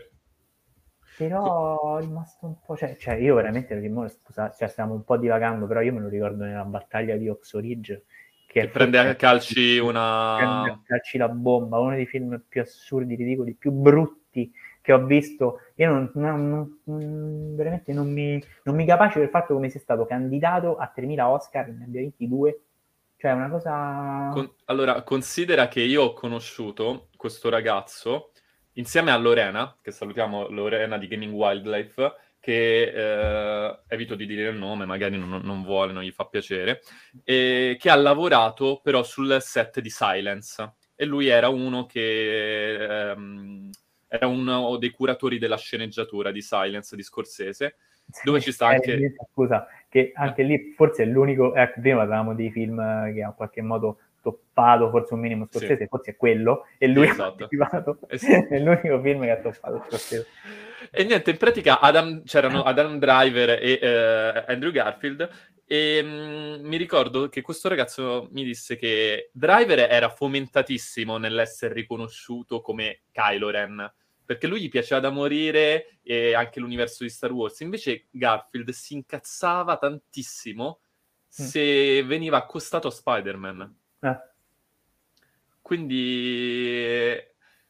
Però 1.18 1.98
è 1.98 2.02
rimasto 2.02 2.46
un 2.46 2.60
po'... 2.64 2.76
Cioè, 2.76 2.98
cioè 2.98 3.16
io 3.16 3.36
veramente, 3.36 3.80
scusa, 4.10 4.52
cioè, 4.52 4.68
stiamo 4.68 4.94
un 4.94 5.04
po' 5.04 5.18
divagando, 5.18 5.66
però 5.68 5.82
io 5.82 5.94
me 5.94 6.02
lo 6.02 6.10
ricordo 6.10 6.44
nella 6.44 6.66
battaglia 6.66 7.16
di 7.16 7.30
Oxoridge 7.30 8.04
che, 8.52 8.62
che 8.62 8.68
prende 8.68 8.98
a 9.00 9.16
calci 9.16 9.78
una... 9.78 10.64
A 10.64 10.82
calci 10.84 11.18
la 11.18 11.30
bomba, 11.30 11.80
uno 11.80 11.96
dei 11.96 12.06
film 12.06 12.44
più 12.50 12.60
assurdi, 12.60 13.16
ridicoli, 13.16 13.54
più 13.54 13.72
brutti 13.72 14.52
che 14.82 14.92
ho 14.92 15.06
visto. 15.06 15.60
Io 15.76 15.88
non, 15.90 16.12
non, 16.16 16.80
non, 16.84 17.56
veramente 17.56 17.94
non 17.94 18.12
mi, 18.12 18.44
non 18.64 18.76
mi 18.76 18.86
capace 18.86 19.20
del 19.20 19.30
fatto 19.30 19.54
come 19.54 19.70
sia 19.70 19.80
stato 19.80 20.06
candidato 20.06 20.76
a 20.76 20.92
3.000 20.94 21.22
Oscar, 21.22 21.70
ne 21.70 21.86
abbia 21.86 22.02
vinti 22.02 22.28
due. 22.28 22.60
Cioè, 23.16 23.32
una 23.32 23.50
cosa... 23.50 24.30
Con, 24.34 24.52
allora, 24.66 25.02
considera 25.04 25.70
che 25.70 25.80
io 25.80 26.04
ho 26.04 26.14
conosciuto 26.14 27.08
questo 27.16 27.50
ragazzo 27.50 28.32
insieme 28.74 29.12
a 29.12 29.18
Lorena, 29.18 29.78
che 29.82 29.92
salutiamo 29.92 30.50
Lorena 30.50 30.98
di 30.98 31.08
Gaming 31.08 31.34
Wildlife, 31.34 32.16
che 32.42 32.92
eh, 32.94 33.80
evito 33.88 34.16
di 34.16 34.26
dire 34.26 34.50
il 34.50 34.58
nome, 34.58 34.86
magari 34.86 35.18
non, 35.18 35.40
non, 35.44 35.64
vuole, 35.64 35.94
non 35.94 36.04
gli 36.04 36.12
fa 36.12 36.26
piacere, 36.26 36.82
e 37.24 37.78
che 37.80 37.90
ha 37.90 37.96
lavorato 37.96 38.82
però 38.84 39.04
sul 39.04 39.38
set 39.40 39.80
di 39.80 39.90
Silence. 39.90 40.74
E 40.96 41.06
lui 41.06 41.28
era 41.28 41.48
uno 41.50 41.86
che 41.86 43.10
ehm, 43.12 43.70
era 44.08 44.28
uno 44.28 44.76
dei 44.78 44.90
curatori 44.90 45.38
della 45.38 45.56
sceneggiatura 45.56 46.32
di 46.32 46.42
Silence 46.42 46.96
di 46.98 47.04
Scorsese, 47.04 47.76
dove 48.24 48.42
ci 48.42 48.52
sta 48.52 48.68
anche... 48.68 48.94
Eh, 48.96 49.16
scusa, 49.32 49.68
che 49.88 50.12
anche 50.14 50.44
lì 50.44 50.74
forse 50.76 51.04
è 51.04 51.06
l'unico... 51.06 51.56
Ecco, 51.56 51.80
prima 51.80 52.00
parlavamo 52.00 52.34
di 52.34 52.52
film 52.52 52.76
che 53.14 53.20
in 53.20 53.34
qualche 53.36 53.62
modo 53.62 54.00
toppato 54.22 54.90
forse 54.90 55.14
un 55.14 55.20
minimo 55.20 55.48
Scorsese, 55.50 55.78
sì. 55.78 55.88
forse 55.88 56.12
è 56.12 56.16
quello, 56.16 56.68
e 56.78 56.88
lui 56.88 57.08
esatto. 57.08 57.44
ha 57.44 57.48
esatto. 57.50 57.98
è 58.08 58.60
l'unico 58.60 59.02
film 59.02 59.24
che 59.24 59.32
ha 59.32 59.38
toppato 59.38 59.84
Scorsese. 59.88 60.28
E 60.94 61.04
niente, 61.04 61.30
in 61.30 61.38
pratica 61.38 61.80
Adam, 61.80 62.24
c'erano 62.24 62.64
Adam 62.64 62.98
Driver 62.98 63.50
e 63.62 63.80
uh, 63.82 64.52
Andrew 64.52 64.72
Garfield 64.72 65.30
e 65.72 66.04
mh, 66.04 66.08
mm, 66.10 66.66
mi 66.68 66.76
ricordo 66.76 67.30
che 67.30 67.42
questo 67.42 67.70
ragazzo 67.70 68.28
mi 68.32 68.44
disse 68.44 68.76
che 68.76 69.30
Driver 69.32 69.80
era 69.90 70.10
fomentatissimo 70.10 71.18
nell'essere 71.18 71.74
riconosciuto 71.74 72.60
come 72.60 73.04
Kylo 73.14 73.50
Ren, 73.50 73.94
perché 74.26 74.48
lui 74.48 74.60
gli 74.60 74.68
piaceva 74.68 75.00
da 75.00 75.12
morire 75.12 76.00
e 76.04 76.34
anche 76.34 76.60
l'universo 76.60 77.04
di 77.04 77.10
Star 77.10 77.32
Wars. 77.32 77.62
Invece 77.62 78.08
Garfield 78.10 78.70
si 78.72 78.96
incazzava 78.96 79.78
tantissimo 79.78 80.82
mm. 80.82 81.26
se 81.26 82.04
veniva 82.04 82.36
accostato 82.36 82.90
a 82.90 82.92
Spider-Man. 82.92 83.81
Eh. 84.02 84.20
Quindi 85.62 87.18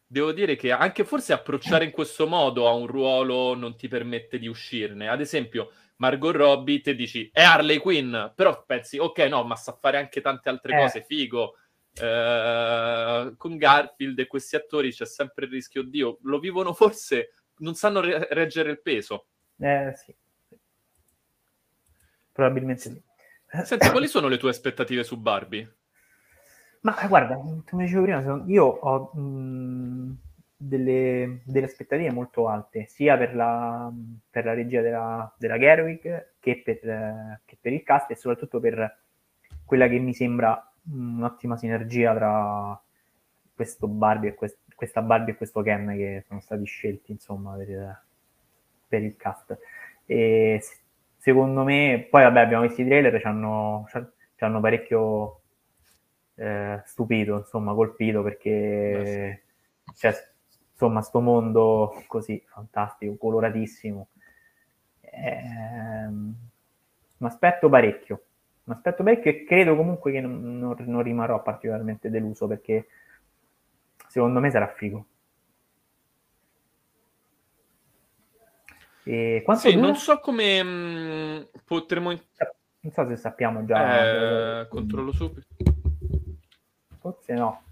devo 0.06 0.32
dire 0.32 0.56
che 0.56 0.72
anche 0.72 1.06
forse 1.06 1.34
approcciare 1.34 1.86
in 1.86 1.92
questo 1.92 2.28
modo 2.28 2.68
a 2.68 2.74
un 2.74 2.88
ruolo 2.88 3.56
non 3.56 3.76
ti 3.76 3.88
permette 3.88 4.40
di 4.40 4.48
uscirne. 4.48 5.08
Ad 5.08 5.22
esempio, 5.22 5.72
Margot 5.98 6.36
Robbie, 6.36 6.82
te 6.82 6.96
dici 6.96 7.30
è 7.32 7.44
Harley 7.44 7.78
Quinn, 7.78 8.16
però 8.36 8.64
pensi, 8.66 8.98
ok, 8.98 9.20
no, 9.20 9.44
ma 9.44 9.56
sa 9.56 9.78
fare 9.80 9.98
anche 9.98 10.20
tante 10.20 10.50
altre 10.50 10.76
eh. 10.76 10.78
cose, 10.80 11.04
figo. 11.04 11.56
Eh, 11.94 13.34
con 13.38 13.58
Garfield 13.58 14.18
e 14.18 14.28
questi 14.28 14.56
attori 14.56 14.92
c'è 14.92 15.06
sempre 15.06 15.46
il 15.46 15.52
rischio, 15.52 15.82
oddio, 15.82 16.20
lo 16.24 16.40
vivono 16.40 16.74
forse, 16.74 17.34
non 17.58 17.76
sanno 17.76 18.00
re- 18.00 18.28
reggere 18.32 18.72
il 18.72 18.82
peso. 18.82 19.28
Eh 19.60 19.94
sì. 19.96 20.16
Probabilmente 22.32 22.82
sì. 22.82 23.02
Senti, 23.64 23.90
quali 23.90 24.08
sono 24.08 24.28
le 24.28 24.38
tue 24.38 24.50
aspettative 24.50 25.04
su 25.04 25.18
Barbie? 25.18 25.81
Ma 26.82 26.96
guarda, 27.08 27.36
come 27.36 27.84
dicevo 27.86 28.04
prima, 28.04 28.44
io 28.48 28.66
ho, 28.66 29.12
mh, 29.14 30.18
delle, 30.58 31.42
delle, 31.46 31.66
aspettative 31.66 32.12
molto 32.12 32.48
alte, 32.48 32.86
sia 32.88 33.18
per 33.18 33.36
la, 33.36 33.92
per 34.30 34.46
la 34.46 34.54
regia 34.54 34.82
della, 34.82 35.32
della 35.38 35.60
Gerwig 35.60 36.34
che 36.40 36.62
per, 36.64 37.42
che 37.46 37.58
per 37.62 37.74
il 37.74 37.84
cast 37.84 38.10
e 38.12 38.16
soprattutto 38.16 38.60
per 38.60 39.00
quella 39.64 39.88
che 39.88 40.00
mi 40.00 40.14
sembra 40.14 40.72
un'ottima 40.92 41.56
sinergia 41.56 42.16
tra 42.16 42.82
questo 43.54 43.88
Barbie 43.88 44.30
e 44.30 44.34
quest- 44.34 44.60
questa 44.76 45.02
Barbie 45.04 45.34
e 45.34 45.38
questo 45.38 45.62
Ken 45.62 45.88
che 45.96 46.24
sono 46.28 46.40
stati 46.40 46.66
scelti 46.66 47.12
insomma 47.12 47.56
per, 47.58 48.04
per 48.88 49.04
il 49.04 49.16
cast. 49.18 49.58
E 50.06 50.60
secondo 51.18 51.64
me, 51.64 52.08
poi 52.10 52.24
vabbè 52.24 52.40
abbiamo 52.40 52.64
visto 52.64 52.82
i 52.82 52.86
trailer, 52.86 53.20
ci 53.20 53.28
hanno 53.28 54.60
parecchio 54.60 55.41
eh, 56.36 56.82
stupito, 56.86 57.38
insomma, 57.38 57.74
colpito 57.74 58.24
perché 58.24 59.44
c'è 59.94 60.32
insomma 60.82 61.02
sto 61.02 61.20
mondo 61.20 62.04
così 62.08 62.44
fantastico, 62.48 63.16
coloratissimo. 63.16 64.08
Eh, 65.02 66.08
mi 66.10 67.28
aspetto 67.28 67.70
parecchio, 67.70 68.24
mi 68.64 68.74
aspetto 68.74 69.04
parecchio 69.04 69.30
e 69.30 69.44
credo 69.44 69.76
comunque 69.76 70.12
che 70.12 70.22
non, 70.22 70.58
non, 70.58 70.76
non 70.78 71.04
rimarrò 71.04 71.42
particolarmente 71.44 72.10
deluso 72.10 72.48
perché 72.48 72.88
secondo 74.08 74.40
me 74.40 74.50
sarà 74.50 74.68
figo. 74.68 75.06
E 79.04 79.42
quanto 79.44 79.68
sì, 79.68 79.74
dura? 79.74 79.88
non 79.88 79.96
so 79.96 80.20
come 80.20 80.64
mh, 80.64 80.68
mm, 80.68 81.42
potremo... 81.66 82.10
Non 82.84 82.94
so 82.94 83.08
se 83.08 83.16
sappiamo 83.16 83.64
già. 83.66 84.62
Eh, 84.62 84.68
controllo 84.68 85.12
subito. 85.12 85.48
Forse 87.02 87.34
no. 87.34 87.64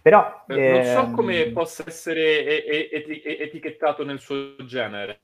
Però, 0.00 0.44
eh, 0.48 0.70
non 0.70 0.82
so 0.82 1.00
ehm, 1.00 1.14
come 1.14 1.50
possa 1.50 1.84
essere 1.86 2.64
eti- 2.90 3.22
etichettato 3.22 4.02
nel 4.04 4.18
suo 4.18 4.56
genere. 4.64 5.20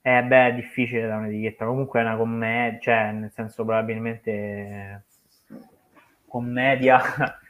Eh 0.00 0.22
beh, 0.22 0.46
è 0.48 0.54
difficile 0.54 1.06
da 1.06 1.16
un'etichetta. 1.16 1.66
Comunque 1.66 2.00
è 2.00 2.02
una 2.02 2.16
commedia, 2.16 2.78
cioè, 2.80 3.12
nel 3.12 3.30
senso 3.32 3.64
probabilmente 3.64 5.04
commedia. 6.26 7.00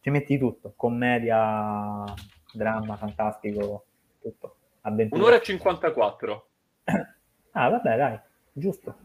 Ci 0.00 0.10
metti 0.10 0.38
tutto, 0.38 0.72
commedia, 0.74 2.04
dramma, 2.52 2.96
fantastico, 2.96 3.84
tutto. 4.20 4.56
Avventura. 4.82 5.20
Un'ora 5.20 5.36
e 5.36 5.42
54. 5.42 6.46
Ah, 7.54 7.68
vabbè, 7.68 7.96
dai, 7.98 8.18
giusto. 8.50 8.96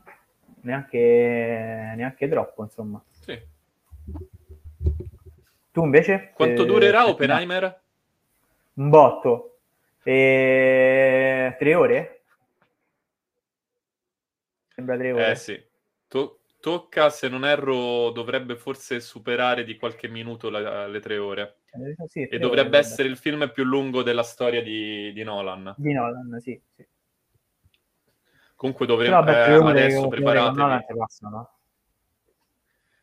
Neanche, 0.62 1.93
neanche 1.97 2.30
troppo, 2.30 2.64
insomma. 2.64 3.03
Tu 5.72 5.84
invece? 5.84 6.32
Quanto 6.34 6.64
eh, 6.64 6.66
durerà 6.66 7.08
Oppenheimer? 7.08 7.82
Un 8.74 8.89
botto. 8.89 9.60
E... 10.03 11.55
Tre 11.58 11.76
ore? 11.76 12.22
Sembra 14.70 14.97
tre 14.97 15.12
ore. 15.12 15.32
Eh 15.32 15.36
sì. 15.36 15.62
To- 16.08 16.39
tocca, 16.60 17.10
se 17.10 17.28
non 17.28 17.45
erro, 17.45 18.10
dovrebbe 18.12 18.55
forse 18.55 18.99
superare 18.99 19.64
di 19.64 19.76
qualche 19.76 20.08
minuto 20.08 20.49
la- 20.49 20.88
le 20.88 20.99
tre 20.99 21.18
ore. 21.18 21.58
Eh, 21.72 22.08
sì, 22.08 22.28
e 22.28 22.39
dovrebbe 22.39 22.78
ore, 22.78 22.80
essere 22.80 23.08
il 23.08 23.18
film 23.18 23.51
più 23.51 23.64
lungo 23.64 24.01
della 24.01 24.24
storia 24.24 24.64
di, 24.64 25.12
di 25.14 25.24
Nolan. 25.24 25.76
Di 25.78 25.93
Nolan, 25.93 26.39
sì. 26.39 26.60
sì. 26.76 26.86
Comunque 28.55 28.88
dovremmo 28.88 29.30
eh, 29.30 29.70
adesso 29.70 30.08
preparatevi. 30.08 30.97
Passano. 30.97 31.57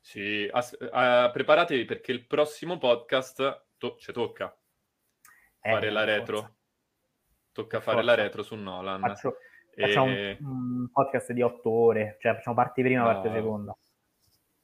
Sì, 0.05 0.47
as- 0.53 0.77
uh, 0.79 1.33
preparatevi 1.33 1.87
perché 1.87 2.13
il 2.13 2.27
prossimo 2.27 2.77
podcast 2.77 3.69
to- 3.79 3.97
ci 3.99 4.13
tocca 4.13 4.55
eh, 5.63 5.71
fare 5.71 5.89
la 5.89 6.05
retro. 6.05 6.41
Forza. 6.41 6.57
Tocca 7.53 7.81
fare 7.81 7.97
forza. 7.97 8.15
la 8.15 8.23
retro 8.23 8.43
su 8.43 8.55
Nolan. 8.55 9.01
Faccio, 9.01 9.37
e... 9.75 9.81
Facciamo 9.81 10.05
un, 10.05 10.37
un, 10.41 10.91
podcast 10.93 11.33
di 11.33 11.41
otto 11.41 11.71
ore, 11.71 12.19
cioè 12.21 12.35
facciamo 12.35 12.55
parte 12.55 12.83
prima, 12.83 13.01
no. 13.01 13.13
parte 13.15 13.31
seconda. 13.33 13.75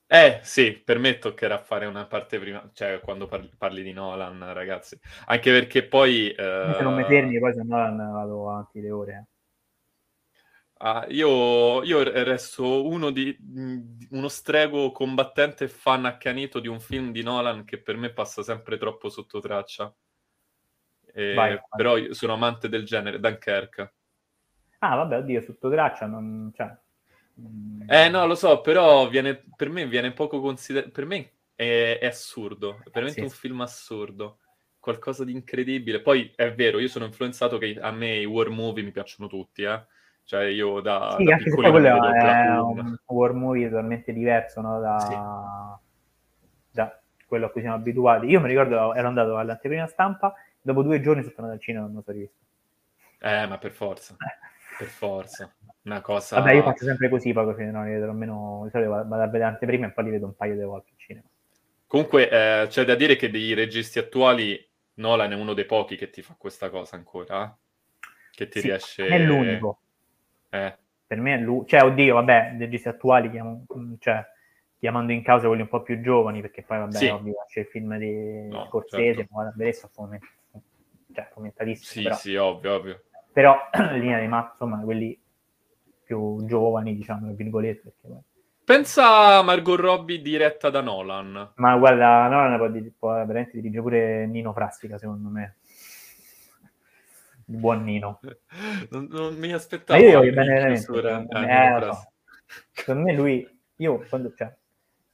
Eh 0.06 0.40
sì, 0.42 0.72
per 0.72 0.98
me 0.98 1.16
toccherà 1.16 1.56
fare 1.56 1.86
una 1.86 2.04
parte 2.04 2.38
prima, 2.38 2.68
cioè 2.74 3.00
quando 3.00 3.26
parli, 3.26 3.50
parli 3.56 3.82
di 3.82 3.92
Nolan, 3.92 4.52
ragazzi. 4.52 5.00
Anche 5.24 5.50
perché 5.52 5.86
poi... 5.86 6.34
Uh... 6.36 6.74
Se 6.74 6.82
non 6.82 6.94
mi 6.94 7.04
fermi, 7.04 7.38
poi 7.38 7.54
se 7.54 7.62
Nolan 7.62 7.96
vado 7.96 8.50
avanti 8.50 8.78
le 8.82 8.90
ore. 8.90 9.28
Ah, 10.82 11.04
io, 11.10 11.82
io, 11.82 12.02
resto 12.24 12.86
uno, 12.88 13.10
di, 13.10 13.36
uno 14.10 14.28
strego 14.28 14.92
combattente 14.92 15.64
e 15.64 15.68
fan 15.68 16.06
accanito 16.06 16.58
di 16.58 16.68
un 16.68 16.80
film 16.80 17.12
di 17.12 17.22
Nolan 17.22 17.64
che 17.64 17.82
per 17.82 17.98
me 17.98 18.10
passa 18.10 18.42
sempre 18.42 18.78
troppo 18.78 19.10
sotto 19.10 19.40
traccia. 19.40 19.94
E, 21.12 21.34
vai, 21.34 21.50
vai. 21.50 21.60
Però 21.76 21.98
io 21.98 22.14
sono 22.14 22.32
amante 22.32 22.70
del 22.70 22.84
genere, 22.84 23.20
Dunkirk. 23.20 23.92
Ah, 24.78 24.96
vabbè, 24.96 25.18
oddio, 25.18 25.42
sotto 25.42 25.68
traccia 25.68 26.06
non... 26.06 26.50
Cioè... 26.54 26.74
Mm. 27.38 27.82
Eh, 27.86 28.08
no, 28.08 28.24
lo 28.24 28.34
so, 28.34 28.62
però 28.62 29.06
viene, 29.06 29.44
per 29.54 29.68
me 29.68 29.86
viene 29.86 30.12
poco 30.12 30.40
considerato... 30.40 30.92
Per 30.92 31.04
me 31.04 31.32
è, 31.54 31.98
è, 32.00 32.06
assurdo, 32.06 32.78
è 32.82 32.88
veramente 32.90 33.20
sì. 33.20 33.26
un 33.26 33.28
film 33.30 33.60
assurdo. 33.60 34.38
Qualcosa 34.78 35.24
di 35.24 35.32
incredibile. 35.32 36.00
Poi, 36.00 36.32
è 36.34 36.54
vero, 36.54 36.78
io 36.78 36.88
sono 36.88 37.04
influenzato 37.04 37.58
che 37.58 37.76
a 37.78 37.90
me 37.90 38.16
i 38.16 38.24
war 38.24 38.48
movie 38.48 38.82
mi 38.82 38.92
piacciono 38.92 39.28
tutti, 39.28 39.64
eh 39.64 39.98
cioè 40.30 40.44
io 40.44 40.78
da, 40.78 41.16
sì, 41.18 41.24
da 41.24 41.32
anche 41.32 41.50
se 41.50 41.56
quello 41.56 41.88
è 41.88 42.56
un 42.60 42.96
war 43.06 43.32
movie 43.32 43.68
totalmente 43.68 44.12
diverso 44.12 44.60
no? 44.60 44.78
da, 44.78 44.98
sì. 45.00 46.70
da, 46.70 47.00
quello 47.26 47.46
a 47.46 47.50
cui 47.50 47.60
siamo 47.60 47.74
abituati. 47.74 48.26
Io 48.26 48.40
mi 48.40 48.46
ricordo 48.46 48.94
ero 48.94 49.08
andato 49.08 49.36
all'anteprima 49.36 49.88
stampa, 49.88 50.32
dopo 50.60 50.84
due 50.84 51.00
giorni 51.00 51.22
sono 51.22 51.34
tornato 51.34 51.56
al 51.56 51.60
cinema 51.60 51.86
e 51.86 51.88
non 51.88 51.96
mi 51.96 52.02
sono 52.04 52.16
rivisto. 52.16 52.44
Eh, 53.18 53.46
ma 53.48 53.58
per 53.58 53.72
forza. 53.72 54.14
per 54.78 54.86
forza. 54.86 55.52
Una 55.82 56.00
cosa... 56.00 56.38
Vabbè, 56.38 56.52
io 56.52 56.62
faccio 56.62 56.84
sempre 56.84 57.08
così, 57.08 57.32
poco 57.32 57.52
film, 57.54 57.70
no, 57.70 57.82
li 57.82 57.90
vedo 57.90 58.08
almeno, 58.08 58.60
di 58.66 58.70
solito 58.70 58.90
vado 58.90 59.14
a 59.14 59.26
vedere 59.26 59.44
anteprima 59.50 59.88
e 59.88 59.90
poi 59.90 60.04
li 60.04 60.10
vedo 60.10 60.26
un 60.26 60.36
paio 60.36 60.54
di 60.54 60.62
volte 60.62 60.90
al 60.92 60.98
cinema. 60.98 61.26
Comunque 61.88 62.30
eh, 62.30 62.66
c'è 62.68 62.84
da 62.84 62.94
dire 62.94 63.16
che 63.16 63.30
dei 63.30 63.52
registi 63.54 63.98
attuali 63.98 64.56
Nolan 64.94 65.32
è 65.32 65.34
uno 65.34 65.54
dei 65.54 65.66
pochi 65.66 65.96
che 65.96 66.08
ti 66.08 66.22
fa 66.22 66.36
questa 66.38 66.70
cosa 66.70 66.94
ancora, 66.94 67.46
eh? 67.46 68.06
che 68.30 68.46
ti 68.46 68.60
sì, 68.60 68.68
riesce... 68.68 69.08
È 69.08 69.18
l'unico 69.18 69.80
eh. 70.50 70.76
Per 71.06 71.20
me 71.20 71.34
è 71.34 71.38
lui, 71.38 71.66
cioè 71.66 71.82
oddio, 71.82 72.14
vabbè, 72.14 72.54
dei 72.56 72.66
registi 72.66 72.88
attuali 72.88 73.30
chiam... 73.30 73.64
cioè, 73.98 74.24
chiamando 74.78 75.12
in 75.12 75.22
causa 75.22 75.46
quelli 75.46 75.62
un 75.62 75.68
po' 75.68 75.82
più 75.82 76.00
giovani, 76.00 76.40
perché 76.40 76.62
poi 76.62 76.78
vabbè, 76.78 76.96
sì. 76.96 77.06
ovvio, 77.08 77.34
c'è 77.48 77.60
il 77.60 77.66
film 77.66 77.96
di 77.98 78.48
no, 78.48 78.66
Scorsese, 78.66 79.16
certo. 79.16 79.34
ma 79.34 79.48
adesso 79.48 79.88
fome... 79.92 80.20
cioè, 81.12 81.28
fomentatissimo. 81.32 81.84
Sì, 81.84 82.02
però. 82.02 82.14
sì, 82.14 82.36
ovvio, 82.36 82.74
ovvio. 82.74 83.02
Però 83.32 83.56
linea 83.92 84.20
di 84.20 84.26
mazzo, 84.26 84.50
insomma, 84.52 84.80
quelli 84.80 85.20
più 86.04 86.44
giovani, 86.46 86.96
diciamo, 86.96 87.26
tra 87.26 87.34
virgolette, 87.34 87.92
perché... 88.00 88.22
Pensa 88.64 89.38
a 89.38 89.42
Margot 89.42 89.78
Robbie 89.78 90.22
diretta 90.22 90.70
da 90.70 90.80
Nolan. 90.80 91.52
Ma 91.56 91.76
guarda, 91.76 92.28
Nolan 92.28 92.56
può, 92.56 92.90
può 92.98 93.12
veramente 93.26 93.56
dirigere 93.56 93.82
pure 93.82 94.26
Nino 94.26 94.52
Frassica, 94.52 94.96
secondo 94.96 95.28
me 95.28 95.56
buon 97.50 97.82
Nino. 97.84 98.20
Non, 98.90 99.06
non 99.10 99.36
mi 99.36 99.52
aspettavo. 99.52 100.00
Ma 100.00 100.06
io 100.06 100.18
voglio 100.18 100.32
bene 100.32 100.76
Secondo 100.76 101.30
eh, 101.30 101.92
so. 101.92 102.12
Secondo 102.70 103.02
me 103.02 103.12
lui, 103.14 103.60
io 103.76 104.04
quando 104.08 104.32
cioè, 104.34 104.54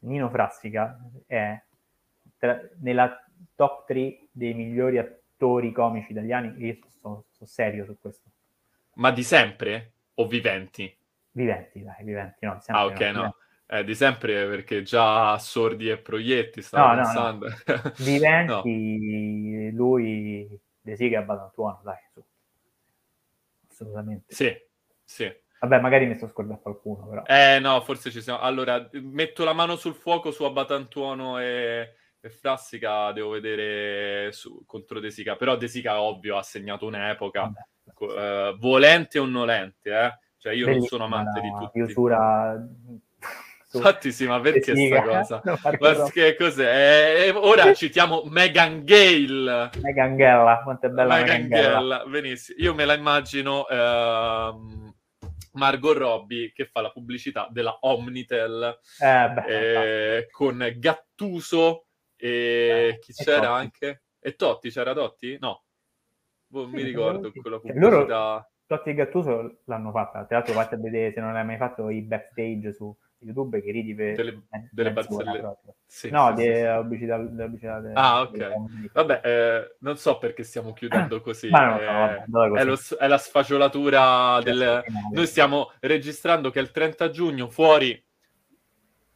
Nino 0.01 0.29
Frassica 0.31 0.99
è 1.27 1.61
tra, 2.39 2.61
nella 2.81 3.25
top 3.55 3.87
3 3.87 4.29
dei 4.31 4.55
migliori 4.55 4.99
attori 4.99 5.73
comici 5.73 6.13
italiani, 6.13 6.55
io 6.65 6.79
sono, 7.01 7.25
sono 7.31 7.49
serio 7.49 7.85
su 7.85 7.97
questo. 8.01 8.31
Ma 8.95 9.11
di 9.11 9.23
sempre 9.23 9.93
o 10.15 10.27
viventi? 10.27 10.95
Viventi, 11.33 11.83
dai, 11.83 12.03
viventi, 12.05 12.47
no. 12.47 12.59
ah, 12.69 12.87
ok, 12.87 13.01
no. 13.01 13.23
no. 13.23 13.37
Eh, 13.69 13.83
di 13.83 13.97
sempre 13.97 14.47
perché 14.47 14.83
già 14.83 15.37
sordi 15.39 15.91
e 15.91 15.99
proietti 15.99 16.63
stavo 16.63 16.95
no, 16.95 17.03
pensando. 17.03 17.47
No, 17.67 17.75
no. 17.83 17.93
Viventi, 18.63 19.71
lui 19.73 20.61
De 20.87 20.95
Sica 20.95 21.19
e 21.19 21.25
Badantuono, 21.25 21.81
dai, 21.83 21.99
su. 22.13 22.25
Assolutamente. 23.69 24.33
Sì, 24.33 24.57
sì. 25.03 25.45
Vabbè, 25.59 25.81
magari 25.81 26.07
mi 26.07 26.15
sto 26.15 26.29
scordando 26.29 26.63
qualcuno, 26.63 27.09
però. 27.09 27.23
Eh, 27.27 27.59
no, 27.59 27.81
forse 27.81 28.13
ci 28.13 28.23
siamo. 28.23 28.39
Allora, 28.39 28.89
metto 28.93 29.43
la 29.43 29.53
mano 29.53 29.75
sul 29.75 29.95
fuoco 29.95 30.31
su 30.31 30.45
Abatantuono 30.45 31.41
e, 31.41 31.95
e 32.21 32.31
Frassica, 32.31 33.11
devo 33.11 33.31
vedere 33.31 34.31
su, 34.31 34.63
contro 34.65 35.01
De 35.01 35.11
Sica. 35.11 35.35
Però 35.35 35.57
De 35.57 35.67
Sica, 35.67 36.01
ovvio, 36.01 36.37
ha 36.37 36.43
segnato 36.43 36.87
un'epoca, 36.87 37.53
Vabbè, 37.97 38.51
uh, 38.53 38.59
volente 38.59 39.19
o 39.19 39.27
nolente, 39.27 39.91
eh? 39.91 40.19
Cioè, 40.37 40.55
io 40.55 40.67
Bellissima 40.67 40.77
non 40.79 40.87
sono 40.87 41.05
amante 41.05 41.41
di 41.41 41.51
tutti. 41.51 41.71
Chiusura 41.73 42.65
Infatti 43.77 44.13
sì, 44.13 44.27
ma 44.27 44.41
perché 44.41 44.73
questa 44.73 45.03
cosa? 45.03 45.43
Ma 45.81 46.11
che 46.11 46.37
cos'è? 46.37 47.27
Eh, 47.27 47.31
ora 47.31 47.73
citiamo 47.75 48.23
Megan 48.27 48.85
Gale. 48.85 49.71
Megan 49.81 50.17
Gale, 50.17 50.63
quanto 50.63 50.87
è 50.87 50.89
bella 50.91 51.17
Megan, 51.17 51.49
Gale. 51.49 52.05
Benissimo. 52.09 52.59
Io 52.61 52.75
me 52.75 52.85
la 52.85 52.95
immagino 52.95 53.67
ehm, 53.69 54.95
Margot 55.53 55.97
Robbie 55.97 56.53
che 56.53 56.67
fa 56.67 56.81
la 56.81 56.91
pubblicità 56.91 57.49
della 57.51 57.77
Omnitel 57.81 58.79
eh, 59.01 59.31
beh, 59.31 60.17
eh, 60.19 60.31
con 60.31 60.67
Gattuso 60.77 61.87
e 62.17 62.29
eh, 62.29 62.99
chi 62.99 63.13
c'era 63.13 63.53
anche? 63.53 64.03
E 64.19 64.35
Totti, 64.35 64.71
c'era 64.71 64.95
Totti? 64.95 65.37
No. 65.41 65.65
Boh, 66.49 66.67
mi 66.69 66.83
ricordo 66.83 67.31
quella 67.33 67.59
pubblicità. 67.59 67.89
Loro, 67.89 68.49
Totti 68.67 68.91
e 68.91 68.95
Gattuso 68.95 69.61
l'hanno 69.67 69.91
fatta, 69.93 70.25
tra 70.25 70.39
l'altro 70.39 70.55
fate 70.55 70.75
a 70.75 70.79
vedere 70.79 71.13
se 71.13 71.21
non 71.21 71.33
l'hai 71.33 71.45
mai 71.45 71.57
fatto 71.57 71.89
i 71.89 72.03
backstage 72.03 72.73
su 72.73 72.97
YouTube 73.19 73.61
che 73.63 73.71
ridi 73.71 73.95
per 73.95 74.15
delle, 74.15 74.43
delle 74.71 74.93
barzellette. 74.93 75.59
Sì, 75.87 76.11
no, 76.11 76.35
sì, 76.37 76.45
della 76.45 76.81
pubblicità, 76.81 77.19
pubblicità 77.19 77.81
delle, 77.81 77.95
Ah, 77.95 78.21
ok. 78.23 78.31
Delle... 78.31 78.91
Vabbè, 78.93 79.21
eh, 79.25 79.77
non 79.81 79.97
so 79.97 80.19
perché 80.19 80.43
stiamo 80.43 80.73
chiudendo 80.73 81.21
così. 81.21 81.49
no, 81.51 81.81
eh, 81.81 82.25
no, 82.27 82.57
è, 82.57 82.65
lo, 82.65 82.79
è, 82.99 83.07
la 83.07 83.19
sfacciolatura 83.19 84.41
del... 84.43 84.83
Noi 85.13 85.27
stiamo 85.27 85.73
registrando 85.81 86.51
che 86.51 86.61
il 86.61 86.71
30 86.71 87.11
giugno, 87.11 87.49
fuori 87.49 88.03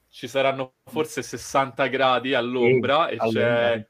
ci 0.09 0.27
saranno 0.27 0.75
forse 0.87 1.23
60 1.23 1.87
gradi 1.87 2.35
all'ombra 2.35 3.09
e, 3.09 3.15
e 3.15 3.29
c'è 3.31 3.89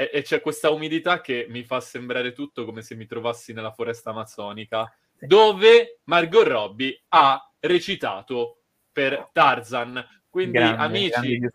e, 0.00 0.10
e, 0.14 0.22
c'è 0.22 0.40
questa 0.40 0.70
umidità 0.70 1.20
che 1.20 1.44
mi 1.50 1.62
fa 1.62 1.78
sembrare 1.80 2.32
tutto 2.32 2.64
come 2.64 2.80
se 2.80 2.94
mi 2.94 3.04
trovassi 3.04 3.52
nella 3.52 3.70
foresta 3.70 4.08
amazzonica, 4.08 4.90
dove 5.18 6.00
Margot 6.04 6.46
Robbie 6.46 7.02
ha 7.08 7.52
recitato 7.60 8.59
per 8.92 9.28
Tarzan. 9.32 10.04
Quindi, 10.28 10.58
grande, 10.58 10.82
amici, 10.82 11.38
grande 11.38 11.50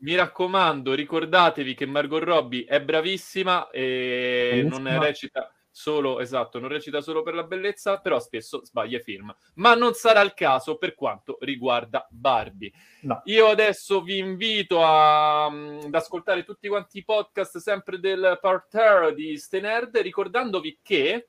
mi 0.00 0.14
raccomando, 0.14 0.94
ricordatevi 0.94 1.74
che 1.74 1.86
Margot 1.86 2.22
Robbie 2.22 2.64
è 2.64 2.80
bravissima 2.80 3.70
e 3.70 4.50
Bellissima. 4.54 4.90
non 4.90 5.02
recita 5.02 5.52
solo, 5.70 6.20
esatto, 6.20 6.58
non 6.58 6.68
recita 6.68 7.00
solo 7.00 7.22
per 7.22 7.34
la 7.34 7.44
bellezza, 7.44 8.00
però 8.00 8.18
spesso 8.18 8.64
sbaglia 8.64 8.98
film. 8.98 9.34
Ma 9.54 9.74
non 9.74 9.92
sarà 9.94 10.20
il 10.22 10.34
caso 10.34 10.76
per 10.76 10.94
quanto 10.94 11.36
riguarda 11.40 12.06
Barbie. 12.10 12.72
No. 13.02 13.20
Io 13.24 13.46
adesso 13.46 14.02
vi 14.02 14.18
invito 14.18 14.82
a, 14.82 15.50
mm, 15.50 15.78
ad 15.86 15.94
ascoltare 15.94 16.44
tutti 16.44 16.68
quanti 16.68 16.98
i 16.98 17.04
podcast 17.04 17.58
sempre 17.58 17.98
del 17.98 18.38
Parterre 18.40 19.14
di 19.14 19.36
Stenerd, 19.36 19.96
ricordandovi 19.98 20.78
che 20.82 21.28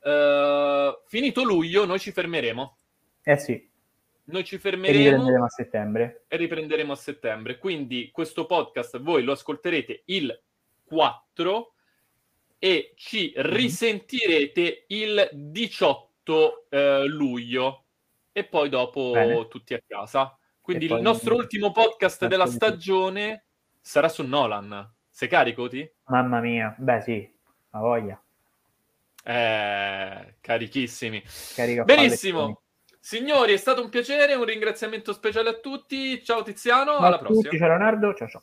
uh, 0.00 1.00
finito 1.06 1.42
luglio 1.42 1.84
noi 1.84 1.98
ci 1.98 2.12
fermeremo. 2.12 2.76
Eh 3.22 3.36
sì. 3.36 3.72
Noi 4.26 4.44
ci 4.44 4.58
fermeremo 4.58 4.98
e 4.98 5.10
riprenderemo 5.10 5.44
a 5.44 5.48
settembre. 5.48 6.24
E 6.28 6.36
riprenderemo 6.36 6.92
a 6.92 6.96
settembre. 6.96 7.58
Quindi 7.58 8.10
questo 8.10 8.46
podcast 8.46 8.98
voi 9.00 9.22
lo 9.22 9.32
ascolterete 9.32 10.02
il 10.06 10.42
4 10.84 11.74
e 12.58 12.94
ci 12.96 13.34
mhm. 13.36 13.42
risentirete 13.42 14.84
il 14.88 15.28
18 15.32 16.66
eh, 16.70 17.04
luglio 17.06 17.84
e 18.32 18.44
poi 18.44 18.68
dopo 18.70 19.10
Bene. 19.12 19.48
tutti 19.48 19.74
a 19.74 19.82
casa. 19.86 20.36
Quindi 20.60 20.86
il 20.86 21.02
nostro 21.02 21.34
ultimo 21.34 21.72
podcast 21.72 22.26
della 22.26 22.46
stagione 22.46 23.44
sarà 23.78 24.08
su 24.08 24.26
Nolan. 24.26 24.92
Sei 25.10 25.28
carico, 25.28 25.68
Ti? 25.68 25.88
Mamma 26.06 26.40
mia, 26.40 26.74
beh 26.78 27.00
sì, 27.02 27.34
a 27.70 27.78
voglia. 27.78 28.20
Eh, 29.22 30.36
carichissimi. 30.40 31.22
Carica 31.54 31.84
Benissimo. 31.84 32.63
Signori, 33.06 33.52
è 33.52 33.58
stato 33.58 33.82
un 33.82 33.90
piacere, 33.90 34.32
un 34.32 34.46
ringraziamento 34.46 35.12
speciale 35.12 35.50
a 35.50 35.52
tutti. 35.52 36.24
Ciao 36.24 36.42
Tiziano, 36.42 36.92
ciao 36.92 37.00
alla 37.00 37.18
prossima. 37.18 37.50
Ciao 37.50 37.68
Leonardo, 37.68 38.14
ciao 38.14 38.28
ciao. 38.28 38.42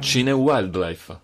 Cine 0.00 0.32
Wildlife. 0.32 1.23